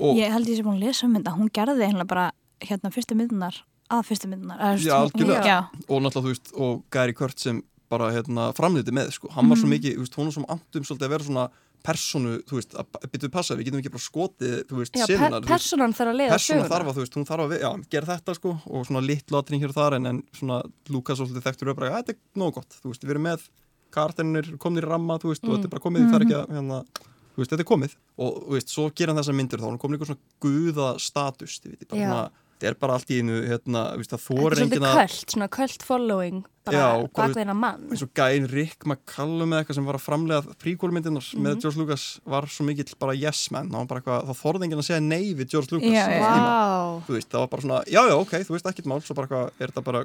og 0.00 0.18
Ég 0.18 0.34
held 0.34 0.50
ég 0.50 0.56
sem 0.60 0.66
að 0.74 0.82
lesa 0.82 1.06
um 1.06 1.14
þetta. 1.16 1.32
Hún 1.38 1.48
gerði 1.54 1.86
einhverja 1.86 2.06
bara 2.10 2.26
hérna 2.60 2.90
fyrstu 2.94 3.16
myndunar 3.16 3.56
að 3.90 4.04
fyrstu 4.10 4.28
veist, 4.74 4.86
Já, 4.86 4.98
hún- 4.98 5.10
algjörlega. 5.10 5.46
Já, 5.46 5.58
og 5.88 6.02
náttúrulega, 6.02 6.26
þú 6.26 6.34
veist, 6.34 6.52
og 6.58 6.84
Gary 6.90 7.12
Kurt 7.14 7.38
sem 7.38 7.62
bara 7.90 8.10
hérna, 8.14 8.52
framliti 8.54 8.92
með, 8.94 9.10
sko, 9.16 9.30
hann 9.34 9.48
var 9.48 9.56
Mhm. 9.56 9.62
svo 9.64 9.68
mikið, 9.70 9.94
þú 9.96 10.04
veist, 10.04 10.14
hún 10.14 10.24
var 10.28 10.34
svo 10.36 10.44
andum 10.46 10.84
svolítið 10.86 11.06
að 11.06 11.10
vera 11.10 11.24
svona 11.24 11.50
personu, 11.86 12.32
þú 12.48 12.58
veist, 12.58 12.74
að 12.76 13.06
byrjuðu 13.12 13.30
passa, 13.34 13.56
við 13.58 13.68
getum 13.68 13.80
ekki 13.80 13.92
bara 13.94 14.04
skotið, 14.04 14.54
þú 14.70 14.78
veist, 14.80 14.98
Já, 15.00 15.06
per 15.08 15.36
personan 15.48 15.94
þarf 15.96 16.12
að 16.12 16.18
leiða 16.20 16.38
söguna. 16.44 16.68
þarf 16.70 16.90
að, 16.90 16.96
þú 16.98 17.04
veist, 17.04 17.16
hún 17.18 17.28
þarf 17.30 17.44
að, 17.46 17.54
já, 17.60 17.70
gera 17.94 18.10
þetta, 18.10 18.36
sko, 18.38 18.52
og 18.66 18.86
svona 18.88 19.02
litlu 19.04 19.38
aðring 19.40 19.64
hér 19.64 19.72
og 19.74 19.78
þar, 19.78 19.96
en, 19.98 20.10
en 20.10 20.22
svona 20.36 20.58
Lukas 20.88 21.18
svolítið 21.20 21.46
þekktur 21.48 21.74
bara, 21.74 21.90
"Ja, 21.90 22.02
þetta 22.02 22.14
er 22.16 22.18
nóg 22.42 22.54
gott, 22.58 22.76
þú 22.82 22.92
veist, 22.92 23.04
við 23.04 23.14
erum 23.16 23.26
með 23.30 23.48
kartennir 23.90 24.50
komnir 24.62 24.86
í 24.86 24.90
ramma, 24.90 25.18
þú 25.18 25.32
veist, 25.32 25.44
og 25.44 25.56
þetta 25.56 25.66
er 25.70 25.74
bara 25.74 25.84
komið, 25.86 26.10
það 26.10 26.18
er 26.20 26.26
ekki 26.26 26.38
að, 26.38 26.52
hérna, 26.56 26.78
þú 27.34 27.42
veist, 27.42 27.50
þetta 27.50 27.64
er 27.64 27.70
komið, 27.72 27.96
og, 28.18 28.38
þú 28.46 28.54
veist, 28.56 28.68
svo 28.74 28.84
gera 28.94 29.16
þessar 29.18 29.34
myndir, 29.40 29.58
þá 29.58 29.66
er 29.66 29.70
hann 29.74 29.82
komin 29.82 29.98
eitthvað 29.98 30.12
svona 30.12 30.24
guða 30.44 30.88
status, 31.00 31.58
þið 31.64 31.74
veit, 31.74 31.88
bara 31.88 32.00
svona, 32.06 32.30
þetta 32.60 32.68
er 32.70 32.76
bara 32.76 32.92
allt 32.98 33.08
í 33.10 33.18
einu, 33.22 33.36
hérna, 33.48 33.82
það 33.96 34.20
Þetta 34.20 34.44
er 34.44 34.56
svolítið 34.60 34.82
köld, 34.92 35.30
svona 35.32 35.48
köld 35.48 35.82
following 35.88 36.40
bara 36.68 36.76
hvað- 36.76 37.06
bakveðina 37.16 37.54
mann 37.56 37.86
eins 37.90 38.02
og 38.04 38.10
gæn 38.14 38.48
Rick 38.52 38.84
McCallum 38.84 39.54
eða 39.54 39.62
eitthvað 39.64 39.78
sem 39.80 39.86
var 39.88 39.96
að 39.96 40.04
framlega 40.04 40.56
príkólmyndinar 40.60 41.24
Mhm. 41.34 41.40
með 41.46 41.60
George 41.64 41.78
Lucas 41.80 42.04
var 42.26 42.42
svo 42.52 42.64
mikill 42.68 42.94
bara 43.00 43.14
yes 43.16 43.50
man, 43.50 43.70
það 43.70 43.78
var 43.80 43.86
bara 43.86 44.00
eitthvað, 44.00 44.26
það 44.28 44.40
þorði 44.44 44.64
enginn 44.68 44.78
að 44.84 44.88
segja 44.90 45.02
nei 45.02 45.34
við 45.34 45.48
George 45.48 45.72
Lucas 45.72 45.88
tíma. 45.88 46.20
Vá 46.20 47.02
þú 47.08 47.12
veist, 47.16 47.28
það 47.30 47.40
var 47.40 47.48
bara 47.48 47.62
svona, 47.62 47.84
já, 47.86 48.02
já, 48.08 48.14
ok, 48.20 48.32
þú 48.44 48.52
veist, 48.54 48.66
ekkert 48.66 48.86
mál 48.86 49.00
svo 49.00 49.14
bara 49.16 49.26
eitthvað, 49.26 49.50
er 49.60 49.66
þetta 49.72 49.84
bara 49.84 50.04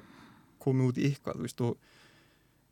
komið 0.63 0.87
út 0.89 0.97
í 0.97 1.05
eitthvað, 1.11 1.35
þú 1.35 1.41
veist, 1.45 1.61
og 1.61 1.77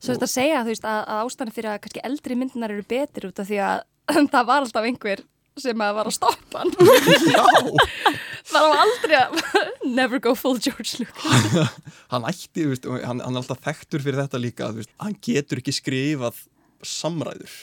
Svo 0.03 0.13
þetta 0.15 0.27
að 0.27 0.35
segja, 0.35 0.63
þú 0.63 0.71
veist, 0.73 0.83
að, 0.83 1.01
að 1.07 1.19
ástæðan 1.23 1.53
fyrir 1.55 1.69
að 1.71 1.81
kannski 1.83 2.01
eldri 2.03 2.35
myndinar 2.35 2.71
eru 2.71 2.83
betur 2.83 3.27
út 3.29 3.39
af 3.39 3.47
því 3.47 3.59
að 3.63 3.83
það 4.33 4.45
var 4.49 4.61
alltaf 4.65 4.83
einhver 4.83 5.21
sem 5.61 5.83
að 5.85 5.97
var 5.99 6.09
að 6.09 6.15
stoppa 6.17 6.63
hann. 6.63 6.71
Var 8.53 8.73
aldrei 8.75 9.17
að 9.17 9.37
never 9.97 10.21
go 10.21 10.33
full 10.37 10.59
George 10.61 10.99
Lucas. 10.99 11.69
Hann 12.13 12.25
ætti, 12.29 12.63
þú 12.65 12.71
veist, 12.73 12.87
og 12.89 12.99
hann, 13.01 13.21
hann 13.23 13.37
er 13.37 13.41
alltaf 13.41 13.61
þekktur 13.63 14.03
fyrir 14.03 14.19
þetta 14.21 14.41
líka, 14.41 14.67
þú 14.69 14.83
veist, 14.83 14.91
hann 15.01 15.15
getur 15.23 15.61
ekki 15.61 15.73
skrifað 15.73 16.43
samræður. 16.85 17.55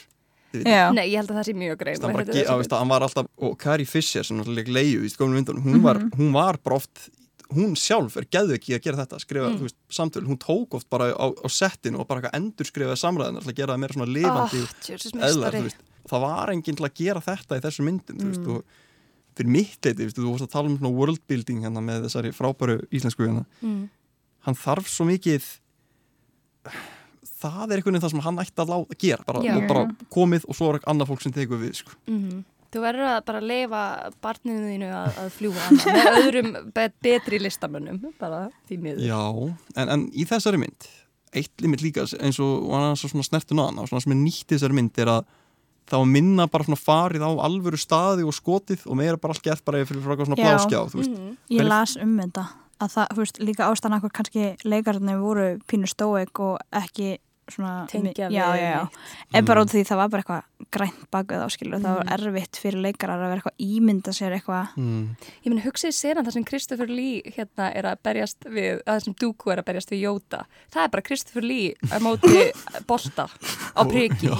Nei, 0.50 1.04
ég 1.12 1.20
held 1.20 1.30
að 1.30 1.36
það 1.38 1.46
sé 1.46 1.52
mjög 1.54 1.76
greið 1.78 2.06
hann, 2.08 2.16
á, 2.26 2.54
hann 2.80 2.90
var 2.90 3.04
alltaf, 3.06 3.28
og 3.38 3.52
Carrie 3.60 3.86
Fisher 3.86 4.26
sem 4.26 4.40
náttúrulega 4.40 4.74
leiðu 4.74 5.04
í 5.06 5.10
skónum 5.12 5.38
myndunum, 5.38 5.62
hún, 5.62 5.84
var, 5.84 6.00
hún 6.16 6.32
var 6.34 6.58
bara 6.64 6.80
oft, 6.80 7.04
hún 7.54 7.76
sjálf 7.78 8.16
er 8.18 8.26
geðu 8.34 8.56
ekki 8.56 8.74
að 8.74 8.82
gera 8.88 9.04
þetta, 9.04 9.20
skrifa, 9.22 9.52
þú 9.54 9.68
veist, 9.68 9.78
samtöl. 10.00 10.24
Hún 10.26 10.40
tók 10.42 10.74
oft 10.80 10.88
bara 10.90 11.12
á, 11.14 11.26
á 11.30 11.48
settinu 11.52 12.02
og 12.02 12.10
bara 12.10 12.32
endur 12.34 12.66
skrifaði 12.66 12.98
samræðin, 13.04 13.38
að 13.44 13.54
gera 13.60 13.76
það 13.76 13.84
meira 13.84 13.98
svona 13.98 14.10
lifandi 14.16 14.64
oh, 14.64 14.74
eðlar, 14.90 15.22
mestari 15.22 15.60
þú 15.60 15.68
veist, 15.68 15.86
það 16.08 16.24
var 16.24 16.52
enginn 16.54 16.76
til 16.78 16.86
að 16.86 16.94
gera 17.00 17.20
þetta 17.24 17.58
í 17.58 17.64
þessum 17.64 17.88
myndum, 17.90 18.20
þú 18.20 18.24
Mm. 18.24 18.30
veist, 18.30 18.48
og 18.48 18.64
fyrir 19.40 19.50
mitt 19.50 19.80
leiti, 19.84 20.08
þú 20.14 20.32
veist, 20.32 20.44
að 20.46 20.52
tala 20.52 20.68
um 20.68 20.78
svona 20.78 20.94
world 20.96 21.20
building 21.28 21.62
hérna 21.64 21.80
með 21.84 22.06
þessari 22.08 22.32
frábæru 22.32 22.78
íslensku 22.90 23.26
hérna, 23.26 23.44
mm. 23.62 23.88
hann 24.46 24.54
þarf 24.54 24.88
svo 24.88 25.06
mikið 25.08 25.44
það 27.40 27.72
er 27.72 27.80
einhvern 27.80 27.94
veginn 27.94 28.04
það 28.04 28.14
sem 28.14 28.24
hann 28.26 28.40
ætti 28.42 28.62
að 28.64 28.72
láta 28.74 28.98
gera, 29.00 29.24
bara, 29.26 29.42
Já. 29.44 29.56
og 29.56 29.68
bara 29.68 29.84
komið 30.12 30.46
og 30.48 30.56
svo 30.58 30.72
er 30.74 30.80
annað 30.90 31.12
fólk 31.12 31.22
sem 31.24 31.32
tekur 31.36 31.60
við, 31.60 31.76
sko. 31.82 31.96
Mm 32.10 32.44
Þú 32.70 32.84
verður 32.84 33.08
að 33.10 33.24
bara 33.26 33.40
leifa 33.42 33.78
barninu 34.22 34.68
þínu 34.68 34.90
að, 34.94 35.16
að 35.18 35.30
fljúa 35.34 35.62
annað 35.66 35.96
með 35.96 36.18
öðrum 36.20 36.50
bet, 36.76 36.92
betri 37.02 37.40
listamönnum 37.42 38.12
bara 38.20 38.44
því 38.68 38.76
miður 38.84 39.08
Já, 39.08 39.22
en, 39.74 39.90
en 39.96 40.04
í 40.14 40.26
þessari 40.30 40.60
mynd 40.62 40.86
eitt 41.34 41.62
limit 41.62 41.82
líka 41.82 42.04
eins 42.22 42.38
og 42.42 42.68
og 42.70 43.00
svona 43.00 43.26
snertun 43.26 43.62
hann 43.62 43.82
og 43.82 43.90
svona 43.90 44.04
sem 44.04 44.14
er 44.14 44.20
nýtt 44.22 44.46
í 44.46 44.54
þessari 44.54 44.78
mynd 44.78 45.02
er 45.02 45.10
að 45.16 45.26
var 45.90 46.06
minna 46.06 46.46
bara 46.50 46.66
svona 46.66 46.80
farið 46.80 47.24
á 47.26 47.30
alvöru 47.46 47.78
staði 47.80 48.26
og 48.26 48.36
skotið 48.36 48.86
og 48.86 48.98
meira 49.00 49.20
bara 49.20 49.34
allt 49.34 49.44
gert 49.44 49.64
bara 49.64 49.84
fyrir 49.84 50.04
frá 50.04 50.16
svona 50.18 50.38
Já. 50.38 50.44
bláskjá 50.46 50.82
veist. 50.94 51.10
Mhm. 51.10 51.36
Ég 51.50 51.66
las 51.66 51.96
um 51.96 52.18
þetta 52.18 52.46
að 52.80 52.92
það, 52.94 53.08
þú 53.10 53.24
veist, 53.24 53.40
líka 53.40 53.66
ástæðan 53.68 53.96
akkur 53.98 54.14
kannski 54.16 54.44
leikarnir 54.64 55.20
voru 55.20 55.48
pínu 55.68 55.88
stóik 55.90 56.40
og 56.40 56.58
ekki 56.72 57.18
svona 57.50 57.86
Tengja 57.90 58.28
við 58.30 58.36
já, 58.38 58.46
já. 58.56 58.80
Mm. 58.86 59.38
En 59.38 59.46
bara 59.48 59.64
út 59.64 59.70
af 59.70 59.74
því 59.74 59.82
það 59.88 60.00
var 60.00 60.10
bara 60.12 60.22
eitthvað 60.22 60.68
grænt 60.76 61.04
bak 61.10 61.32
við 61.32 61.44
áskilu 61.44 61.80
það 61.82 61.98
var 61.98 62.10
erfitt 62.16 62.60
fyrir 62.62 62.84
leikarar 62.84 63.18
að 63.24 63.32
vera 63.32 63.42
eitthvað 63.42 63.64
ímynda 63.66 64.14
sér 64.14 64.36
eitthvað 64.36 64.76
mm. 64.78 65.04
Ég 65.44 65.52
meni 65.52 65.64
hugsið 65.64 65.96
sér 65.96 66.20
þar 66.20 66.36
sem 66.36 66.46
Christopher 66.46 66.90
Lee 66.90 67.34
hérna 67.36 67.70
er 67.74 67.90
að 67.90 68.02
berjast 68.06 68.46
við, 68.46 68.82
að 68.84 69.00
þessum 69.00 69.18
Dooku 69.24 69.54
er 69.54 69.62
að 69.62 69.70
berjast 69.70 69.94
við 69.94 70.04
Jóta. 70.06 70.44
Það 70.70 70.84
er 70.84 70.94
bara 70.94 71.06
Christopher 71.10 71.46
Lee 71.46 71.90
að 71.90 72.06
móti 72.06 72.44
bolta 72.90 73.26
á 73.26 73.80
priki. 73.88 74.30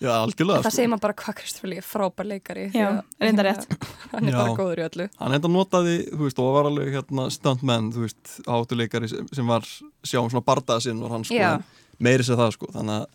Já, 0.00 0.10
algjörlega 0.12 0.60
Það 0.60 0.66
sko. 0.68 0.76
segir 0.76 0.90
maður 0.92 1.04
bara 1.06 1.16
hvað 1.22 1.36
Christopher 1.40 1.70
Lee 1.72 1.80
er 1.80 1.86
frábær 1.86 2.26
leikari. 2.28 2.64
Já, 2.76 2.86
að- 2.90 3.26
reyndar 3.26 3.46
rétt. 3.48 3.66
Hann 4.12 4.28
er 4.28 4.32
Já. 4.34 4.38
bara 4.42 4.56
góður 4.60 4.82
í 4.82 4.86
öllu. 4.90 5.06
Hann 5.22 5.36
enda 5.38 5.48
notaði, 5.52 5.94
þú 6.12 6.22
veist, 6.26 6.40
og 6.44 6.50
var 6.58 6.68
alveg 6.70 6.90
hérna 6.98 7.26
stuntman, 7.32 7.92
þú 7.94 8.04
veist, 8.06 8.34
átuleikari 8.46 9.08
sem, 9.12 9.28
sem 9.32 9.46
var 9.46 9.64
sjá 10.04 10.20
um 10.22 10.28
svona 10.32 10.44
bardaða 10.44 10.84
sinn 10.88 11.00
og 11.02 11.10
hann 11.16 11.24
sko, 11.24 11.38
Já. 11.38 11.54
en 11.56 11.64
meiri 12.04 12.26
sér 12.28 12.36
það 12.42 12.52
sko, 12.58 12.68
þannig 12.76 12.98
að 13.00 13.06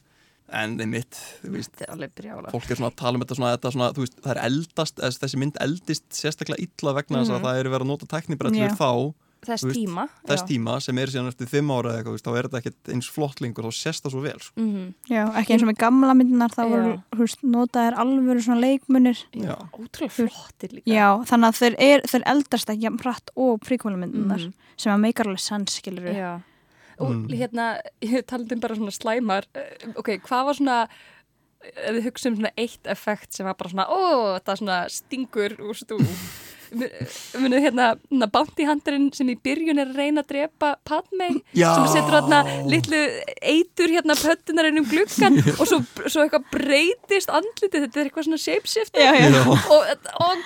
en 0.61 0.73
einmitt, 0.83 1.15
þú 1.45 1.51
veist, 1.53 1.71
Þetta 1.77 1.85
er 1.87 1.91
alveg 1.95 2.11
brjála. 2.17 2.49
fólk 2.51 2.71
er 2.73 2.75
svona 2.81 2.89
að 2.91 2.95
tala 2.99 3.15
um 3.15 3.21
þetta 3.23 3.35
svona, 3.37 3.51
þetta 3.55 3.69
svona, 3.71 3.91
þú 3.95 4.01
veist, 4.03 4.17
það 4.25 4.31
er 4.33 4.39
eldast, 4.49 4.97
þessi 5.21 5.37
mynd 5.39 5.59
eldist 5.63 6.07
sérstaklega 6.17 6.59
illa 6.65 6.93
vegna 6.97 7.21
þess 7.21 7.31
að 7.37 7.45
það 7.45 7.59
er 7.61 7.69
verið 7.71 7.85
að 7.85 7.91
nota 7.93 8.09
teknibrellur 8.11 8.65
Já. 8.67 8.75
þá, 8.75 8.91
Þess 9.41 9.63
veist, 9.65 9.73
tíma. 9.80 10.04
þess 10.30 10.43
já. 10.43 10.47
tíma 10.51 10.75
sem 10.86 10.97
er 11.01 11.08
síðan 11.08 11.27
eftir 11.32 11.47
fimm 11.49 11.71
ára 11.73 11.89
eða 11.95 12.01
eitthvað, 12.04 12.21
þá 12.21 12.32
er 12.38 12.47
þetta 12.47 12.60
ekkert 12.62 12.91
eins 12.93 13.08
flott 13.10 13.39
lengur, 13.41 13.65
þá 13.65 13.73
sést 13.73 14.04
það 14.06 14.12
svo 14.13 14.21
vel, 14.21 14.39
sko. 14.39 14.54
Mhm. 14.62 14.84
Já, 15.10 15.23
ekki 15.41 15.54
eins 15.56 15.63
og 15.65 15.69
með 15.71 15.77
gamla 15.82 16.13
myndinar 16.19 16.54
þá 16.54 16.62
voru, 16.69 16.91
notaðir 17.43 17.97
alvöru 17.97 18.43
svona 18.45 18.62
leikmunir 18.62 19.17
Já. 19.34 19.56
Ótrúlega 19.73 20.12
flottir 20.12 20.69
líka. 20.77 20.86
Já, 20.93 21.08
þannig 21.25 21.49
að 21.49 21.60
þeir, 21.62 21.75
er, 21.80 22.01
þeir 22.06 22.23
eldast 22.36 22.69
ekki 22.69 22.86
jafn 22.86 23.01
hratt 23.01 23.30
og 23.36 23.60
príkvælmyndinar 23.65 24.45
Mhm. 24.45 24.54
sem 24.77 24.93
að 24.93 25.01
meikar 25.08 25.25
alveg 25.25 25.39
sens, 25.39 25.80
skilur 25.82 26.13
Já. 26.13 26.41
Og 26.99 27.10
Mm. 27.10 27.27
hérna, 27.34 27.82
ég 28.04 28.23
talandi 28.27 28.54
um 28.54 28.60
bara 28.60 28.75
svona 28.75 28.91
slæmar, 28.93 29.43
eh, 29.56 29.88
ok, 29.95 30.19
hvað 30.21 30.45
var 30.45 30.54
svona, 30.54 30.88
ef 31.63 31.95
við 31.95 32.04
hugsaum 32.06 32.36
svona 32.38 32.51
eitt 32.58 32.84
effekt 32.86 33.34
sem 33.34 33.45
var 33.45 33.56
bara 33.56 33.69
svona, 33.71 33.88
ó, 33.89 34.39
það 34.39 34.58
svona 34.60 34.86
stingur 34.88 35.58
úr 35.58 35.73
stú. 35.73 35.97
munu 36.71 37.60
hérna, 37.60 37.88
hérna 38.07 38.27
bounty 38.31 38.65
hunterinn 38.67 39.10
sem 39.15 39.27
í 39.31 39.36
byrjun 39.43 39.81
er 39.81 39.89
að 39.91 39.97
reyna 39.99 40.23
að 40.23 40.29
drepa 40.31 40.69
Padme 40.88 41.27
Já. 41.57 41.73
sem 41.75 41.88
setur 41.97 42.15
hérna 42.15 42.39
litlu 42.71 42.99
eitur 43.43 43.91
hérna 43.91 44.15
pöttunar 44.19 44.69
inn 44.69 44.79
um 44.79 44.88
gluggan 44.88 45.36
og 45.57 45.65
svo, 45.67 45.81
svo 46.05 46.23
eitthvað 46.23 46.45
breytist 46.53 47.34
andlitið, 47.34 47.88
þetta 47.88 47.99
er 48.03 48.10
eitthvað 48.10 48.27
svona 48.29 48.41
shapeshifter 48.45 49.03
Já, 49.03 49.12
já. 49.19 49.27
Já. 49.31 49.41
og, 49.51 50.45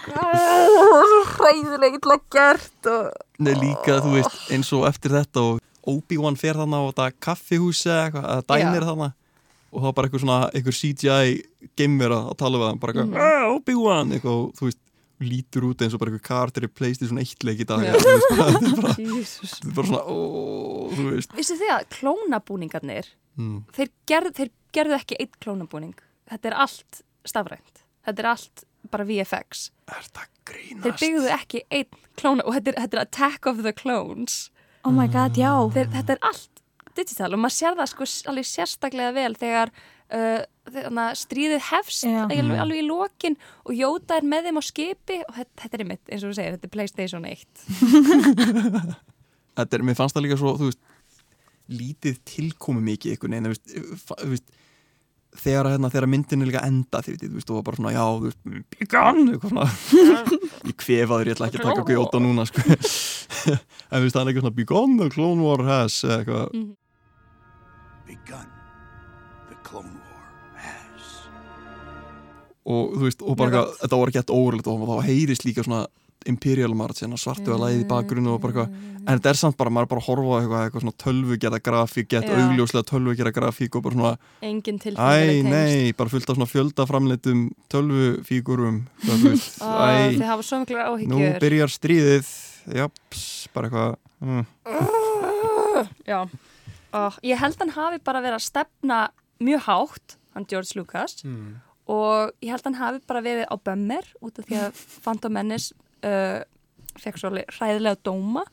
hræðilega 1.36 2.00
illa 2.02 2.18
gert 2.34 2.90
og 2.92 3.12
Nei, 3.46 3.54
líka, 3.60 4.00
þú 4.00 4.16
veist, 4.16 4.38
eins 4.56 4.70
og 4.76 4.86
eftir 4.90 5.12
þetta 5.18 5.44
og 5.44 5.62
Obi-Wan 5.86 6.38
fer 6.40 6.58
þarna 6.58 6.80
á 6.82 6.84
þetta 6.90 7.08
kaffihúsi 7.28 7.90
eða 7.92 8.06
eitthvað, 8.08 8.26
eða 8.32 8.46
dænir 8.50 8.88
þarna 8.90 9.10
og 9.76 9.84
þá 9.84 9.90
bara 9.98 10.08
eitthvað 10.08 10.24
svona, 10.24 10.40
eitthvað 10.56 10.78
CGI 10.80 11.34
gamer 11.76 12.16
að 12.16 12.30
tala 12.40 12.62
við 12.62 12.70
hann, 12.70 12.80
bara 12.80 12.94
eitthvað. 12.96 13.18
"Ah, 13.20 13.46
Obi-Wan, 13.58 14.14
eitthvað, 14.16 14.40
þú 14.56 14.70
veist 14.70 14.80
lítur 15.24 15.70
út 15.70 15.84
eins 15.84 15.96
og 15.96 16.02
bara 16.02 16.16
eitthvað 16.18 16.68
í 16.68 16.72
Playstation 16.76 17.22
1 17.22 17.46
leik 17.48 17.64
í 17.64 17.68
dag, 17.70 17.84
Já. 17.86 17.96
þú 17.96 18.12
veist, 18.12 18.30
bara, 18.36 18.50
þetta 18.56 18.70
er 18.70 18.82
bara, 18.82 18.96
er 18.96 19.76
bara 19.78 19.90
svona, 19.92 20.04
ó, 20.04 20.18
þú 20.92 21.08
veist. 21.12 21.36
Vissu 21.38 21.58
þið 21.62 21.74
að 21.76 21.88
klónabúningarnir 21.96 23.12
mm. 23.40 23.58
þeir, 23.78 23.92
gerð, 24.12 24.36
þeir 24.40 24.54
gerðu 24.76 24.98
ekki 25.00 25.20
einn 25.24 25.34
klónabúning. 25.46 25.96
Þetta 26.32 26.52
er 26.52 26.58
allt 26.66 27.02
stafrænt. 27.26 27.86
Þetta 28.06 28.26
er 28.26 28.32
allt 28.34 28.66
bara 28.92 29.06
VFX 29.08 29.70
Er 29.90 30.10
þeir 30.84 30.98
byggðu 31.00 31.32
ekki 31.34 31.64
einn 31.74 32.04
klóna 32.20 32.46
og 32.46 32.58
þetta 32.58 32.72
er, 32.72 32.78
þetta 32.84 32.98
er 32.98 33.06
Attack 33.06 33.50
of 33.50 33.64
the 33.66 33.74
Clones. 33.76 34.50
Oh 34.86 34.94
my 34.94 35.08
god, 35.10 35.38
já. 35.40 35.52
þeir, 35.74 35.90
þetta 35.94 36.16
er 36.16 36.22
allt 36.30 36.64
digital 36.96 37.32
og 37.36 37.42
maður 37.42 37.56
sér 37.58 37.78
það 37.80 37.92
sko 37.92 38.08
alveg 38.32 38.48
sérstaklega 38.50 39.14
vel 39.16 39.34
þegar 39.40 39.72
uh, 40.14 41.14
stríðið 41.18 41.62
hefst 41.70 42.06
Já. 42.08 42.26
alveg, 42.26 42.60
alveg 42.62 42.82
í 42.82 42.88
lokin 42.88 43.38
og 43.66 43.74
Jóta 43.78 44.20
er 44.20 44.28
með 44.28 44.50
þeim 44.50 44.60
á 44.60 44.64
skipi 44.66 45.18
og 45.26 45.38
þetta, 45.38 45.54
þetta 45.62 45.78
er 45.78 45.86
einmitt, 45.86 46.04
eins 46.10 46.24
og 46.24 46.32
þú 46.32 46.38
segir, 46.40 46.58
þetta 46.58 46.68
er 46.70 46.76
Playstation 46.76 47.24
1 47.30 47.46
Þetta 49.56 49.78
er, 49.78 49.84
mér 49.88 49.96
fannst 49.96 50.18
það 50.18 50.26
líka 50.26 50.38
svo, 50.42 50.52
þú 50.60 50.68
veist 50.68 50.82
lítið 51.72 52.18
tilkomi 52.28 52.82
mikið 52.92 53.16
einhvern 53.16 53.36
veginn, 53.36 53.48
þú 53.48 54.32
veist, 54.34 54.50
þú 54.52 54.64
þegar, 55.42 55.70
hérna, 55.74 55.92
þegar 55.94 56.10
myndin 56.12 56.44
er 56.44 56.50
líka 56.50 56.64
enda 56.68 57.02
því, 57.04 57.16
þú 57.22 57.32
veist, 57.36 57.52
og 57.52 57.60
var 57.60 57.68
bara 57.70 57.80
svona, 57.80 57.94
já, 57.96 58.04
þú 58.06 58.30
veist, 58.30 58.42
byggan 58.76 59.22
eitthvað 59.26 59.54
svona, 59.54 59.68
ég 60.70 60.80
kvefaður 60.84 61.32
ég 61.32 61.38
ætla 61.38 61.50
ekki 61.50 61.62
að 61.62 61.70
taka 61.72 61.86
gjóta 61.92 62.24
núna, 62.24 62.48
sko. 62.50 62.66
En 63.46 64.02
þú 64.02 64.08
veist, 64.08 64.16
það 64.16 64.22
er 64.22 64.32
eitthvað 64.32 64.44
svona, 64.46 64.58
byggan, 64.60 64.98
the 65.02 65.12
clone 65.14 65.46
war 65.46 65.66
has 65.68 66.02
eða 66.08 66.20
eitthvað, 66.24 66.60
begun. 68.10 68.44
The 68.46 68.55
og 72.66 72.96
þú 72.96 73.04
veist, 73.06 73.22
og 73.22 73.38
bara 73.38 73.52
eitthvað, 73.52 73.78
þetta 73.84 74.02
var 74.02 74.12
ekki 74.12 74.22
eitthvað 74.22 74.42
óverlegt 74.42 74.72
og 74.72 74.90
þá 74.90 75.10
heyrist 75.10 75.46
líka 75.46 75.66
svona 75.66 75.86
Imperial 76.26 76.74
March, 76.74 77.04
hérna 77.04 77.20
svartu 77.22 77.54
að 77.54 77.62
læði 77.62 77.82
í 77.84 77.88
bakgrunnu 77.90 78.32
og 78.34 78.40
bara 78.42 78.54
eitthvað, 78.54 78.78
en 79.06 79.20
þetta 79.20 79.30
er 79.30 79.38
samt 79.38 79.58
bara, 79.60 79.72
maður 79.74 79.86
er 79.86 79.92
bara 79.92 80.02
að 80.02 80.08
horfa 80.08 80.26
á 80.26 80.38
eitthvað, 80.40 80.64
eitthvað 80.66 80.84
svona 80.86 80.98
tölvugerða 81.04 81.60
grafík, 81.68 82.08
gett 82.10 82.26
Já. 82.26 82.38
augljóslega 82.42 82.88
tölvugerða 82.90 83.34
grafík 83.36 83.78
og 83.78 83.84
bara 83.86 83.98
svona, 84.00 84.14
engin 84.50 84.80
Æ, 84.80 84.84
tilfæðileg 84.88 85.50
nei, 85.52 85.94
bara 86.00 86.14
fullt 86.16 86.32
af 86.32 86.40
svona 86.40 86.50
fjöldaframleitum 86.50 87.44
tölvufígurum 87.74 88.80
það, 89.04 89.22
þú 89.22 89.34
veist, 89.36 89.60
Æ, 89.62 89.70
Æ, 89.70 90.18
þið 90.18 90.26
hafa 90.32 90.48
svo 90.50 90.62
miklu 90.64 90.80
nú 90.82 90.90
áhyggjur. 90.96 91.38
byrjar 91.46 91.76
stríðið. 91.76 92.34
Japs, 92.74 93.22
bara 93.54 93.70
eitthvað 93.70 93.94
mm. 94.26 94.46
Já, 96.10 96.20
oh, 96.98 97.22
ég 97.22 97.46
held 97.46 97.62
hann 97.62 97.76
hafi 97.78 98.02
bara 98.02 98.26
verið 98.26 98.40
að 98.40 98.48
stefna 98.48 99.00
mjög 99.46 99.68
hátt, 99.70 100.18
hann 100.34 100.50
George 100.50 100.74
Lucas. 100.80 101.20
Mm. 101.22 101.60
Og 101.92 102.34
ég 102.42 102.52
held 102.54 102.66
hann 102.66 102.80
hafi 102.80 103.02
bara 103.06 103.24
verið 103.26 103.50
á 103.50 103.56
bömmir 103.62 104.08
út 104.24 104.40
af 104.42 104.48
því 104.48 104.60
að 104.64 104.84
Phantom 105.06 105.36
Menace 105.38 105.76
uh, 106.06 106.42
fekk 107.02 107.20
svo 107.20 107.32
alveg 107.32 107.52
hræðilega 107.58 108.02
dóma. 108.06 108.46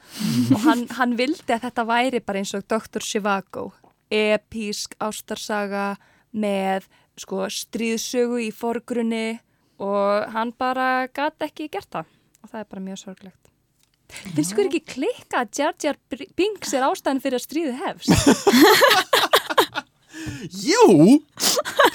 Og 0.52 0.58
hann, 0.66 0.86
hann 0.98 1.16
vildi 1.18 1.54
að 1.54 1.66
þetta 1.66 1.86
væri 1.88 2.22
bara 2.24 2.42
eins 2.42 2.54
og 2.58 2.66
Dr. 2.68 3.04
Zhivago 3.04 3.70
epísk 4.12 4.96
ástarsaga 5.00 5.94
með 6.36 6.88
sko 7.20 7.46
stríðsögu 7.52 8.42
í 8.48 8.50
forgrunni. 8.54 9.38
Og 9.82 10.28
hann 10.34 10.52
bara 10.58 11.08
gat 11.14 11.40
ekki 11.42 11.70
gert 11.72 11.90
það. 11.92 12.10
Og 12.42 12.52
það 12.52 12.60
er 12.60 12.68
bara 12.74 12.84
mjög 12.84 13.00
sorglegt. 13.00 13.38
Finnst 14.12 14.52
ykkur 14.52 14.68
ekki 14.68 14.82
klikka 14.84 15.40
að 15.40 15.54
Jar 15.56 15.76
Jar 15.80 15.96
Binks 16.36 16.74
er 16.76 16.84
ástæðan 16.84 17.22
fyrir 17.24 17.38
að 17.38 17.46
stríði 17.46 17.72
hefst? 17.80 18.12
Jú, 20.68 21.16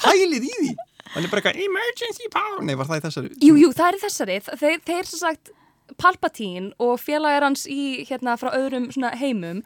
pælið 0.02 0.48
í 0.50 0.54
því 0.56 0.72
hann 1.14 1.26
er 1.26 1.32
bara 1.32 1.44
eitthvað 1.44 1.62
emergency 1.68 2.30
power 2.34 2.64
nei, 2.66 2.76
var 2.80 2.90
það 2.90 3.02
í 3.02 3.06
þessari 3.08 3.32
Jú, 3.48 3.56
jú, 3.64 3.72
það 3.78 3.88
er 3.90 3.98
í 3.98 4.04
þessari. 4.04 4.38
Þeir, 4.64 4.78
þeir 4.90 5.10
sem 5.12 5.22
sagt, 5.22 5.52
Palpatine 5.98 6.74
og 6.84 6.98
félagar 7.00 7.46
hans 7.48 7.64
í, 7.72 8.04
hérna, 8.10 8.36
frá 8.40 8.52
öðrum 8.58 8.90
svona 8.92 9.14
heimum, 9.16 9.62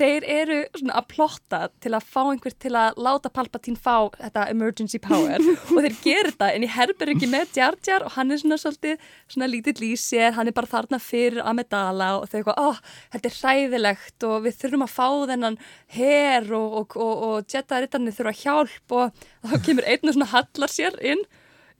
þeir 0.00 0.24
eru 0.24 0.60
svona 0.78 0.96
að 1.02 1.08
plotta 1.12 1.60
til 1.84 1.92
að 1.96 2.08
fá 2.14 2.22
einhver 2.24 2.56
til 2.56 2.72
að 2.78 2.96
láta 2.96 3.32
Palpatine 3.32 3.76
fá 3.76 4.08
þetta 4.16 4.48
emergency 4.50 4.98
power 5.02 5.36
og 5.74 5.82
þeir 5.84 5.98
gera 6.02 6.32
þetta 6.32 6.50
en 6.54 6.64
í 6.64 6.72
herbergi 6.72 7.30
með 7.30 7.60
Jar 7.60 7.76
Jar 7.86 8.06
og 8.06 8.16
hann 8.16 8.32
er 8.32 8.40
svona 8.40 8.58
svolítið 8.60 8.96
svona 9.28 9.50
lítill 9.50 9.76
í 9.84 9.92
sér, 10.00 10.32
hann 10.38 10.48
er 10.48 10.56
bara 10.56 10.70
þarna 10.70 11.00
fyrir 11.02 11.44
Amidala 11.44 12.14
og 12.20 12.30
þau 12.30 12.38
eitthvað, 12.40 12.60
oh, 12.62 12.80
þetta 13.12 13.30
er 13.30 13.38
hræðilegt 13.40 14.26
og 14.26 14.44
við 14.46 14.58
þurfum 14.60 14.84
að 14.86 14.94
fá 14.94 15.08
þennan 15.30 15.58
her 15.96 16.52
og, 16.56 16.76
og, 16.80 16.96
og, 16.96 17.24
og 17.28 17.52
Jedi-rittarnir 17.52 18.16
þurfa 18.16 18.34
hjálp. 18.42 18.96
Og 18.96 19.24
þá 19.46 19.56
kemur 19.66 19.88
einn 19.88 20.10
og 20.10 20.16
svona 20.16 20.30
hallar 20.32 20.72
sér 20.72 20.98
inn. 21.04 21.24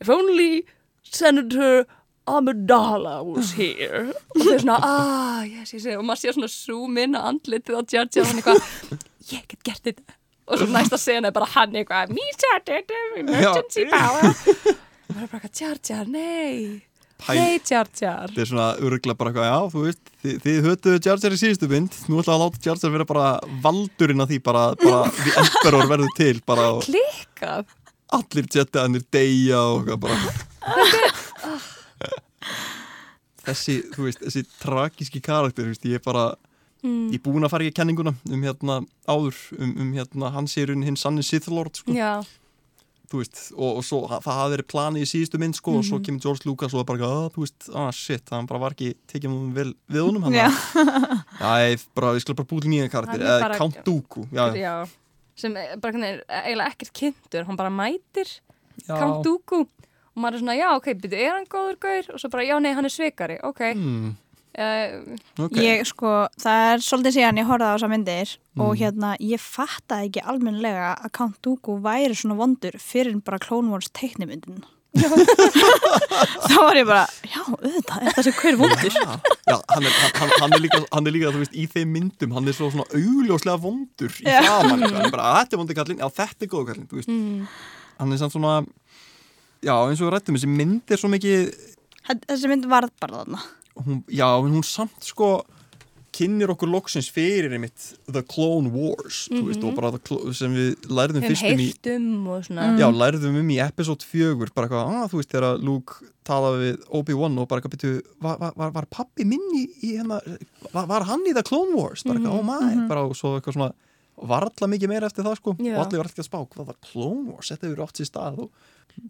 If 0.00 0.10
only 0.12 0.66
Senator 1.06 1.86
Amidala 2.26 3.20
was 3.24 3.52
here. 3.54 4.08
Og 4.34 4.42
þau 4.42 4.56
svona, 4.58 4.78
ah, 4.82 5.42
yes, 5.46 5.72
yes, 5.74 5.84
yes. 5.86 5.96
Og 5.96 6.06
maður 6.06 6.22
sér 6.24 6.36
svona 6.36 6.50
zoom 6.50 6.98
inn 6.98 7.14
á 7.14 7.22
andlitið 7.30 7.78
á 7.78 7.82
Jar 7.86 8.08
og 8.10 8.30
hann 8.30 8.40
eitthvað, 8.40 9.04
ég 9.30 9.46
get 9.52 9.62
gert 9.68 9.86
þetta. 9.86 10.16
Og 10.46 10.60
svo 10.60 10.66
næsta 10.70 10.98
sena 10.98 11.30
er 11.30 11.34
bara 11.34 11.48
hann 11.54 11.74
eitthvað 11.78 12.12
me 12.14 12.26
started, 12.34 12.90
emergency 13.22 13.86
power. 13.90 14.26
Og 14.26 15.14
maður 15.14 15.24
er 15.26 15.32
bara 15.36 15.52
Jar, 15.54 16.10
nei. 16.10 16.82
Nei 17.26 17.56
Jar 17.64 17.88
þetta 17.88 18.42
er 18.42 18.50
svona 18.50 18.66
örgla 18.84 19.14
bara 19.16 19.32
eitthvað, 19.32 19.48
já, 19.48 19.70
þú 19.72 19.84
veist 19.86 20.12
þið, 20.22 20.36
þið 20.44 20.58
hötuðu 20.66 21.00
Jar 21.06 21.36
í 21.38 21.40
síðustu 21.40 21.70
mynd. 21.70 21.96
Nú 22.10 22.20
ætla 22.20 22.36
að 22.36 22.44
láta 22.44 22.62
Jar 22.66 22.94
vera 22.96 23.08
bara 23.08 23.30
valdurinn 23.64 24.26
að 24.26 24.34
því 24.34 24.40
bara, 24.50 24.64
bara 24.82 25.00
því 25.16 25.36
emperor 25.44 25.90
verður 25.94 26.14
til 26.18 26.36
klikkað. 26.42 27.74
allir 28.18 28.50
Jedi-anir 28.54 29.06
deyja 29.14 29.62
og 29.72 29.94
bara 30.02 30.18
þessi, 33.46 33.78
þú 33.94 34.08
veist, 34.08 34.24
þessi 34.24 34.44
tragíski 34.62 35.22
karakter, 35.24 35.66
þú 35.66 35.74
veist, 35.74 35.86
ég 35.88 36.00
er 36.00 36.04
bara 36.04 36.24
mm. 36.82 37.12
ég 37.12 37.20
er 37.20 37.24
búin 37.26 37.46
að 37.46 37.54
fara 37.54 37.68
að 37.68 37.76
kenninguna 37.76 38.14
um 38.16 38.42
hérna 38.46 38.80
áður, 39.06 39.38
um, 39.58 39.76
um 39.84 39.94
hérna 39.96 40.32
hans 40.34 40.56
er 40.60 40.74
hinn 40.74 40.98
sanni 41.00 41.24
Sith 41.26 41.50
Lord, 41.52 41.78
sko. 41.78 41.94
Já, 41.96 42.20
þú 43.10 43.20
veist, 43.20 43.40
og, 43.54 43.78
og 43.78 43.84
svo 43.86 44.00
það 44.10 44.26
hafði 44.32 44.54
verið 44.56 44.68
planið 44.72 45.04
í 45.04 45.08
síðustu 45.10 45.40
mynd, 45.40 45.58
sko, 45.58 45.76
og 45.78 45.86
svo 45.86 46.00
kemur 46.02 46.24
George 46.24 46.48
Lucas 46.48 46.74
og 46.74 46.82
það 46.82 46.88
bara, 46.90 47.10
að, 47.10 47.26
þú 47.36 47.44
veist, 47.44 47.68
ah, 47.78 47.90
shit 47.94 48.34
hann 48.34 48.48
bara 48.50 48.62
var 48.64 48.74
ekki 48.74 48.92
tekið 49.10 49.30
um 49.30 49.52
vel 49.56 49.68
við 49.92 50.06
honum 50.08 50.26
hann 50.26 50.36
Já. 50.36 50.46
já, 50.50 51.78
bara, 51.96 52.12
við 52.16 52.24
skulum 52.24 52.40
bara 52.40 52.50
búið 52.52 52.68
nýja 52.72 52.90
karakter, 52.92 53.22
er 53.22 53.36
eða 53.36 53.60
Count 53.60 53.78
Dooku 53.86 54.26
já, 54.34 54.44
já. 54.58 54.74
Sem 55.36 55.54
bara 55.54 55.92
veginn 55.92 56.08
eiginlega 56.08 56.72
ekkert 56.72 56.94
kynntur 56.96 57.46
hann 57.46 57.60
bara 57.60 57.72
mætir 57.72 58.30
já, 58.82 58.94
Count 58.96 59.22
Dooku 59.26 59.62
og 60.16 60.22
maður 60.24 60.38
er 60.38 60.42
svona, 60.42 60.56
já, 60.58 60.68
ok, 60.80 60.86
byrju, 61.04 61.18
er 61.26 61.34
hann 61.36 61.50
góður 61.52 61.76
gaur? 61.84 62.08
Og 62.16 62.22
svo 62.24 62.30
bara, 62.32 62.46
já, 62.48 62.56
nei, 62.64 62.72
hann 62.74 62.88
er 62.88 62.94
svikari, 62.96 63.38
ok. 63.44 63.66
hmm, 63.74 64.14
Uh, 64.56 65.12
ok 65.44 65.58
Ég 65.60 65.82
sko, 65.84 66.10
það 66.40 66.60
er 66.72 66.78
svolítið 66.80 67.12
síðan 67.18 67.36
ég 67.42 67.44
horfði 67.44 67.66
á 67.68 67.74
þessa 67.76 67.88
myndir 67.92 68.30
og 68.56 68.70
Mm. 68.70 68.78
hérna, 68.80 69.10
ég 69.20 69.42
fattaði 69.44 70.06
ekki 70.08 70.22
almennilega 70.24 70.94
að 70.96 71.12
Count 71.12 71.36
Dooku 71.44 71.74
væri 71.84 72.16
svona 72.16 72.38
vondur 72.38 72.78
fyrir 72.80 73.18
bara 73.20 73.36
Clone 73.38 73.68
Wars 73.68 73.90
teiknimyndin. 73.92 74.64
Þá 74.96 76.56
var 76.62 76.78
ég 76.80 76.86
bara, 76.88 77.04
já, 77.28 77.42
auðvitað, 77.44 78.06
er 78.08 78.16
þessi 78.16 78.32
hver 78.38 78.56
vondur? 78.60 78.96
Já, 78.96 79.18
já 79.50 79.56
hann, 79.74 79.84
er, 79.90 79.98
hann, 80.22 80.32
hann, 80.40 80.56
er 80.56 80.62
líka, 80.64 80.80
hann 80.94 81.06
er 81.10 81.14
líka, 81.18 81.32
þú 81.34 81.42
veist, 81.44 81.56
í 81.56 81.66
þeim 81.76 81.92
myndum 81.98 82.34
hann 82.36 82.48
er 82.48 82.56
svo 82.56 82.70
svona 82.72 82.86
augljóslega 82.96 83.60
vondur 83.62 84.16
í 84.22 84.26
Já. 84.26 84.40
framan, 84.40 84.86
hann 84.88 85.04
er 85.04 85.12
bara, 85.12 85.34
þetta 85.42 85.56
er 85.58 85.62
vondur 85.62 85.78
kallinn 85.82 86.00
já, 86.00 86.08
þetta 86.22 86.46
er 86.48 86.52
góður 86.54 86.70
kallinn, 86.72 86.88
þú 86.90 87.00
veist 87.02 87.12
mm, 87.12 87.46
hann 88.00 88.12
er 88.16 88.22
samt 88.24 88.34
svona, 88.36 88.56
já, 89.66 89.74
eins 89.90 90.00
og 90.00 90.08
við 90.08 90.14
rættum 90.16 90.38
þessi 90.38 90.52
mynd 90.54 90.94
er 90.96 91.02
svo 91.02 91.10
mikið 91.12 91.50
Þessi 92.06 92.48
mynd 92.52 92.66
varð 92.70 92.92
bara 93.02 93.24
þarna. 93.24 93.40
hún, 93.82 94.02
já, 94.08 94.28
en 94.38 94.52
hún 94.54 94.64
samt 94.64 95.02
sko 95.04 95.30
kynnir 96.16 96.48
okkur 96.54 96.70
loksins 96.72 97.10
fyrir 97.12 97.52
einmitt 97.52 97.90
The 98.08 98.22
Clone 98.24 98.70
Wars, 98.72 99.26
þú 99.28 99.42
veist, 99.50 99.64
og 99.66 99.74
bara 99.76 99.90
the 99.92 100.00
clo- 100.00 100.30
sem 100.32 100.54
við 100.56 100.86
lærðum 100.88 101.20
við 101.20 101.32
fyrstum 101.34 101.60
í 101.60 101.66
heyrtum 101.66 102.06
og 102.32 102.46
svona. 102.46 102.68
Mm. 102.70 102.78
Já, 102.80 102.86
lærðum 103.02 103.36
um 103.42 103.50
í 103.52 103.58
episode 103.60 104.06
fjögur 104.08 104.52
bara 104.56 104.70
eitthvað, 104.70 104.94
að 105.02 105.10
þú 105.12 105.20
veist, 105.20 105.32
þegar 105.34 105.60
Luke 105.66 106.08
talaði 106.26 106.62
við 106.62 106.86
Obi-Wan 107.00 107.36
og 107.42 107.48
bara 107.50 107.60
eitthvað 107.60 107.74
byrju 107.76 108.00
var, 108.24 108.38
var, 108.46 108.72
var, 108.78 108.88
pappi 108.96 109.26
minn 109.28 109.44
í, 109.58 109.66
í 109.82 109.92
hérna 109.98 110.22
var, 110.72 110.88
var 110.94 111.04
hann 111.10 111.26
í 111.28 111.34
The 111.36 111.44
Clone 111.44 111.76
Wars? 111.76 112.06
Bara 112.08 112.22
eitthvað, 112.22 112.38
oh 112.38 112.46
my, 112.48 112.86
bara 112.88 113.04
og 113.04 113.12
svo 113.18 113.34
eitthvað 113.36 113.58
svona 113.58 113.72
var 114.16 114.46
alltaf 114.48 114.70
mikið 114.72 114.92
meira 114.92 115.06
eftir 115.10 115.26
það 115.26 115.38
sko 115.40 115.56
Já. 115.60 115.74
og 115.76 115.84
allir 115.84 116.00
var 116.02 116.08
alltaf 116.10 116.24
að 116.24 116.28
spá, 116.30 116.38
hvað 116.54 116.68
var 116.72 116.78
Clone 116.90 117.32
Wars? 117.34 117.50
Þetta 117.52 117.68
hefur 117.68 117.84
átt 117.86 118.00
sér 118.00 118.10
stað 118.10 118.38
og 118.46 118.50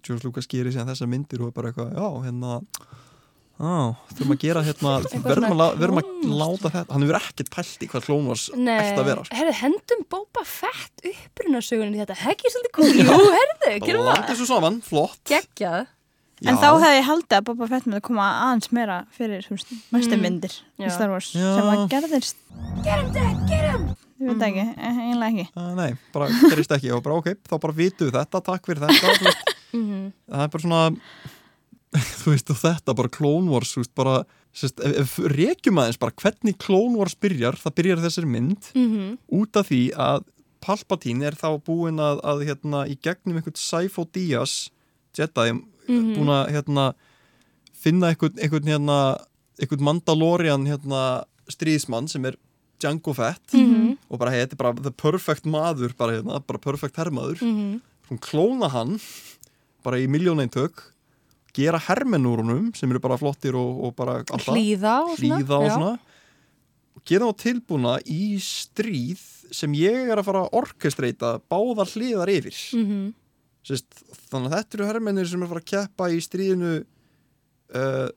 George 0.02 0.26
Lucas 0.26 0.48
gerir 0.50 0.74
síðan 0.74 0.90
þessar 0.90 1.10
myndir 1.12 1.42
og 1.44 1.52
er 1.52 1.56
bara 1.58 1.70
eitthvað, 1.70 1.92
já, 1.94 2.08
hérna 2.26 2.56
Á, 3.56 3.96
þurfum 4.12 4.34
að 4.34 4.40
gera 4.42 4.60
hérna 4.66 4.90
verðum 5.24 5.60
að, 5.64 5.76
verðum 5.80 6.00
að 6.02 6.08
láta 6.28 6.70
þetta 6.74 6.92
hann 6.92 7.04
hefur 7.06 7.16
ekkert 7.22 7.52
pælt 7.54 7.84
í 7.86 7.88
hvað 7.88 8.04
Clone 8.04 8.28
Wars 8.28 8.42
ætti 8.52 8.98
að 9.00 9.06
vera 9.08 9.22
sko. 9.24 9.36
herðu, 9.38 9.54
hendum 9.62 10.02
Boba 10.12 10.42
Fett 10.44 11.06
upprunasögunin 11.08 11.96
í 11.96 12.02
þetta, 12.02 12.18
hekki 12.26 12.52
svolítið 12.52 12.74
cool 12.76 13.00
Jú, 13.00 13.30
herðu, 13.38 13.70
gerum 13.86 14.10
það 14.10 14.34
svo 14.42 14.48
saman, 14.50 14.80
flott 14.84 15.22
Geggjað 15.32 15.86
En 16.44 16.58
þá 16.60 16.66
hefði 16.68 16.96
ég 16.98 17.06
haldið 17.08 17.38
að 17.38 17.46
Boba 17.48 17.70
Fett 17.70 17.86
með 17.88 17.96
að 18.02 18.06
koma 18.10 18.26
aðeins 18.44 18.68
meira 18.76 18.98
fyrir 19.16 19.46
næstu 19.48 20.18
myndir 20.20 20.52
Já. 20.76 20.84
í 20.84 20.92
Star 20.92 21.14
Wars 21.14 21.30
Já. 21.32 21.46
sem 21.56 21.70
að 21.72 21.86
gerðist, 21.94 22.42
Get 22.84 23.00
him, 23.00 23.08
Dad, 23.16 23.46
get 23.48 23.70
him! 23.70 23.88
Ég 24.20 24.30
veit 24.32 24.42
ekki, 24.48 24.64
eh, 24.76 24.98
eiginlega 25.04 25.30
ekki. 25.44 25.48
Uh, 25.56 25.74
nei, 25.76 25.90
bara 26.12 26.28
gerist 26.50 26.70
ekki 26.76 26.92
og 26.96 27.02
bara 27.04 27.16
ok, 27.20 27.28
þá 27.48 27.56
bara 27.60 27.72
vitu 27.76 28.10
þetta, 28.10 28.42
takk 28.42 28.66
fyrir 28.66 28.86
þetta. 28.86 29.34
Mhm. 29.76 30.12
það 30.30 30.42
er 30.46 30.48
bara 30.54 30.62
svona 30.62 30.96
þú 32.22 32.32
veist, 32.34 32.50
og 32.52 32.56
þetta 32.60 32.94
bara 32.96 33.08
Clone 33.12 33.50
Wars 33.52 33.74
þú 33.74 33.82
veist, 33.82 33.94
bara, 33.98 34.14
sérst, 34.56 34.80
ef, 34.84 34.96
ef 35.02 35.18
rekjum 35.32 35.78
aðeins 35.82 35.98
bara 36.00 36.12
hvernig 36.22 36.56
Clone 36.62 36.96
Wars 36.98 37.14
byrjar 37.20 37.58
það 37.60 37.74
byrjar 37.80 38.02
þessari 38.04 38.30
mynd 38.32 38.70
Mhm. 38.74 39.18
út 39.40 39.56
af 39.60 39.68
því 39.70 39.82
að 39.94 40.24
Palpatine 40.66 41.22
er 41.28 41.36
þá 41.38 41.60
búinn 41.62 42.00
að, 42.02 42.20
að 42.24 42.40
hérna, 42.48 42.86
í 42.90 42.96
gegnum 43.04 43.36
einhvern 43.38 43.56
Sifo 43.60 44.04
Dyas 44.12 44.70
Jedi, 45.16 45.52
Mhm. 45.88 46.16
búinn 46.16 46.32
að 46.32 46.50
hérna, 46.56 46.94
finna 47.76 48.08
einhvern, 48.10 48.34
einhvern, 48.40 48.66
hérna, 48.72 48.98
einhvern 49.60 49.84
Mandalorian 49.86 50.66
hérna, 50.66 51.24
stríðismann 51.48 52.08
sem 52.10 52.24
er 52.26 52.34
Django 52.82 53.14
Fett 53.14 53.52
Mhm. 53.54 53.75
Og 54.10 54.18
bara, 54.20 54.30
hey, 54.30 54.44
þetta 54.46 54.52
er 54.54 54.62
bara 54.62 54.72
the 54.82 54.90
perfect 54.92 55.44
maður 55.46 55.96
bara, 55.96 56.12
hérna, 56.20 56.40
bara 56.46 56.58
perfect 56.62 56.96
hermaður 56.96 57.40
Mhm. 57.42 57.80
hún 58.10 58.18
klóna 58.22 58.70
hann 58.70 59.00
bara 59.82 59.96
í 59.98 60.06
miljóneintök 60.08 60.92
gera 61.56 61.78
hermenn 61.78 62.26
úr 62.26 62.42
honum 62.44 62.74
sem 62.76 62.90
eru 62.90 63.00
bara 63.00 63.16
flottir 63.18 63.54
og, 63.56 63.84
og 63.84 63.96
bara 63.96 64.18
alltaf 64.24 64.52
Hlýða 64.54 64.94
og 65.08 65.16
svona 65.18 65.38
hlýða 65.40 65.58
og 65.60 65.70
svona 65.72 65.98
og 66.96 67.04
gera 67.04 67.26
þá 67.30 67.36
tilbúna 67.42 67.94
í 68.06 68.36
stríð 68.40 69.20
sem 69.52 69.72
ég 69.74 70.10
er 70.10 70.16
að 70.18 70.24
fara 70.24 70.44
að 70.46 70.52
orkestreita 70.62 71.40
báðar 71.50 71.90
hliðar 71.94 72.28
yfir 72.28 72.56
Mhm. 72.76 73.14
Sist, 73.66 73.86
þannig 74.30 74.52
að 74.52 74.56
þetta 74.62 74.74
eru 74.78 74.86
hermennir 74.86 75.26
sem 75.26 75.42
er 75.42 75.46
að 75.46 75.50
fara 75.50 75.60
að 75.60 75.70
keppa 75.72 76.04
í 76.14 76.20
stríðinu 76.22 76.84
uh, 77.74 78.08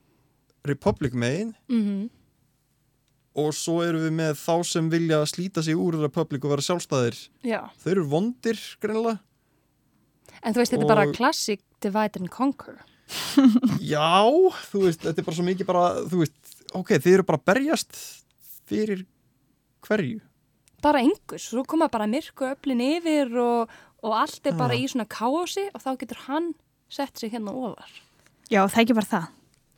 Republic 0.65 1.13
megin 1.13 1.55
Mhm. 1.69 2.09
Og 3.39 3.53
svo 3.57 3.79
eru 3.85 4.01
við 4.05 4.13
með 4.19 4.37
þá 4.41 4.53
sem 4.67 4.89
vilja 4.91 5.21
slíta 5.29 5.63
sig 5.65 5.77
úr 5.79 5.97
Republic 6.03 6.43
og 6.45 6.53
vera 6.55 6.65
sjálfstæðir 6.65 7.17
Já, 7.47 7.61
þau 7.81 7.89
eru 7.95 8.05
vondir 8.11 8.59
greinilega 8.83 9.19
en 10.43 10.53
þú 10.55 10.61
veist, 10.61 10.71
þetta 10.75 10.85
er 10.85 10.91
bara 10.93 11.07
Og- 11.09 11.15
classic 11.17 11.63
divide 11.83 12.19
and 12.21 12.29
conquer 12.33 12.77
Já, 13.93 14.23
þú 14.69 14.83
veist, 14.85 15.01
þetta 15.05 15.21
er 15.23 15.27
bara 15.27 15.37
svo 15.39 15.45
mikið 15.47 15.69
bara, 15.69 15.85
þú 16.11 16.21
veist, 16.23 16.55
ok, 16.77 16.91
þið 17.01 17.15
eru 17.17 17.25
bara 17.31 17.41
berjast 17.51 18.01
fyrir 18.69 19.05
hverju? 19.87 20.19
bara 20.79 21.01
engus, 21.03 21.49
svo 21.51 21.65
koma 21.67 21.89
bara 21.91 22.05
myrku 22.07 22.45
öflin 22.53 22.79
yfir 22.85 23.33
og, 23.43 23.71
og 24.05 24.13
allt 24.15 24.45
er 24.47 24.53
bara 24.55 24.77
Já. 24.77 24.85
í 24.85 24.91
svona 24.93 25.07
kási 25.11 25.65
og 25.73 25.81
þá 25.83 25.89
getur 25.99 26.21
hann 26.29 26.53
sett 26.89 27.19
sig 27.19 27.33
hérna 27.33 27.51
ofar 27.51 27.89
Já, 28.49 28.63
það 28.65 28.77
er 28.77 28.83
ekki 28.85 28.95
bara 28.97 29.09
það. 29.11 29.25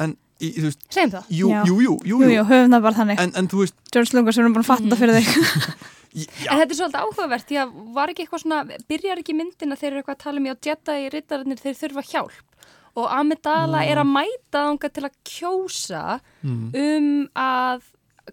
En, 0.06 0.12
segjum 0.42 1.12
það 1.16 1.32
jú, 1.38 1.50
jú, 1.54 1.78
jú, 1.86 1.96
jú, 2.12 2.20
Jú, 2.26 2.30
jú, 2.34 2.44
höfum 2.50 2.76
það 2.76 2.86
bara 2.88 2.98
þannig. 3.00 3.20
En, 3.24 3.34
en 3.38 3.50
þú 3.52 3.64
veist, 3.64 3.76
George 3.94 4.18
Lucas, 4.18 4.38
við 4.38 4.44
erum 4.46 4.56
búin 4.58 4.66
að 4.66 4.72
fatta 4.74 5.00
fyrir 5.00 5.20
þig. 5.22 5.34
En 6.12 6.58
þetta 6.60 6.74
er 6.74 6.76
svolítið 6.76 7.04
áhugavert, 7.06 7.46
því 7.48 7.58
að 7.62 7.70
var 7.96 8.12
ekki 8.12 8.26
eitthvað 8.26 8.42
svona, 8.42 8.58
byrjar 8.90 9.20
ekki 9.22 9.36
myndin 9.38 9.72
að 9.72 9.80
þeir 9.80 9.90
eru 9.94 10.00
eitthvað 10.02 10.18
að 10.18 10.24
tala 10.26 10.42
um, 10.42 10.48
já, 10.50 10.56
Jedi 10.68 10.96
rittararnir, 11.14 11.62
þeir 11.64 11.78
þurfa 11.80 12.04
hjálp. 12.10 12.66
Og 13.00 13.06
Amidala 13.16 13.86
er 13.88 14.02
að 14.02 14.10
mæta 14.12 14.66
þanga 14.66 14.90
til 14.92 15.06
að 15.08 15.16
kjósa 15.30 16.02
Mm. 16.44 16.66
um 16.76 17.08
að, 17.40 17.86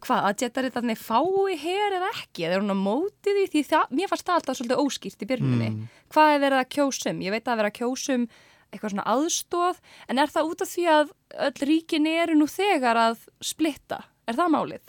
hvað, 0.03 0.25
að 0.33 0.43
Jedi 0.43 0.65
rittararnir 0.67 0.99
fái 0.99 1.55
hér 1.63 1.97
eða 2.01 2.11
ekki, 2.17 2.49
eða 2.49 2.57
er 2.59 2.65
hún 2.67 2.75
að 2.75 2.83
móti 2.83 3.37
því, 3.39 3.47
því 3.55 3.63
það, 3.71 3.95
mér 4.01 4.11
fannst 4.11 4.27
það 4.27 4.41
alltaf 4.41 4.59
svolítið 4.59 4.83
óskýrt 4.83 5.23
í 5.23 5.29
byrjunni. 5.31 5.71
Mm. 5.77 5.89
Hvað 6.17 6.35
er 6.35 6.43
verið 6.49 6.65
að 6.65 6.71
kjósa 6.75 7.13
um? 7.15 7.23
Ég 7.29 7.37
veit 7.37 7.45
að 7.47 7.53
er 7.55 7.61
verið 7.63 7.71
að 7.71 7.79
kjósa 7.79 8.19
um 8.19 8.27
eitthvað 8.73 8.91
svona 8.93 9.07
aðstóð, 9.15 9.77
en 10.09 10.19
er 10.19 10.29
það 10.35 10.49
út 10.53 10.61
af 10.63 10.69
því 10.69 10.85
að 10.93 11.07
öll 11.49 11.67
ríkin 11.71 12.07
eru 12.07 12.35
nú 12.37 12.47
þegar 12.51 12.97
að 12.97 13.17
splitta? 13.41 14.03
Er 14.29 14.35
það 14.37 14.53
málið? 14.55 14.85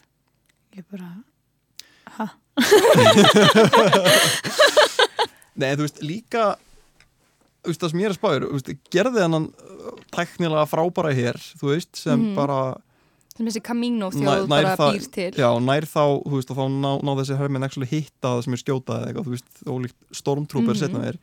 Ég 0.76 0.84
bara, 0.92 1.10
hæ? 2.18 2.26
nei, 5.60 5.72
þú 5.76 5.84
veist, 5.86 6.00
líka, 6.06 6.44
þú 7.64 7.68
veist, 7.72 7.82
það 7.84 7.92
sem 7.94 8.02
ég 8.04 8.08
er 8.10 8.14
að 8.14 8.20
spáður, 8.20 8.44
gerði 8.94 9.24
hennan 9.26 9.48
uh, 9.50 9.54
tæknilega 10.16 10.66
frábæra 10.70 11.12
hér, 11.16 11.38
þú 11.60 11.66
veist, 11.74 11.94
sem 12.00 12.20
Mhm. 12.20 12.36
bara, 12.38 12.60
Sem 13.40 13.48
þessi 13.48 13.62
Camino 13.64 14.10
Nær- 14.12 14.20
þjóð 14.20 14.48
nær 14.52 14.64
bara 14.66 14.76
það- 14.76 14.96
býr 15.00 15.06
til. 15.16 15.32
já, 15.40 15.48
nær 15.64 15.86
þá, 15.88 16.02
þú 16.28 16.34
veist, 16.36 16.50
og 16.52 16.58
þá 16.58 16.66
ná, 16.76 16.92
ná 17.08 17.12
þessi 17.22 17.38
herminn 17.40 17.64
actually 17.64 17.88
hitta 17.88 18.28
það 18.36 18.44
sem 18.44 18.54
er 18.54 18.60
skjótað 18.60 19.00
eða 19.00 19.08
eitthvað, 19.08 19.26
þú 19.26 19.32
veist, 19.32 19.50
ólíkt 19.64 19.96
stormtrooper 20.12 20.76
Mhm. 20.76 20.80
setna 20.82 21.00
þér. 21.06 21.18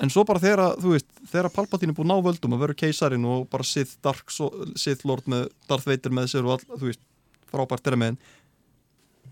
En 0.00 0.12
svo 0.12 0.24
bara 0.24 0.40
þegar, 0.40 0.78
þú 0.80 0.94
veist, 0.94 1.08
þegar 1.28 1.50
Palpatine 1.52 1.92
er 1.92 1.96
búin 1.98 2.08
að 2.08 2.20
ná 2.20 2.26
völdum 2.30 2.54
að 2.56 2.62
vera 2.64 2.76
keisarin 2.82 3.26
og 3.28 3.48
bara 3.52 3.66
Sith 3.68 3.98
Dark, 4.04 4.30
Sith 4.78 5.04
Lord 5.08 5.26
með 5.28 5.48
Darth 5.68 5.88
Vader 5.88 6.14
með 6.16 6.30
sér 6.32 6.46
og 6.46 6.54
all, 6.56 6.78
þú 6.78 6.86
veist, 6.88 7.02
frábært 7.50 7.84
þeirra 7.84 8.00
með 8.00 8.20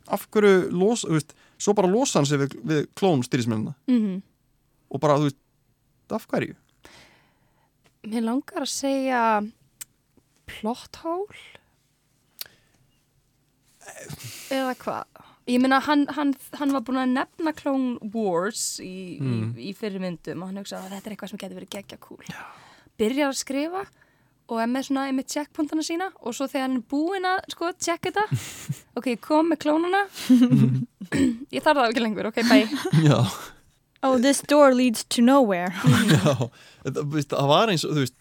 af 0.09 0.25
hverju 0.33 0.71
los, 0.73 1.05
þú 1.05 1.17
veist, 1.17 1.35
svo 1.61 1.75
bara 1.77 1.91
losa 1.91 2.19
hann 2.19 2.29
sig 2.29 2.41
við, 2.41 2.57
við 2.65 2.83
klón 2.99 3.25
styrðismennina 3.27 3.77
Mm 3.91 4.19
og 4.89 5.03
bara, 5.05 5.19
þú 5.21 5.27
veist, 5.29 5.37
af 6.17 6.23
hverju? 6.31 6.55
Mér 8.09 8.23
langar 8.25 8.65
að 8.65 8.71
segja 8.73 9.19
plot 10.49 10.97
hole? 11.03 11.43
Eða 14.49 14.73
hvað 14.81 15.28
ég 15.49 15.61
meina 15.63 15.79
hann, 15.85 16.07
hann, 16.17 16.35
hann 16.61 16.73
var 16.77 16.83
búin 16.87 17.01
að 17.03 17.15
nefna 17.17 17.53
Clone 17.57 18.11
Wars 18.15 18.79
í, 18.85 19.19
Mm. 19.21 19.55
í, 19.57 19.71
í 19.71 19.77
fyrir 19.77 20.01
myndum 20.03 20.43
og 20.45 20.51
hann 20.53 20.61
hugsaði 20.63 20.87
að 20.91 20.97
þetta 20.99 21.07
er 21.11 21.15
eitthvað 21.17 21.33
sem 21.33 21.41
getur 21.43 21.59
verið 21.61 21.73
geggja 21.77 21.99
cool. 22.05 22.25
Byrjar 22.99 23.33
að 23.33 23.39
skrifa 23.41 23.83
og 24.49 24.61
er 24.63 24.69
með 24.73 24.87
svona 24.89 25.07
einmitt 25.11 25.29
checkpunktana 25.33 25.83
sína 25.85 26.07
og 26.25 26.33
svo 26.37 26.47
þegar 26.49 26.67
hann 26.69 26.77
er 26.79 26.87
búinn 26.93 27.27
að 27.29 27.43
sko 27.53 27.73
checka 27.77 28.11
þetta 28.13 28.25
ok, 28.97 29.07
ég 29.15 29.21
kom 29.25 29.51
með 29.53 29.63
klónuna. 29.67 30.05
Ég 31.55 31.63
þarf 31.65 31.79
það 31.81 31.87
ekki 31.93 32.03
lengur, 32.05 32.27
ok, 32.29 32.43
bye. 32.49 32.69
Já, 33.07 33.23
Oh, 34.01 34.15
this 34.17 34.39
door 34.47 34.71
leads 34.77 35.03
to 35.11 35.23
nowhere. 35.27 35.73
já, 36.15 36.51
það 36.87 37.49
var 37.51 37.73
eins 37.73 37.83
og, 37.83 37.97
þú 37.97 38.05
veist, 38.05 38.15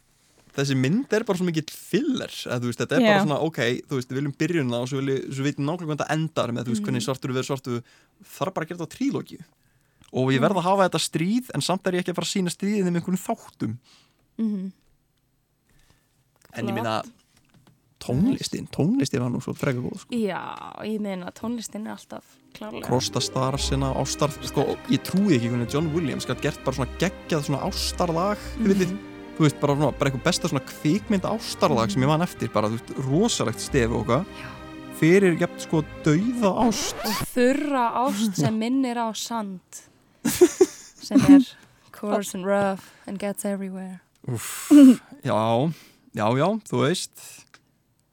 þessi 0.58 0.78
mynd 0.80 1.14
er 1.14 1.26
bara 1.28 1.40
svo 1.40 1.48
mikill 1.48 1.70
filler, 1.74 2.34
þú 2.34 2.72
veist, 2.72 2.82
þetta 2.82 2.98
er 2.98 3.06
bara 3.06 3.20
Já. 3.20 3.22
svona, 3.26 3.38
ok, 3.46 3.62
þú 3.90 4.00
veist, 4.00 4.10
við 4.10 4.20
viljum 4.22 4.36
byrjunna 4.42 4.82
og 4.82 4.90
svo, 4.92 5.04
vitum 5.46 5.68
nákvæmlega 5.68 5.92
hvað 5.92 6.02
þetta 6.02 6.18
endar 6.18 6.54
með, 6.56 6.66
þú 6.68 6.76
veist, 6.76 6.88
hvernig 6.88 7.06
svartur 7.06 7.36
verður 7.36 7.50
svartur, 7.52 7.94
þarf 8.38 8.58
bara 8.58 8.68
að 8.68 8.74
gera 8.74 8.80
þetta 8.82 8.90
á 8.90 8.96
trílóki 8.98 9.40
og 10.18 10.34
ég 10.34 10.42
verð 10.42 10.62
að 10.62 10.68
hafa 10.70 10.88
þetta 10.88 11.04
stríð 11.04 11.54
en 11.54 11.64
samt 11.66 11.88
er 11.88 11.98
ég 11.98 12.04
ekki 12.04 12.14
að 12.14 12.20
fara 12.20 12.30
að 12.30 12.34
sína 12.34 12.54
stríðið 12.54 12.90
með 12.90 13.02
einhvern 13.02 13.24
þáttum. 13.28 13.80
Mm 14.40 14.68
en 16.58 16.70
ég 16.70 16.78
meina 16.78 16.98
tónlistin, 18.02 18.68
tónlistin 18.72 19.24
var 19.24 19.32
nú 19.34 19.42
svo 19.44 19.54
freka 19.58 19.82
góð 19.82 20.04
sko. 20.04 20.18
Já, 20.18 20.42
ég 20.86 21.02
meina 21.04 21.32
tónlistin 21.36 21.88
er 21.88 21.96
alltaf 21.98 22.38
klárlega. 22.56 22.86
Krosta 22.88 23.22
Star 23.24 23.58
sinna 23.62 23.92
ástar 23.98 24.34
sko, 24.46 24.66
ég 24.94 25.04
trúi 25.06 25.38
ekki 25.38 25.52
hvernig 25.52 25.74
John 25.74 25.92
Williams 25.96 26.28
gætt 26.30 26.44
gert 26.46 26.64
bara 26.66 26.80
svona 26.80 27.02
geggjað 27.02 27.48
svona 27.50 27.64
ástarlag 27.68 28.44
þið 28.60 28.74
vitið, 28.74 28.96
þú 29.38 29.46
veist, 29.46 29.60
bara, 29.62 29.76
svona, 29.78 29.92
bara 29.98 30.10
eitthvað 30.12 30.26
besta 30.28 30.50
svona 30.52 30.64
kvikmynda 30.66 31.32
ástarlag 31.38 31.92
sem 31.94 32.02
ég 32.06 32.10
man 32.10 32.26
eftir 32.26 32.50
bara, 32.54 32.70
þú 32.72 32.80
veist, 32.80 32.94
rosalegt 33.08 33.62
stef 33.64 33.92
og 33.94 34.04
okkar 34.06 34.26
fyrir, 34.98 35.36
jafn, 35.38 35.60
sko, 35.62 35.84
dauða 36.06 36.52
ást. 36.66 36.98
Og 37.06 37.18
þurra 37.36 37.84
ást 38.08 38.40
sem 38.42 38.56
minnir 38.58 38.98
á 38.98 39.08
sand. 39.14 39.84
Sem 41.08 41.22
er 41.30 41.44
coarse 41.96 42.34
and 42.36 42.44
rough 42.50 42.82
and 43.08 43.20
gets 43.22 43.46
everywhere. 43.46 44.02
Úff, 44.28 44.68
já, 45.24 45.38
já, 46.18 46.26
já, 46.36 46.48
þú 46.68 46.82
veist. 46.82 47.22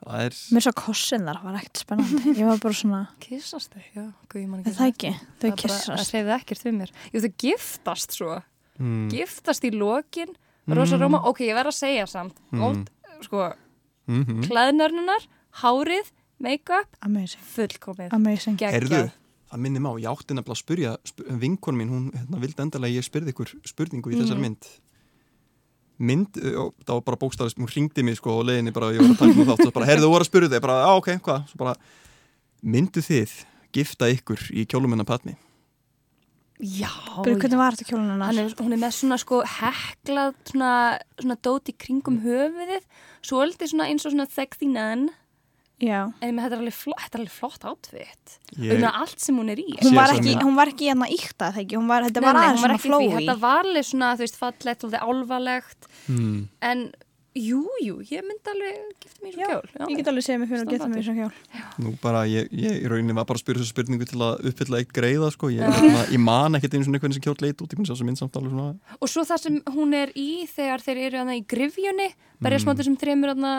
Það 0.04 0.20
er 0.26 0.36
Mér 0.52 0.64
svo 0.66 0.72
kossin 0.76 1.24
þar 1.24 1.38
var 1.42 1.56
ekkert 1.58 1.80
spennandi. 1.80 2.34
Ég 2.36 2.44
var 2.46 2.60
bara 2.60 2.76
svona, 2.76 3.00
Kissast 3.24 3.72
þau, 3.72 3.82
já, 3.96 4.04
guð, 4.28 4.42
ég 4.44 4.48
man 4.52 4.60
ekki 4.60 4.74
það 4.76 4.92
ekki? 4.92 5.12
Þau 5.16 5.24
Það 5.24 5.48
bara- 5.48 5.56
Það 5.56 5.64
kissast. 5.64 6.12
segði 6.12 6.34
ekkert 6.36 6.64
við 6.68 6.76
mér. 6.82 6.92
Jú, 7.14 7.22
þau 7.24 7.32
giftast 7.46 8.18
svo. 8.20 8.34
Mm, 8.78 9.08
Giftast 9.14 9.64
í 9.64 9.70
lokin, 9.72 10.36
rosa 10.66 10.96
róma 10.96 11.20
Ok, 11.28 11.40
ég 11.40 11.54
verð 11.54 11.68
að 11.72 11.78
segja 11.78 12.06
samt 12.06 12.34
Mm. 12.52 12.62
Old, 12.62 12.90
sko, 13.22 13.52
mm 14.06 14.24
-hmm. 14.24 14.46
klæðnörnunar, 14.48 15.26
hárið, 15.62 16.12
make-up 16.38 16.96
Amazing. 17.00 17.42
Fullkomið, 17.54 18.08
Amazing. 18.12 18.58
Heyrðu, 18.60 18.88
geggjað 18.88 19.12
það 19.50 19.58
minnir 19.60 19.80
má, 19.80 19.90
ég 20.00 20.08
átti 20.10 20.34
nefnilega 20.34 20.56
að 20.56 20.64
spyrja 20.64 20.96
sp 21.06 21.18
vinkon 21.40 21.76
mín, 21.76 21.88
hún 21.90 22.10
hérna, 22.12 22.40
vildi 22.40 22.62
endilega 22.62 22.90
að 22.90 22.96
ég 22.96 23.04
spyrði 23.04 23.30
ykkur 23.32 23.50
spurningu 23.64 24.10
í 24.10 24.16
þessari 24.16 24.38
Mhm. 24.38 24.40
mynd 24.40 24.64
mynd, 25.98 26.36
og, 26.58 26.74
það 26.84 26.94
var 26.94 27.00
bara 27.02 27.16
bókstafist 27.16 27.56
hún 27.58 27.68
ringdi 27.70 28.02
mig 28.02 28.16
sko 28.16 28.40
og 28.40 28.46
leiðinni 28.46 28.72
bara 28.72 28.90
ég 28.90 28.98
var 28.98 29.10
að 29.14 29.18
taka 29.18 29.34
mig 29.38 29.46
þátt 29.46 29.66
og 29.66 29.72
bara, 29.72 29.86
heyrðu, 29.86 30.02
þú 30.02 30.10
voru 30.10 30.24
að 30.24 30.30
spyrja 30.30 30.48
þig, 30.48 30.60
bara, 30.60 30.84
á 30.84 30.92
ok, 30.96 31.08
hvað 31.22 31.76
myndu 32.64 33.00
þið 33.00 33.30
gifta 33.72 34.08
ykkur 34.10 34.40
í 34.50 34.66
kjóluminna 34.66 35.04
patmi 35.04 35.36
Já, 36.62 36.90
Byrju, 37.24 37.40
hvernig 37.42 37.58
var 37.58 37.74
þetta 37.74 37.96
hennar? 37.96 38.20
Hann 38.28 38.38
er, 38.44 38.52
hún 38.62 38.76
er 38.76 38.78
með 38.78 38.92
svona 38.94 39.16
sko 39.18 39.40
heklað 39.56 40.36
svona, 40.46 40.70
svona 41.18 41.36
dót 41.42 41.72
í 41.72 41.74
kringum 41.74 42.20
höfuðið 42.22 42.84
svolítið 43.26 43.72
svona 43.72 43.88
eins 43.90 44.06
og 44.06 44.14
svona 44.14 44.28
sexy 44.30 44.68
nun 44.70 45.08
Já. 45.82 46.12
en 46.22 46.36
með 46.36 46.44
þetta 46.44 46.54
er 46.54 46.60
alveg 46.62 46.76
flott, 46.78 47.00
þetta 47.02 47.18
er 47.18 47.22
alveg 47.24 47.34
flott 47.34 47.64
átfitt 47.66 48.36
Ég- 48.54 48.76
um 48.76 48.84
allt 48.86 49.20
sem 49.20 49.36
hún 49.36 49.50
er 49.50 49.58
í 49.58 49.66
Hún 49.82 49.98
var 49.98 50.14
ekki, 50.14 50.36
hún 50.38 50.54
var 50.54 50.70
ekki 50.70 50.90
hérna 50.92 51.08
íkta 51.10 51.50
ekki, 51.50 51.74
hún 51.74 51.90
var, 51.90 52.06
þetta 52.06 52.22
Nei, 52.22 52.28
var 52.28 52.38
nei, 52.38 52.44
aðeins 52.44 52.60
hún 52.60 52.68
var 52.68 52.78
svona 52.78 53.00
flói. 53.02 53.16
þetta 53.18 53.36
var 53.42 53.64
alveg 53.64 53.88
svona 53.90 54.12
þú 54.14 54.24
veist 54.24 54.38
fallegt 54.38 54.84
og 54.84 54.94
það 54.94 55.08
álvalegt 55.10 55.88
mm. 56.06 56.38
en 56.70 56.84
jú, 57.34 57.62
jú, 57.82 57.98
ég 58.06 58.22
myndi 58.22 58.50
alveg 58.52 58.74
gifta 59.02 59.24
mér 59.24 59.34
Já, 59.34 59.46
svo 59.46 59.78
kjól 59.78 59.90
Ég 59.90 59.96
get 59.98 60.10
alveg 60.10 60.24
segið 60.26 60.38
mig 60.40 60.48
fyrir 60.50 60.62
að 60.62 60.70
geta 60.70 60.88
mér 60.90 61.02
svona 61.06 61.20
kjól. 61.20 61.32
Nú 61.82 61.88
bara, 62.02 62.20
ég, 62.30 62.46
ég 62.54 62.72
í 62.78 62.86
rauninni 62.90 63.16
var 63.16 63.26
bara 63.26 63.38
að 63.40 63.42
spyrja 63.42 63.60
þessu 63.62 63.74
spurningu 63.74 64.06
til 64.06 64.20
að 64.22 64.34
uppfylla 64.50 64.78
eitt 64.78 64.92
greiða 64.94 65.30
sko. 65.34 65.50
ég, 65.50 65.62
hérna, 65.64 66.04
ég 66.12 66.22
man 66.22 66.54
ekkert 66.58 66.74
einu 66.76 66.86
svona 66.86 67.00
hvernig 67.02 67.18
sem 67.18 67.24
kjótt 67.26 67.42
leit 67.42 67.58
út. 67.58 67.66
Ég 67.66 67.76
finn 67.80 67.88
svo 67.88 67.96
sem 67.98 68.06
minnsamt 68.06 68.38
alveg 68.38 68.54
svona 68.54 68.70
og 69.00 69.08
svo 69.10 69.22
það 69.26 69.38
sem 69.42 69.54
hún 69.74 69.90
er 69.98 70.08
í 70.14 70.46
þegar 70.46 70.80
þeir 70.84 70.98
eru 71.08 71.16
hana, 71.24 71.34
í 71.34 71.42
grifjunni 71.42 72.08
berjast 72.44 72.66
mm. 72.66 72.78
þessum 72.78 72.96
þreymur 73.00 73.28
hana, 73.34 73.52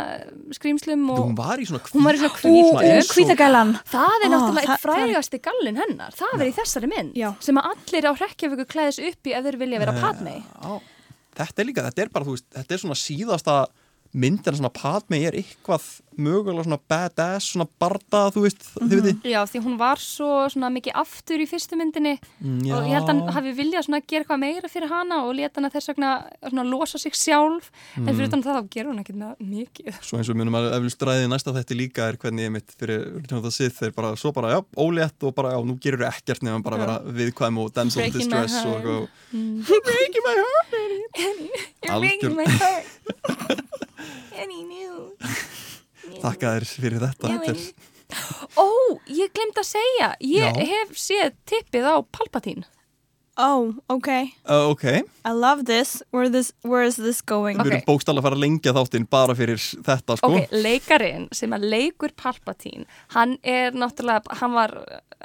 skrýmslum 0.56 1.04
og 1.12 1.20
hún 1.24 1.38
var 1.38 1.58
í 1.60 1.66
svona 1.68 1.82
hún 1.92 2.06
var 2.06 2.16
í 2.16 2.20
svona 2.22 2.32
og- 2.32 3.12
hvítagælan. 3.12 3.72
Það 3.92 4.18
er 4.24 4.30
náttúrulega 4.32 4.72
eitt 4.72 4.84
frægasti 4.84 5.44
þetta 11.36 11.62
er 11.62 11.70
líka, 11.70 11.86
þetta 11.90 12.06
er 12.06 12.14
bara, 12.14 12.28
þú 12.28 12.38
veist, 12.38 12.48
þetta 12.56 12.76
er 12.76 12.84
svona 12.84 13.00
síðasta 13.00 13.58
myndina 14.16 14.56
svona 14.58 14.72
Padme 14.74 15.20
er 15.28 15.38
eitthvað 15.42 15.86
mögulega 16.16 16.64
svona 16.64 16.80
badass, 16.90 17.50
svona 17.52 17.68
barda, 17.80 18.22
þú 18.32 18.46
veist, 18.46 18.64
þið 18.78 19.02
veitir. 19.04 19.32
Já, 19.34 19.42
því 19.52 19.62
hún 19.66 19.76
var 19.80 20.00
svo 20.00 20.30
svona 20.54 20.70
mikið 20.72 20.96
aftur 21.02 21.44
í 21.44 21.48
fyrstu 21.50 21.76
myndinni 21.80 22.16
Mm, 22.46 22.68
og 22.76 22.86
ég 22.86 22.94
held 22.94 23.08
að 23.08 23.10
hann 23.10 23.34
hafi 23.34 23.52
viljað 23.58 23.86
svona 23.88 24.00
gera 24.06 24.22
eitthvað 24.24 24.40
meira 24.42 24.70
fyrir 24.70 24.90
hana 24.92 25.16
og 25.26 25.32
leta 25.38 25.60
hana 25.60 25.72
þess 25.74 25.90
vegna 25.92 26.10
svona 26.44 26.66
losa 26.68 27.00
sig 27.02 27.16
sjálf. 27.18 27.72
En 27.98 28.12
fyrir 28.12 28.28
utan 28.30 28.44
það 28.46 28.58
þá 28.60 28.70
gerur 28.76 28.92
hún 28.92 29.02
ekkert 29.02 29.20
með 29.22 29.32
mikið. 29.54 30.00
Svo 30.06 30.20
eins 30.20 30.30
og 30.32 30.38
munum 30.40 30.58
að 30.60 30.68
eflust 30.78 31.06
ræði 31.08 31.30
næsta 31.32 31.56
þetta 31.56 31.78
líka 31.80 32.02
er 32.10 32.20
hvernig 32.22 32.48
ég 32.48 32.54
mitt 32.54 32.70
fyrir 32.76 33.00
Return 33.16 33.40
of 33.40 33.46
the 33.48 33.54
Sith 33.56 33.78
þeir 33.82 33.94
bara, 33.98 34.10
svo 34.20 34.30
bara, 34.36 34.54
já, 34.56 34.60
ólétt 34.84 35.20
og 35.26 35.32
bara, 35.38 35.50
já, 35.56 35.60
nú 35.66 35.74
gerur 35.82 36.06
ekkert 36.10 36.42
nefnum 36.46 36.66
bara 36.66 36.82
vera 36.84 36.98
viðkvæm 37.20 37.56
og 37.64 37.68
dance 37.76 37.96
my 38.00 38.10
distress 38.14 38.56
og, 38.66 38.70
heart. 38.76 38.86
og 38.86 39.04
Þakka 46.24 46.54
þér 46.56 46.70
fyrir 46.70 47.04
þetta 47.04 47.34
þetta 47.34 47.58
Ó, 48.62 48.68
ég 49.10 49.32
glemt 49.34 49.58
að 49.58 49.68
segja, 49.74 50.12
ég 50.22 50.54
Já. 50.54 50.66
hef 50.70 50.96
séð 51.00 51.34
tippið 51.50 51.88
á 51.90 51.96
Palpatine. 52.14 52.68
Oh, 53.38 53.74
ok. 53.92 54.08
uh, 54.48 54.70
ok, 54.72 54.84
I 55.28 55.32
love 55.36 55.66
this. 55.66 56.02
Where, 56.12 56.30
this, 56.30 56.54
where 56.64 56.86
is 56.88 56.96
this 56.96 57.20
going? 57.20 57.58
við 57.58 57.66
erum 57.68 57.82
Ok. 57.82 57.88
bókstala 57.90 58.22
að 58.22 58.28
fara 58.30 58.38
að 58.38 58.44
lengja 58.46 58.72
þáttinn 58.78 59.08
bara 59.12 59.36
fyrir 59.36 59.60
þetta, 59.60 60.16
sko 60.22 60.30
Ok, 60.30 60.54
leikarinn 60.56 61.26
sem 61.36 61.52
að 61.52 61.66
leikur 61.74 62.14
Palpatine, 62.16 62.86
hann 63.12 63.36
er 63.44 63.76
náttúrulega, 63.76 64.38
hann 64.40 64.56
var, 64.56 64.78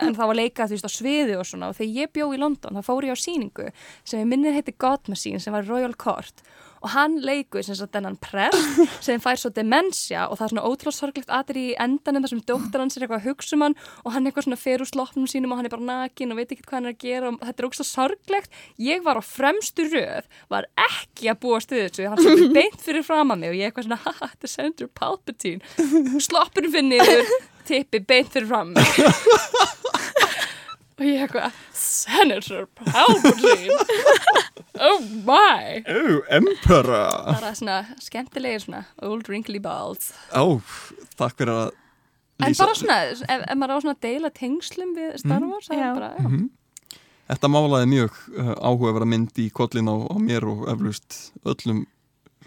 en 0.03 0.16
það 0.19 0.27
var 0.33 0.40
leikað 0.40 0.73
þú 0.73 0.79
veist 0.81 0.88
á 0.90 0.97
sviði 0.97 1.37
og 1.38 1.47
svona 1.47 1.71
og 1.71 1.79
þegar 1.79 2.01
ég 2.01 2.12
bjó 2.16 2.33
í 2.35 2.40
London 2.43 2.81
þá 2.81 2.83
fór 2.88 3.07
ég 3.07 3.14
á 3.14 3.19
síningu 3.23 3.69
sem 4.03 4.25
ég 4.25 4.27
minnið 4.33 4.59
heiti 4.59 4.75
God 4.75 5.07
Machine 5.12 5.38
sem 5.38 5.55
var 5.55 5.69
Royal 5.71 5.95
Court 5.95 6.43
og 6.81 6.93
hann 6.95 7.19
leikur 7.25 7.64
sem 7.64 7.77
sagt 7.77 7.93
þennan 7.95 8.19
press 8.21 8.81
sem 9.07 9.21
fær 9.23 9.38
svo 9.40 9.53
dementia 9.55 10.27
og 10.29 10.38
það 10.38 10.47
er 10.47 10.53
svona 10.55 10.66
ótrúlega 10.69 10.97
sorglegt 10.97 11.33
aðri 11.35 11.66
í 11.73 11.77
endanum 11.81 12.25
þar 12.25 12.33
sem 12.35 12.43
dóttar 12.49 12.85
hans 12.85 12.97
er 12.97 13.05
eitthvað 13.05 13.21
að 13.21 13.29
hugsa 13.31 13.57
um 13.57 13.64
hann 13.66 13.77
og 14.05 14.14
hann 14.14 14.29
eitthvað 14.29 14.49
svona 14.49 14.61
fer 14.61 14.85
úr 14.85 14.90
sloppnum 14.90 15.29
sínum 15.31 15.53
og 15.55 15.61
hann 15.61 15.69
er 15.69 15.75
bara 15.75 15.88
nakin 15.90 16.35
og 16.35 16.40
veit 16.40 16.55
ekki 16.55 16.64
hvað 16.66 16.79
hann 16.79 16.90
er 16.90 16.97
að 16.97 17.05
gera 17.05 17.31
og 17.33 17.40
þetta 17.45 17.62
er 17.62 17.69
ógst 17.69 17.87
sorglegt. 17.90 18.59
Ég 18.81 19.05
var 19.05 19.21
á 19.21 19.23
fremstu 19.25 19.87
röð, 19.90 20.29
var 20.53 20.69
ekki 20.87 21.31
að 21.33 21.40
búa 21.45 21.61
stuðið 21.64 21.88
þessu, 21.88 22.09
hann 22.12 22.25
sem 22.25 22.55
beint 22.59 22.81
fyrir 22.85 23.07
fram 23.07 23.35
að 23.35 23.43
mig 23.43 23.53
og 23.53 23.61
ég 23.61 23.71
eitthvað 23.71 23.88
svona, 23.88 24.01
haha, 24.07 24.31
þetta 24.35 24.49
er 24.49 24.55
Senator 24.55 24.93
Palpatine 25.01 26.21
sloppurinn 26.29 26.75
fyrir 26.75 26.88
niður, 26.93 27.37
tippi 27.69 28.03
beint 28.05 28.33
fyrir 28.33 28.51
fram 28.51 28.75
og 31.01 31.07
ég 31.09 31.23
eitthvað, 31.25 31.57
Senator 31.77 32.67
Palpatine? 32.79 33.79
Oh 34.81 35.03
my. 35.27 35.83
Oh, 35.93 36.21
Emperor. 36.33 37.11
Bara 37.27 37.51
svona 37.59 37.81
skemmtilegir 38.01 38.63
svona 38.63 38.85
old 39.05 39.27
wrinkly 39.29 39.59
balls. 39.61 40.07
Ó, 40.33 40.61
takk 41.21 41.37
fyrir 41.37 41.51
að 41.53 41.67
en 42.41 42.47
lýsa- 42.55 42.65
bara 42.65 42.77
svona, 42.79 42.97
ef, 43.13 43.43
ef 43.45 43.59
maður 43.61 43.77
á 43.77 43.83
svona 43.85 43.99
deila 44.07 44.31
tengslum 44.33 44.95
við 44.97 45.19
Star 45.21 45.45
Wars 45.45 45.69
mm, 45.69 45.77
Já. 45.83 45.91
bara, 45.99 46.09
já. 46.17 46.97
Þetta 47.31 47.51
málaði 47.53 47.91
mjög 47.93 48.17
uh, 48.41 48.55
áhugaverða 48.71 49.11
mynd 49.13 49.43
í 49.45 49.51
kollin 49.55 49.91
á, 49.93 49.97
á 50.01 50.17
mér 50.23 50.49
og 50.49 50.65
eflust 50.73 51.19
öllum 51.45 51.85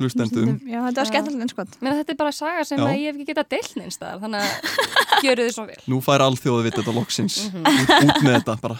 hlustendum. 0.03 0.51
Já, 0.67 0.79
þetta 0.87 1.01
var 1.01 1.09
skemmtilegt 1.09 1.45
eins 1.47 1.55
gott. 1.57 1.77
Menna, 1.81 1.95
þetta 2.01 2.13
er 2.15 2.19
bara 2.19 2.31
saga 2.35 2.65
sem 2.67 2.79
ég 2.83 3.05
hef 3.07 3.15
ekki 3.15 3.27
getað 3.31 3.49
deilt 3.55 3.75
neins 3.79 3.97
staðar 3.97 4.21
þannig 4.23 4.43
að 4.43 5.23
gjöru 5.23 5.47
þið 5.47 5.53
svo 5.57 5.65
vel 5.71 5.79
Nú 5.93 6.01
fær 6.05 6.25
alþjóði 6.27 6.65
við 6.67 6.77
þetta 6.79 6.95
loksins, 6.99 7.39
Mhm. 7.47 7.63
út, 7.63 7.95
út 8.03 8.21
með 8.27 8.37
þetta 8.39 8.57
bara. 8.61 8.79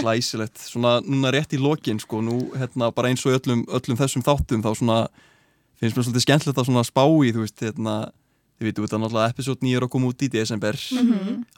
Glæsilegt. 0.00 0.58
Svona 0.58 0.96
núna 1.04 1.30
rétt 1.32 1.54
í 1.54 1.60
lokin, 1.60 2.00
sko, 2.02 2.20
nú 2.24 2.50
hérna 2.58 2.90
bara 2.94 3.08
eins 3.12 3.24
og 3.26 3.36
öllum, 3.38 3.64
öllum 3.68 3.96
þessum 4.00 4.24
þáttum 4.26 4.62
þá 4.64 4.72
svona 4.76 4.98
finnst 5.80 5.96
mér 5.96 6.04
svolítið 6.06 6.24
skemmtilegt 6.26 6.58
að 6.60 6.68
svona 6.68 6.84
spá 6.86 7.04
í, 7.06 7.32
þú 7.34 7.44
veist, 7.44 7.60
hérna, 7.62 7.94
þið 8.58 8.68
veitum 8.68 8.86
þetta 8.86 9.00
náttúrulega 9.02 9.32
episode 9.34 9.60
9 9.66 9.76
er 9.76 9.86
að 9.86 9.90
koma 9.94 10.10
út 10.12 10.22
í 10.22 10.28
desember 10.30 10.74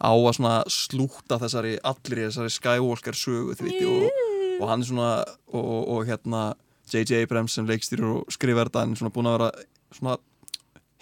á 0.00 0.10
að 0.12 0.36
svona 0.38 0.54
slúta 0.72 1.38
þessari 1.42 1.74
allir 1.84 2.22
í 2.22 2.26
þessari 2.28 2.54
Skywalker 2.56 3.12
sögu, 3.18 3.56
þið 3.56 3.68
veitum, 3.68 3.96
og, 3.96 4.62
og 4.62 4.68
hann 4.72 4.80
er 4.84 4.88
svona, 4.90 5.10
og, 5.52 5.64
og, 5.64 5.82
og 5.96 6.06
hérna 6.08 6.44
J.J. 6.86 7.24
Abrams 7.24 7.56
sem 7.56 7.66
leikstýrur 7.66 8.20
og 8.20 8.32
skrifar 8.34 8.70
þetta, 8.70 8.86
er 8.86 9.00
svona 9.00 9.14
búin 9.14 9.28
að 9.30 9.38
vera 9.38 9.66
svona 9.96 10.16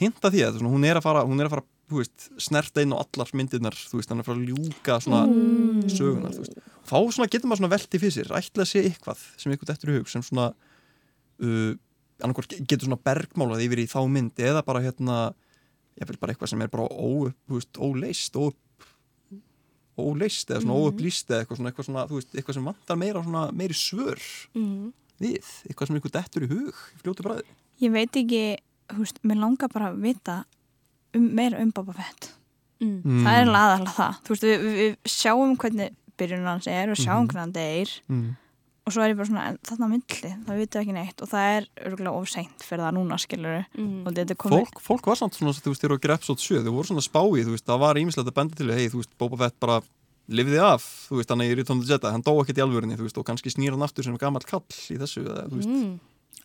hinta 0.01 0.31
því 0.33 0.45
að 0.47 0.59
svona, 0.59 0.75
hún 0.75 0.87
er 0.89 0.99
að 0.99 1.07
fara, 1.07 1.25
hún 1.29 1.41
er 1.41 1.49
að 1.49 1.57
fara 1.57 1.67
veist, 1.95 2.29
snerta 2.41 2.83
inn 2.83 2.95
á 2.97 2.99
allar 2.99 3.31
myndirnar 3.37 3.77
þú 3.77 4.01
veist, 4.01 4.11
hann 4.11 4.21
er 4.21 4.25
að 4.25 4.31
fara 4.31 4.41
að 4.41 4.51
ljúka 4.51 4.99
svona 5.05 5.23
sögunar, 5.93 6.35
þú 6.35 6.45
veist, 6.45 6.61
þá 6.89 6.97
svona 7.17 7.31
getur 7.31 7.51
maður 7.51 7.63
svona 7.63 7.73
velti 7.75 8.01
fyrir 8.01 8.17
sér, 8.17 8.33
ætla 8.41 8.65
að 8.65 8.71
sé 8.71 8.85
eitthvað 8.89 9.25
sem 9.41 9.55
eitthvað 9.55 9.73
dettur 9.73 9.93
í 9.93 9.97
hug, 9.99 10.11
sem 10.11 10.25
svona 10.25 10.49
uh, 11.45 11.73
annarkvort 12.25 12.57
getur 12.65 12.89
svona 12.89 13.01
bergmálað 13.05 13.65
yfir 13.67 13.85
í 13.85 13.89
þá 13.91 14.01
mynd, 14.17 14.35
eða 14.41 14.65
bara 14.67 14.83
hérna 14.85 15.19
ég 16.01 16.09
vil 16.09 16.19
bara 16.21 16.35
eitthvað 16.35 16.55
sem 16.55 16.65
er 16.65 16.73
bara 16.73 16.89
óleist 16.89 18.39
ó, 18.41 18.49
óleist 20.01 20.51
eða 20.51 20.65
svona 20.65 20.81
óupplýst 20.81 21.31
eða 21.31 21.45
eitthvað 21.45 21.61
svona, 21.61 21.71
eitthvað 21.73 21.91
svona, 21.91 22.07
veist, 22.11 22.35
eitthvað 22.35 22.59
sem 22.59 22.71
vantar 22.71 23.01
meira 23.01 23.23
svona, 23.23 23.47
meiri 23.55 23.77
svör 23.79 24.23
mm. 24.57 24.89
Við, 25.23 25.51
eitthvað 25.69 25.91
sem 25.91 25.99
eitthvað 25.99 26.17
dettur 26.19 26.47
í 26.47 26.53
hug 26.53 26.85
í 26.95 27.03
fljótu 27.03 27.27
bræði. 27.27 27.59
Ég 27.83 27.93
veit 27.95 28.21
ekki, 28.21 28.45
veist, 28.99 29.21
mér 29.27 29.43
langar 29.43 29.73
bara 29.73 29.91
að 29.91 30.01
vita 30.05 30.39
um, 31.15 31.29
meira 31.37 31.61
um 31.63 31.75
Boba 31.75 31.97
Fett. 31.99 32.33
Mm. 32.83 33.23
Það 33.25 33.37
er 33.41 33.53
aðalega 33.53 33.95
það. 33.97 34.17
Þú 34.25 34.35
veist, 34.35 34.47
við, 34.49 34.65
við, 34.65 34.81
við 34.81 35.15
sjáum 35.15 35.55
hvernig 35.61 36.01
byrjun 36.21 36.49
hans 36.49 36.71
er 36.71 36.93
og 36.93 36.99
sjáum 36.99 37.29
hvernig 37.29 37.43
hann 37.43 37.55
deyr 37.55 37.91
mm. 38.11 38.27
og 38.87 38.95
svo 38.95 39.03
er 39.03 39.13
ég 39.13 39.19
bara 39.19 39.29
svona, 39.31 39.47
þarna 39.67 39.89
á 39.89 39.93
milli, 39.95 40.31
það 40.47 40.61
vitum 40.61 40.83
ekki 40.85 40.95
neitt 40.95 41.25
og 41.25 41.31
það 41.33 41.49
er 41.57 41.67
örgulega 41.89 42.21
ofseint 42.21 42.67
fyrir 42.67 42.85
það 42.85 42.97
núna, 42.99 43.19
skilur 43.23 43.65
Mm. 43.75 44.05
og 44.05 44.15
þetta 44.15 44.37
komið 44.39 44.61
fólk, 44.61 44.83
fólk 44.85 45.11
var 45.11 45.19
samt 45.19 45.39
svona, 45.39 45.55
þú 45.59 45.73
veist, 45.73 45.85
þú 45.85 45.99
grepp 46.05 46.27
svo 46.27 46.37
7, 46.39 46.63
þau 46.63 46.75
voru 46.77 46.91
svona 46.91 47.07
spáið, 47.07 47.49
þú 47.49 47.57
veist, 47.57 47.67
það 47.67 47.83
var 47.83 48.01
ímislegt 48.01 48.31
að 48.31 48.39
benda 48.39 48.61
til 48.61 48.71
hei, 48.71 48.87
þú 48.93 49.03
veist, 49.03 49.15
Boba 49.19 49.41
Fett 49.43 49.59
bara 49.59 49.81
lifði 50.29 50.61
af, 50.65 50.85
þú 51.11 51.19
veist, 51.21 51.29
hann 51.35 51.41
er 51.45 51.53
í 51.53 51.59
Return 51.59 51.79
of 51.81 51.87
the 51.87 51.93
Jedi. 51.95 52.11
Hann 52.15 52.23
dó 52.25 52.33
ekkert 52.41 52.59
í 52.59 52.65
alvörinni, 52.65 52.97
þú 52.97 53.07
veist, 53.09 53.19
og 53.21 53.27
kannski 53.29 53.53
snýr 53.53 53.75
hann 53.77 53.83
aftur 53.85 54.05
sem 54.07 54.17
gammal 54.17 54.43
kall 54.49 54.65
í 54.71 54.97
þessu, 55.01 55.25
eða, 55.27 55.47
þú 55.51 55.61
veist, 55.61 55.69
Mm. 55.75 56.01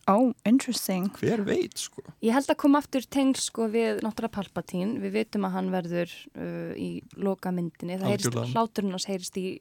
Oh, 0.08 0.32
interesting. 0.48 1.08
hver 1.20 1.44
veit, 1.44 1.76
sko. 1.78 2.02
Ég 2.24 2.32
held 2.32 2.46
að 2.48 2.56
koma 2.56 2.78
aftur 2.80 3.04
tengl 3.06 3.36
sko 3.36 3.68
við 3.70 4.00
náttúrulega 4.02 4.32
Palpatine, 4.32 4.98
við 4.98 5.12
vitum 5.12 5.44
að 5.46 5.52
hann 5.52 5.68
verður 5.70 6.10
uh, 6.34 6.72
í 6.74 7.02
loka 7.16 7.52
myndinni, 7.52 7.98
það 8.00 8.08
heyrist, 8.08 8.26
Algjörlega. 8.26 8.52
hláturinn 8.56 8.90
hans 8.96 9.06
heyrist 9.06 9.36
í 9.38 9.60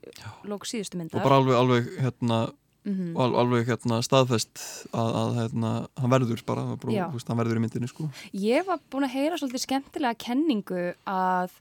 lok 0.49 0.65
síðustu 0.65 0.95
og 0.95 1.01
myndar 1.03 1.23
bara 1.27 1.37
alveg, 1.41 1.55
alveg, 1.59 1.91
hérna 2.01 2.39
Mhm. 2.87 3.11
al, 3.19 3.35
alveg, 3.35 3.67
hérna, 3.67 3.99
staðfest 4.01 4.87
að, 4.95 5.09
að 5.19 5.33
hérna, 5.35 5.71
hann 5.99 6.09
verður 6.09 6.45
bara, 6.47 6.61
þú 6.79 7.11
veist, 7.13 7.27
hann 7.27 7.37
verður 7.37 7.57
í 7.59 7.63
myndinni, 7.67 7.89
sko. 7.91 8.09
Ég 8.33 8.65
var 8.65 8.79
búin 8.89 9.03
að 9.05 9.13
heyra 9.19 9.37
svolítið 9.37 9.65
skemmtilega 9.67 10.17
kenningu 10.17 10.95
að 11.05 11.51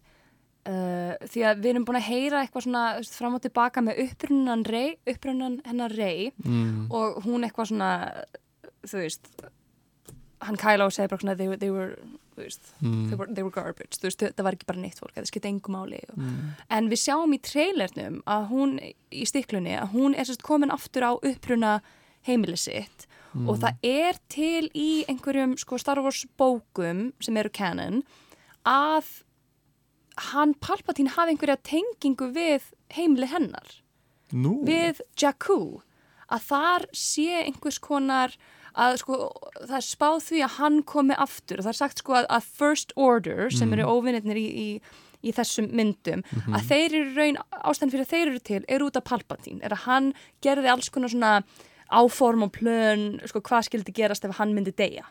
uh, 0.69 1.15
því 1.25 1.45
að 1.49 1.63
við 1.65 1.71
erum 1.73 1.87
búin 1.89 2.01
að 2.01 2.09
heyra 2.11 2.43
eitthvað 2.45 2.67
svona 2.69 2.85
fram 3.19 3.37
og 3.39 3.45
tilbaka 3.47 3.83
með 3.85 4.03
upprunnan, 4.07 4.65
rey, 4.69 4.97
upprunnan 5.09 5.61
hennar 5.67 5.95
rey 5.97 6.31
mm. 6.45 6.89
og 6.95 7.23
hún 7.27 7.47
eitthvað 7.49 7.73
svona 7.73 7.91
þú 8.87 9.03
veist 9.03 9.31
hann 10.47 10.59
kæla 10.61 10.87
og 10.87 10.93
segir 10.95 11.11
bara 11.11 11.21
svona 11.25 11.35
they, 11.39 11.51
they 11.59 11.71
were, 11.75 11.97
veist, 12.39 12.69
Mm. 12.79 13.09
they 13.11 13.17
were, 13.19 13.27
they 13.35 13.43
were 13.43 13.51
garbage 13.51 13.99
þú 13.99 14.07
veist, 14.07 14.21
það 14.23 14.45
var 14.47 14.55
ekki 14.55 14.69
bara 14.69 14.79
neitt 14.85 15.01
fólk, 15.03 15.17
það 15.17 15.27
skipti 15.33 15.51
engum 15.51 15.75
máli 15.75 15.99
og, 16.13 16.19
Mm. 16.23 16.53
en 16.71 16.89
við 16.93 17.01
sjáum 17.03 17.35
í 17.35 17.41
trailernum 17.43 18.21
að 18.27 18.47
hún 18.53 18.77
í 19.11 19.25
stiklunni 19.27 19.75
að 19.75 19.91
hún 19.97 20.15
er 20.15 20.25
sérst 20.29 20.43
komin 20.47 20.71
aftur 20.71 21.03
á 21.03 21.13
uppruna 21.19 21.81
heimili 22.29 22.57
sitt 22.57 23.07
og 23.47 23.59
það 23.61 23.77
er 23.85 24.17
til 24.33 24.71
í 24.75 25.05
einhverjum 25.11 25.53
sko 25.59 25.77
Star 25.79 26.01
Wars 26.03 26.25
bókum 26.39 27.13
sem 27.21 27.37
eru 27.37 27.51
canon 27.51 28.01
að 28.67 29.05
hann 30.33 30.55
Palpatine 30.61 31.13
hafi 31.15 31.35
einhverja 31.35 31.59
tengingu 31.67 32.31
við 32.35 32.71
heimili 32.95 33.29
hennar. 33.31 33.79
Nú, 34.33 34.61
við 34.69 35.01
Jakku. 35.19 35.81
Að 36.29 36.47
þar 36.51 36.87
sé 36.93 37.43
einhvers 37.47 37.79
konar 37.81 38.35
að 38.79 38.99
sko 39.01 39.19
það 39.63 39.77
er 39.79 39.87
spáð 39.87 40.19
því 40.27 40.43
að 40.45 40.57
hann 40.59 40.83
komi 40.87 41.17
aftur. 41.17 41.61
Og 41.61 41.67
það 41.67 41.73
er 41.73 41.79
sagt 41.81 42.03
sko 42.03 42.19
að, 42.19 42.29
að 42.37 42.51
First 42.61 42.93
Order 42.97 43.49
sem 43.55 43.73
eru 43.75 43.89
óvinnirnir 43.89 44.39
í, 44.39 44.49
í, 44.49 44.69
í 45.25 45.33
þessum 45.35 45.71
myndum 45.75 46.23
að 46.53 46.69
þeir 46.69 46.99
eru 47.01 47.15
raun 47.17 47.41
ástæðan 47.63 47.95
fyrir 47.95 48.05
að 48.05 48.13
þeir 48.13 48.27
eru 48.27 48.45
til 48.51 48.61
er 48.69 48.85
út 48.85 49.01
af 49.01 49.09
Palpatine. 49.09 49.63
Er 49.65 49.75
að 49.75 49.87
hann 49.89 50.13
gerði 50.45 50.73
alls 50.75 50.93
konar 50.95 51.15
svona 51.15 51.33
áform 51.89 52.45
og 52.45 52.53
plön 52.53 53.07
sko 53.25 53.41
hvað 53.41 53.71
skildi 53.71 53.95
gerast 53.97 54.27
ef 54.29 54.37
hann 54.37 54.53
myndi 54.55 54.75
deyja. 54.77 55.09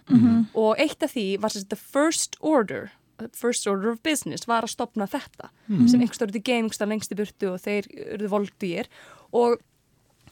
Og 0.53 0.78
eitt 0.78 1.01
af 1.03 1.16
því 1.16 1.28
var 1.41 1.49
þess 1.49 1.66
að 1.74 1.82
First 1.82 2.38
Order 2.45 2.91
First 3.34 3.68
Order 3.68 3.95
of 3.95 4.01
Business 4.05 4.47
var 4.47 4.63
að 4.68 4.74
stopna 4.76 5.07
þetta 5.09 5.49
sem 5.89 6.01
einhverstað 6.01 6.36
í 6.38 6.43
game, 6.43 6.65
einhverstað 6.68 6.91
lengst 6.93 7.11
í 7.11 7.18
burtu 7.18 7.53
og 7.53 7.61
þeir 7.63 7.88
eruðu 8.13 8.30
voldugir 8.30 8.89
og 9.34 9.57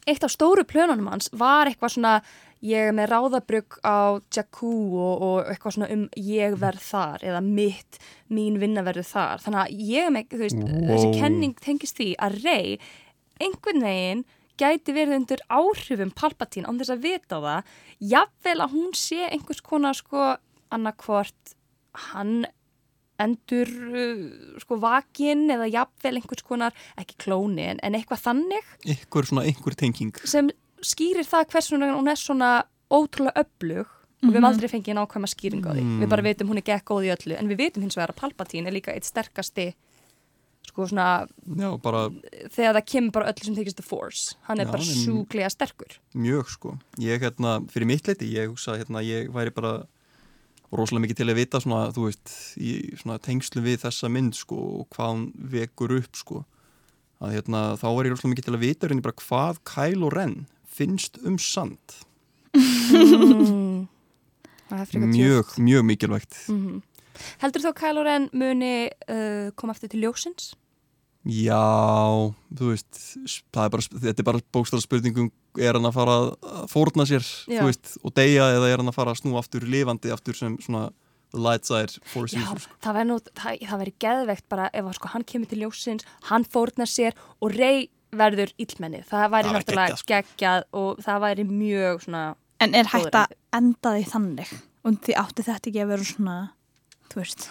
eitt 0.06 0.24
af 0.24 0.30
stóru 0.30 0.64
plönunum 0.70 1.08
hans 1.10 1.32
var 1.34 1.66
eitthvað 1.66 1.96
svona 1.96 2.22
ég 2.66 2.88
er 2.90 2.94
með 2.94 3.10
ráðabrugg 3.12 3.80
á 3.82 4.22
Jakku 4.34 4.70
og, 4.98 5.24
og 5.26 5.50
eitthvað 5.50 5.76
svona 5.76 5.90
um 5.94 6.06
ég 6.16 6.56
verð 6.62 6.82
þar 6.86 7.26
eða 7.26 7.42
mitt, 7.46 8.00
mín 8.30 8.60
vinna 8.62 8.82
verður 8.86 9.06
þar. 9.10 9.42
Þannig 9.44 9.60
að 9.64 9.84
ég 9.90 10.06
er 10.08 10.14
með, 10.16 10.30
þú 10.32 10.40
veist, 10.44 10.62
þessi 10.62 11.10
Wow. 11.10 11.20
kenning 11.20 11.56
tengist 11.62 11.98
því 12.00 12.08
að 12.22 12.38
Rey 12.46 12.78
einhvern 13.42 13.82
veginn 13.86 14.24
gæti 14.62 14.94
verið 14.96 15.18
undir 15.20 15.42
áhrifum 15.52 16.14
Palpatine 16.16 16.70
án 16.70 16.80
þess 16.80 16.94
að 16.96 17.04
vita 17.04 17.42
það. 17.44 17.74
Jafnvel 18.14 18.60
að 18.64 18.76
hún 18.78 18.94
sé 18.96 19.26
einhvers 19.28 19.62
konar 19.66 19.98
sko 19.98 20.36
annarkvort 20.72 21.56
hann 22.14 22.46
endur 23.22 23.72
uh, 23.72 24.60
sko 24.62 24.78
vakin 24.82 25.46
eða 25.56 25.70
jafnvel 25.72 26.20
einhvers 26.20 26.46
konar, 26.46 26.76
ekki 27.00 27.18
klóni 27.26 27.68
en, 27.72 27.82
en 27.84 27.98
eitthvað 27.98 28.24
þannig. 28.28 28.72
Einhver 28.86 29.30
svona 29.30 29.46
einhver 29.48 29.78
tenging. 29.80 30.16
sem 30.28 30.52
skýrir 30.84 31.28
það 31.28 31.50
hversu 31.54 31.80
hún 31.80 32.12
er 32.12 32.20
svona 32.20 32.56
ótrúlega 32.92 33.46
öflug. 33.46 33.92
Og 34.24 34.32
við 34.32 34.40
höfum 34.40 34.48
aldrei 34.48 34.70
fengið 34.72 34.96
nákvæma 34.98 35.28
skýring 35.30 35.66
á 35.68 35.72
því. 35.76 35.82
Við 36.02 36.10
bara 36.10 36.24
veitum 36.26 36.50
hún 36.50 36.58
er 36.58 36.66
gekk 36.66 36.86
góð 36.88 37.06
í 37.06 37.12
öllu. 37.14 37.36
En 37.38 37.50
við 37.52 37.60
veitum 37.60 37.84
hins 37.86 37.98
vegar 37.98 38.14
að 38.14 38.22
Palpatine 38.24 38.72
er 38.72 38.74
líka 38.74 38.94
eitt 38.96 39.06
sterkasti 39.06 39.68
sko 40.66 40.88
svona 40.90 41.28
Já, 41.60 41.70
bara 41.82 42.08
þegar 42.54 42.80
það 42.80 42.86
kemur 42.90 43.14
bara 43.20 43.32
öllu 43.32 43.48
sem 43.48 43.58
tekist 43.58 43.78
the 43.78 43.86
force. 43.86 44.36
Hann 44.48 44.62
er 44.64 44.66
Já, 44.66 44.72
bara 44.74 44.82
hann 44.82 44.96
er- 44.96 45.04
sjúklega 45.04 45.52
sterkur. 45.54 45.98
Mjög 46.16 46.50
sko. 46.56 46.78
Ég 46.98 47.22
hérna, 47.22 47.60
fyrir 47.70 47.86
mitt 47.92 48.08
leiti, 48.08 48.32
ég 48.34 48.50
hugsa 48.50 48.80
hérna, 48.80 49.04
ég 49.06 49.30
væri 49.36 49.54
bara 49.54 49.76
rosalega 50.80 51.06
mikið 51.06 51.20
til 51.22 51.30
að 51.32 51.40
vita 51.40 51.62
svona, 51.64 51.86
þú 51.96 52.08
veist, 52.08 52.34
í 52.58 52.74
svona 53.00 53.18
tengslu 53.24 53.64
við 53.66 53.82
þessa 53.86 54.10
mynd 54.12 54.38
sko 54.38 54.58
og 54.82 54.90
hvað 54.96 55.14
hún 55.14 55.26
vekur 55.56 55.96
upp 56.00 56.20
sko. 56.20 56.44
Að 57.24 57.38
hérna, 57.38 57.62
þá 57.80 57.88
er 57.92 58.10
ég 58.10 58.16
rosalega 58.16 58.34
mikið 58.34 58.48
til 58.50 58.56
að 58.58 58.66
vita 58.66 58.90
hérna 58.90 59.06
bara 59.06 59.22
hvað 59.24 59.62
Kylo 59.72 60.12
Ren 60.14 60.36
finnst 60.76 61.20
um 61.24 61.38
sand. 61.42 62.00
mm. 62.56 63.88
Mjög, 65.06 65.56
mjög 65.62 65.84
mikilvægt. 65.86 66.38
Mhm. 66.50 66.84
heldur 67.40 67.64
þú 67.64 67.70
að 67.72 67.80
Kylo 67.80 68.04
Ren 68.04 68.30
muni 68.36 68.90
uh, 69.08 69.52
koma 69.56 69.76
eftir 69.76 69.94
til 69.94 70.02
ljósins? 70.04 70.54
Já, 71.26 72.34
þú 72.54 72.74
veist, 72.74 73.00
er 73.24 73.72
bara, 73.74 73.82
þetta 73.82 74.22
er 74.22 74.28
bara 74.28 74.42
bókstæða 74.54 74.84
spurningum, 74.84 75.32
er 75.62 75.78
hann 75.78 75.88
að 75.90 75.96
fara 75.96 76.16
að 76.20 76.68
fórna 76.72 77.06
sér, 77.10 77.26
veist, 77.48 77.96
og 78.04 78.14
deyja 78.18 78.48
eða 78.58 78.70
er 78.74 78.82
hann 78.84 78.92
að 78.92 78.98
fara 79.00 79.14
að 79.16 79.22
snúa 79.24 79.42
aftur 79.42 79.66
lifandi 79.70 80.12
aftur 80.14 80.36
sem 80.38 80.56
svona 80.64 80.90
light 81.36 81.66
side 81.68 81.98
Já, 81.98 82.22
user, 82.22 82.62
sko. 82.64 82.76
það 82.86 82.94
verður 82.96 83.10
nú, 83.10 83.18
það, 83.36 83.58
það 83.68 83.80
verður 83.82 83.98
geðveikt 84.06 84.46
bara 84.54 84.70
ef 84.72 84.86
að 84.88 84.96
sko 85.00 85.12
hann 85.16 85.26
kemur 85.28 85.50
til 85.52 85.60
ljósins, 85.64 86.06
hann 86.30 86.46
fórnar 86.48 86.88
sér 86.88 87.18
og 87.44 87.52
rey 87.56 87.90
verður 88.16 88.54
illmenni. 88.62 89.02
Það 89.10 89.26
væri 89.34 89.50
Það 89.50 89.56
náttúrulega 89.58 89.88
geggjað, 89.90 90.00
sko. 90.00 90.12
geggjað 90.14 90.68
og 90.80 91.02
það 91.04 91.22
væri 91.26 91.44
mjög 91.50 92.04
svona, 92.06 92.24
En 92.64 92.76
er 92.80 92.88
hægt 92.94 93.16
að 93.20 93.34
enda 93.58 93.92
því 93.98 94.06
þannig 94.14 94.54
og 94.86 95.00
því 95.04 95.16
átti 95.20 95.44
þetta 95.50 95.70
ekki 95.72 95.82
að 95.84 95.90
vera 95.92 96.06
svona 96.08 96.36
þú 97.12 97.20
veist 97.20 97.48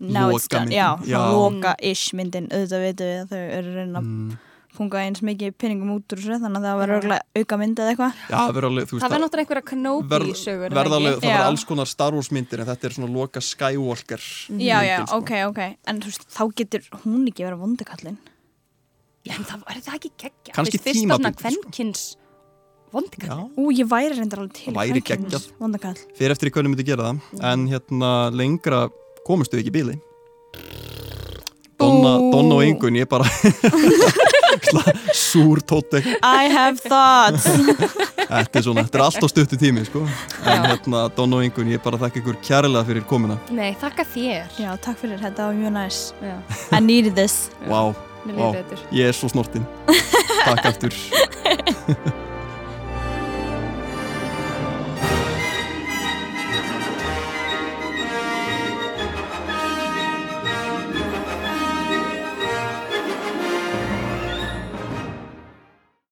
now 0.00 0.30
it's 0.32 0.46
done, 0.48 0.70
Lokamyndin, 0.70 0.78
já, 0.78 0.88
já. 1.04 1.18
svona 1.18 1.32
loka-ish 1.36 2.14
myndin 2.16 2.48
auðvitað 2.48 2.84
veitum 2.86 3.08
við 3.10 3.18
að 3.20 3.32
þau 3.34 3.40
eru 3.58 3.68
að 3.68 3.78
reyna 3.82 4.00
Mm. 4.00 4.38
Punga 4.78 5.00
eins 5.04 5.20
mikið 5.26 5.52
pinningum 5.60 5.90
út 5.96 6.14
úr 6.14 6.20
þessu 6.22 6.38
þannig 6.44 6.60
að 6.62 6.66
það 6.68 6.78
var 6.80 6.92
örgulega 6.96 7.42
auka 7.42 7.58
mynd 7.60 7.82
eða 7.82 7.92
eitthvað 7.92 8.12
Já, 8.28 8.38
það 8.38 8.54
verður 8.58 8.68
verður 8.78 9.22
náttúrulega 9.24 9.44
einhverja 9.44 9.66
Kenobi 9.72 10.08
verð- 10.14 10.38
sögur. 10.42 10.70
það 10.78 10.96
alveg, 10.98 11.12
ekki? 11.12 11.20
það 11.20 11.28
verður 11.28 11.42
Já. 11.42 11.50
alls 11.50 11.64
konar 11.72 11.90
Star 11.92 12.14
Wars 12.18 12.30
myndir 12.38 12.62
en 12.64 12.68
þetta 12.70 12.88
er 12.90 12.96
svona 12.98 13.10
loka 13.18 13.40
Skywalker 13.48 14.22
Já, 14.22 14.78
já, 14.86 14.96
myndin, 14.98 15.06
sko. 15.08 15.18
ok, 15.18 15.32
ok 15.50 15.60
en 15.92 16.00
þú 16.02 16.12
veist, 16.12 16.26
þá 16.38 16.42
getur 16.62 16.88
hún 17.04 17.26
ekki 17.32 17.46
verið 17.48 17.62
vondikallin 17.66 18.18
Já, 19.28 19.34
en 19.36 19.44
það 19.44 19.64
er 19.68 19.80
það 19.84 19.94
ekki 19.98 20.10
geggjað. 20.22 20.54
Kannski 20.56 20.78
Fyrst 20.78 20.86
fyrsta 20.86 21.02
svona 21.02 21.18
tímabundið, 21.18 21.38
sko. 21.38 21.62
kvenkins 21.68 22.02
vondikall. 22.94 23.28
Já, 23.28 23.36
Ú, 23.60 23.64
ég 23.76 23.88
væri 23.90 24.14
reyndar 24.16 24.40
alveg 24.40 24.54
til 24.56 24.72
geggjað. 25.04 25.48
vondikall 25.60 25.98
fyrir 26.16 26.32
eftir 26.32 26.48
í 26.48 26.52
hvernig 26.54 26.72
myndi 26.72 26.86
gera 26.88 27.10
það 27.10 27.42
en 27.52 27.66
hérna 27.68 28.12
lengra 28.32 28.86
komustu 29.26 29.58
ekki 29.60 29.68
í 29.68 29.76
bíli 29.80 29.98
Donna. 31.78 32.14
Donna 32.32 32.54
og 32.58 32.64
Ingun, 32.66 32.96
ég 32.98 33.06
bara 33.10 33.26
súr 35.14 35.60
tóttek. 35.62 36.06
I 36.22 36.48
have 36.52 36.78
thoughts. 36.82 37.46
Þetta 38.28 38.60
er 38.60 38.64
svona, 38.66 38.84
þetta 38.86 38.98
er 39.00 39.04
alltaf 39.06 39.32
stuttu 39.32 39.56
tími 39.60 39.84
sko. 39.88 40.02
en 40.44 40.66
hérna, 40.68 41.06
Donna 41.16 41.40
og 41.40 41.46
Ingun, 41.48 41.70
ég 41.72 41.82
bara 41.84 41.98
þakka 42.00 42.20
ykkur 42.22 42.38
kærlega 42.44 42.84
fyrir 42.90 43.06
komuna. 43.08 43.38
Nei, 43.54 43.72
þakka 43.80 44.04
þér. 44.14 44.46
Já, 44.60 44.70
takk 44.84 45.00
fyrir, 45.00 45.18
þetta 45.22 45.48
var 45.48 45.58
mjög 45.58 45.74
næs. 45.78 46.00
Já, 46.22 46.36
I 46.76 46.80
needed 46.84 47.16
this. 47.16 47.48
Líður 48.28 48.58
betur. 48.58 48.80
ég 48.92 49.08
er 49.08 49.16
svo 49.16 49.30
snortinn. 49.32 49.64
Takk 50.44 50.66
aftur 50.68 50.92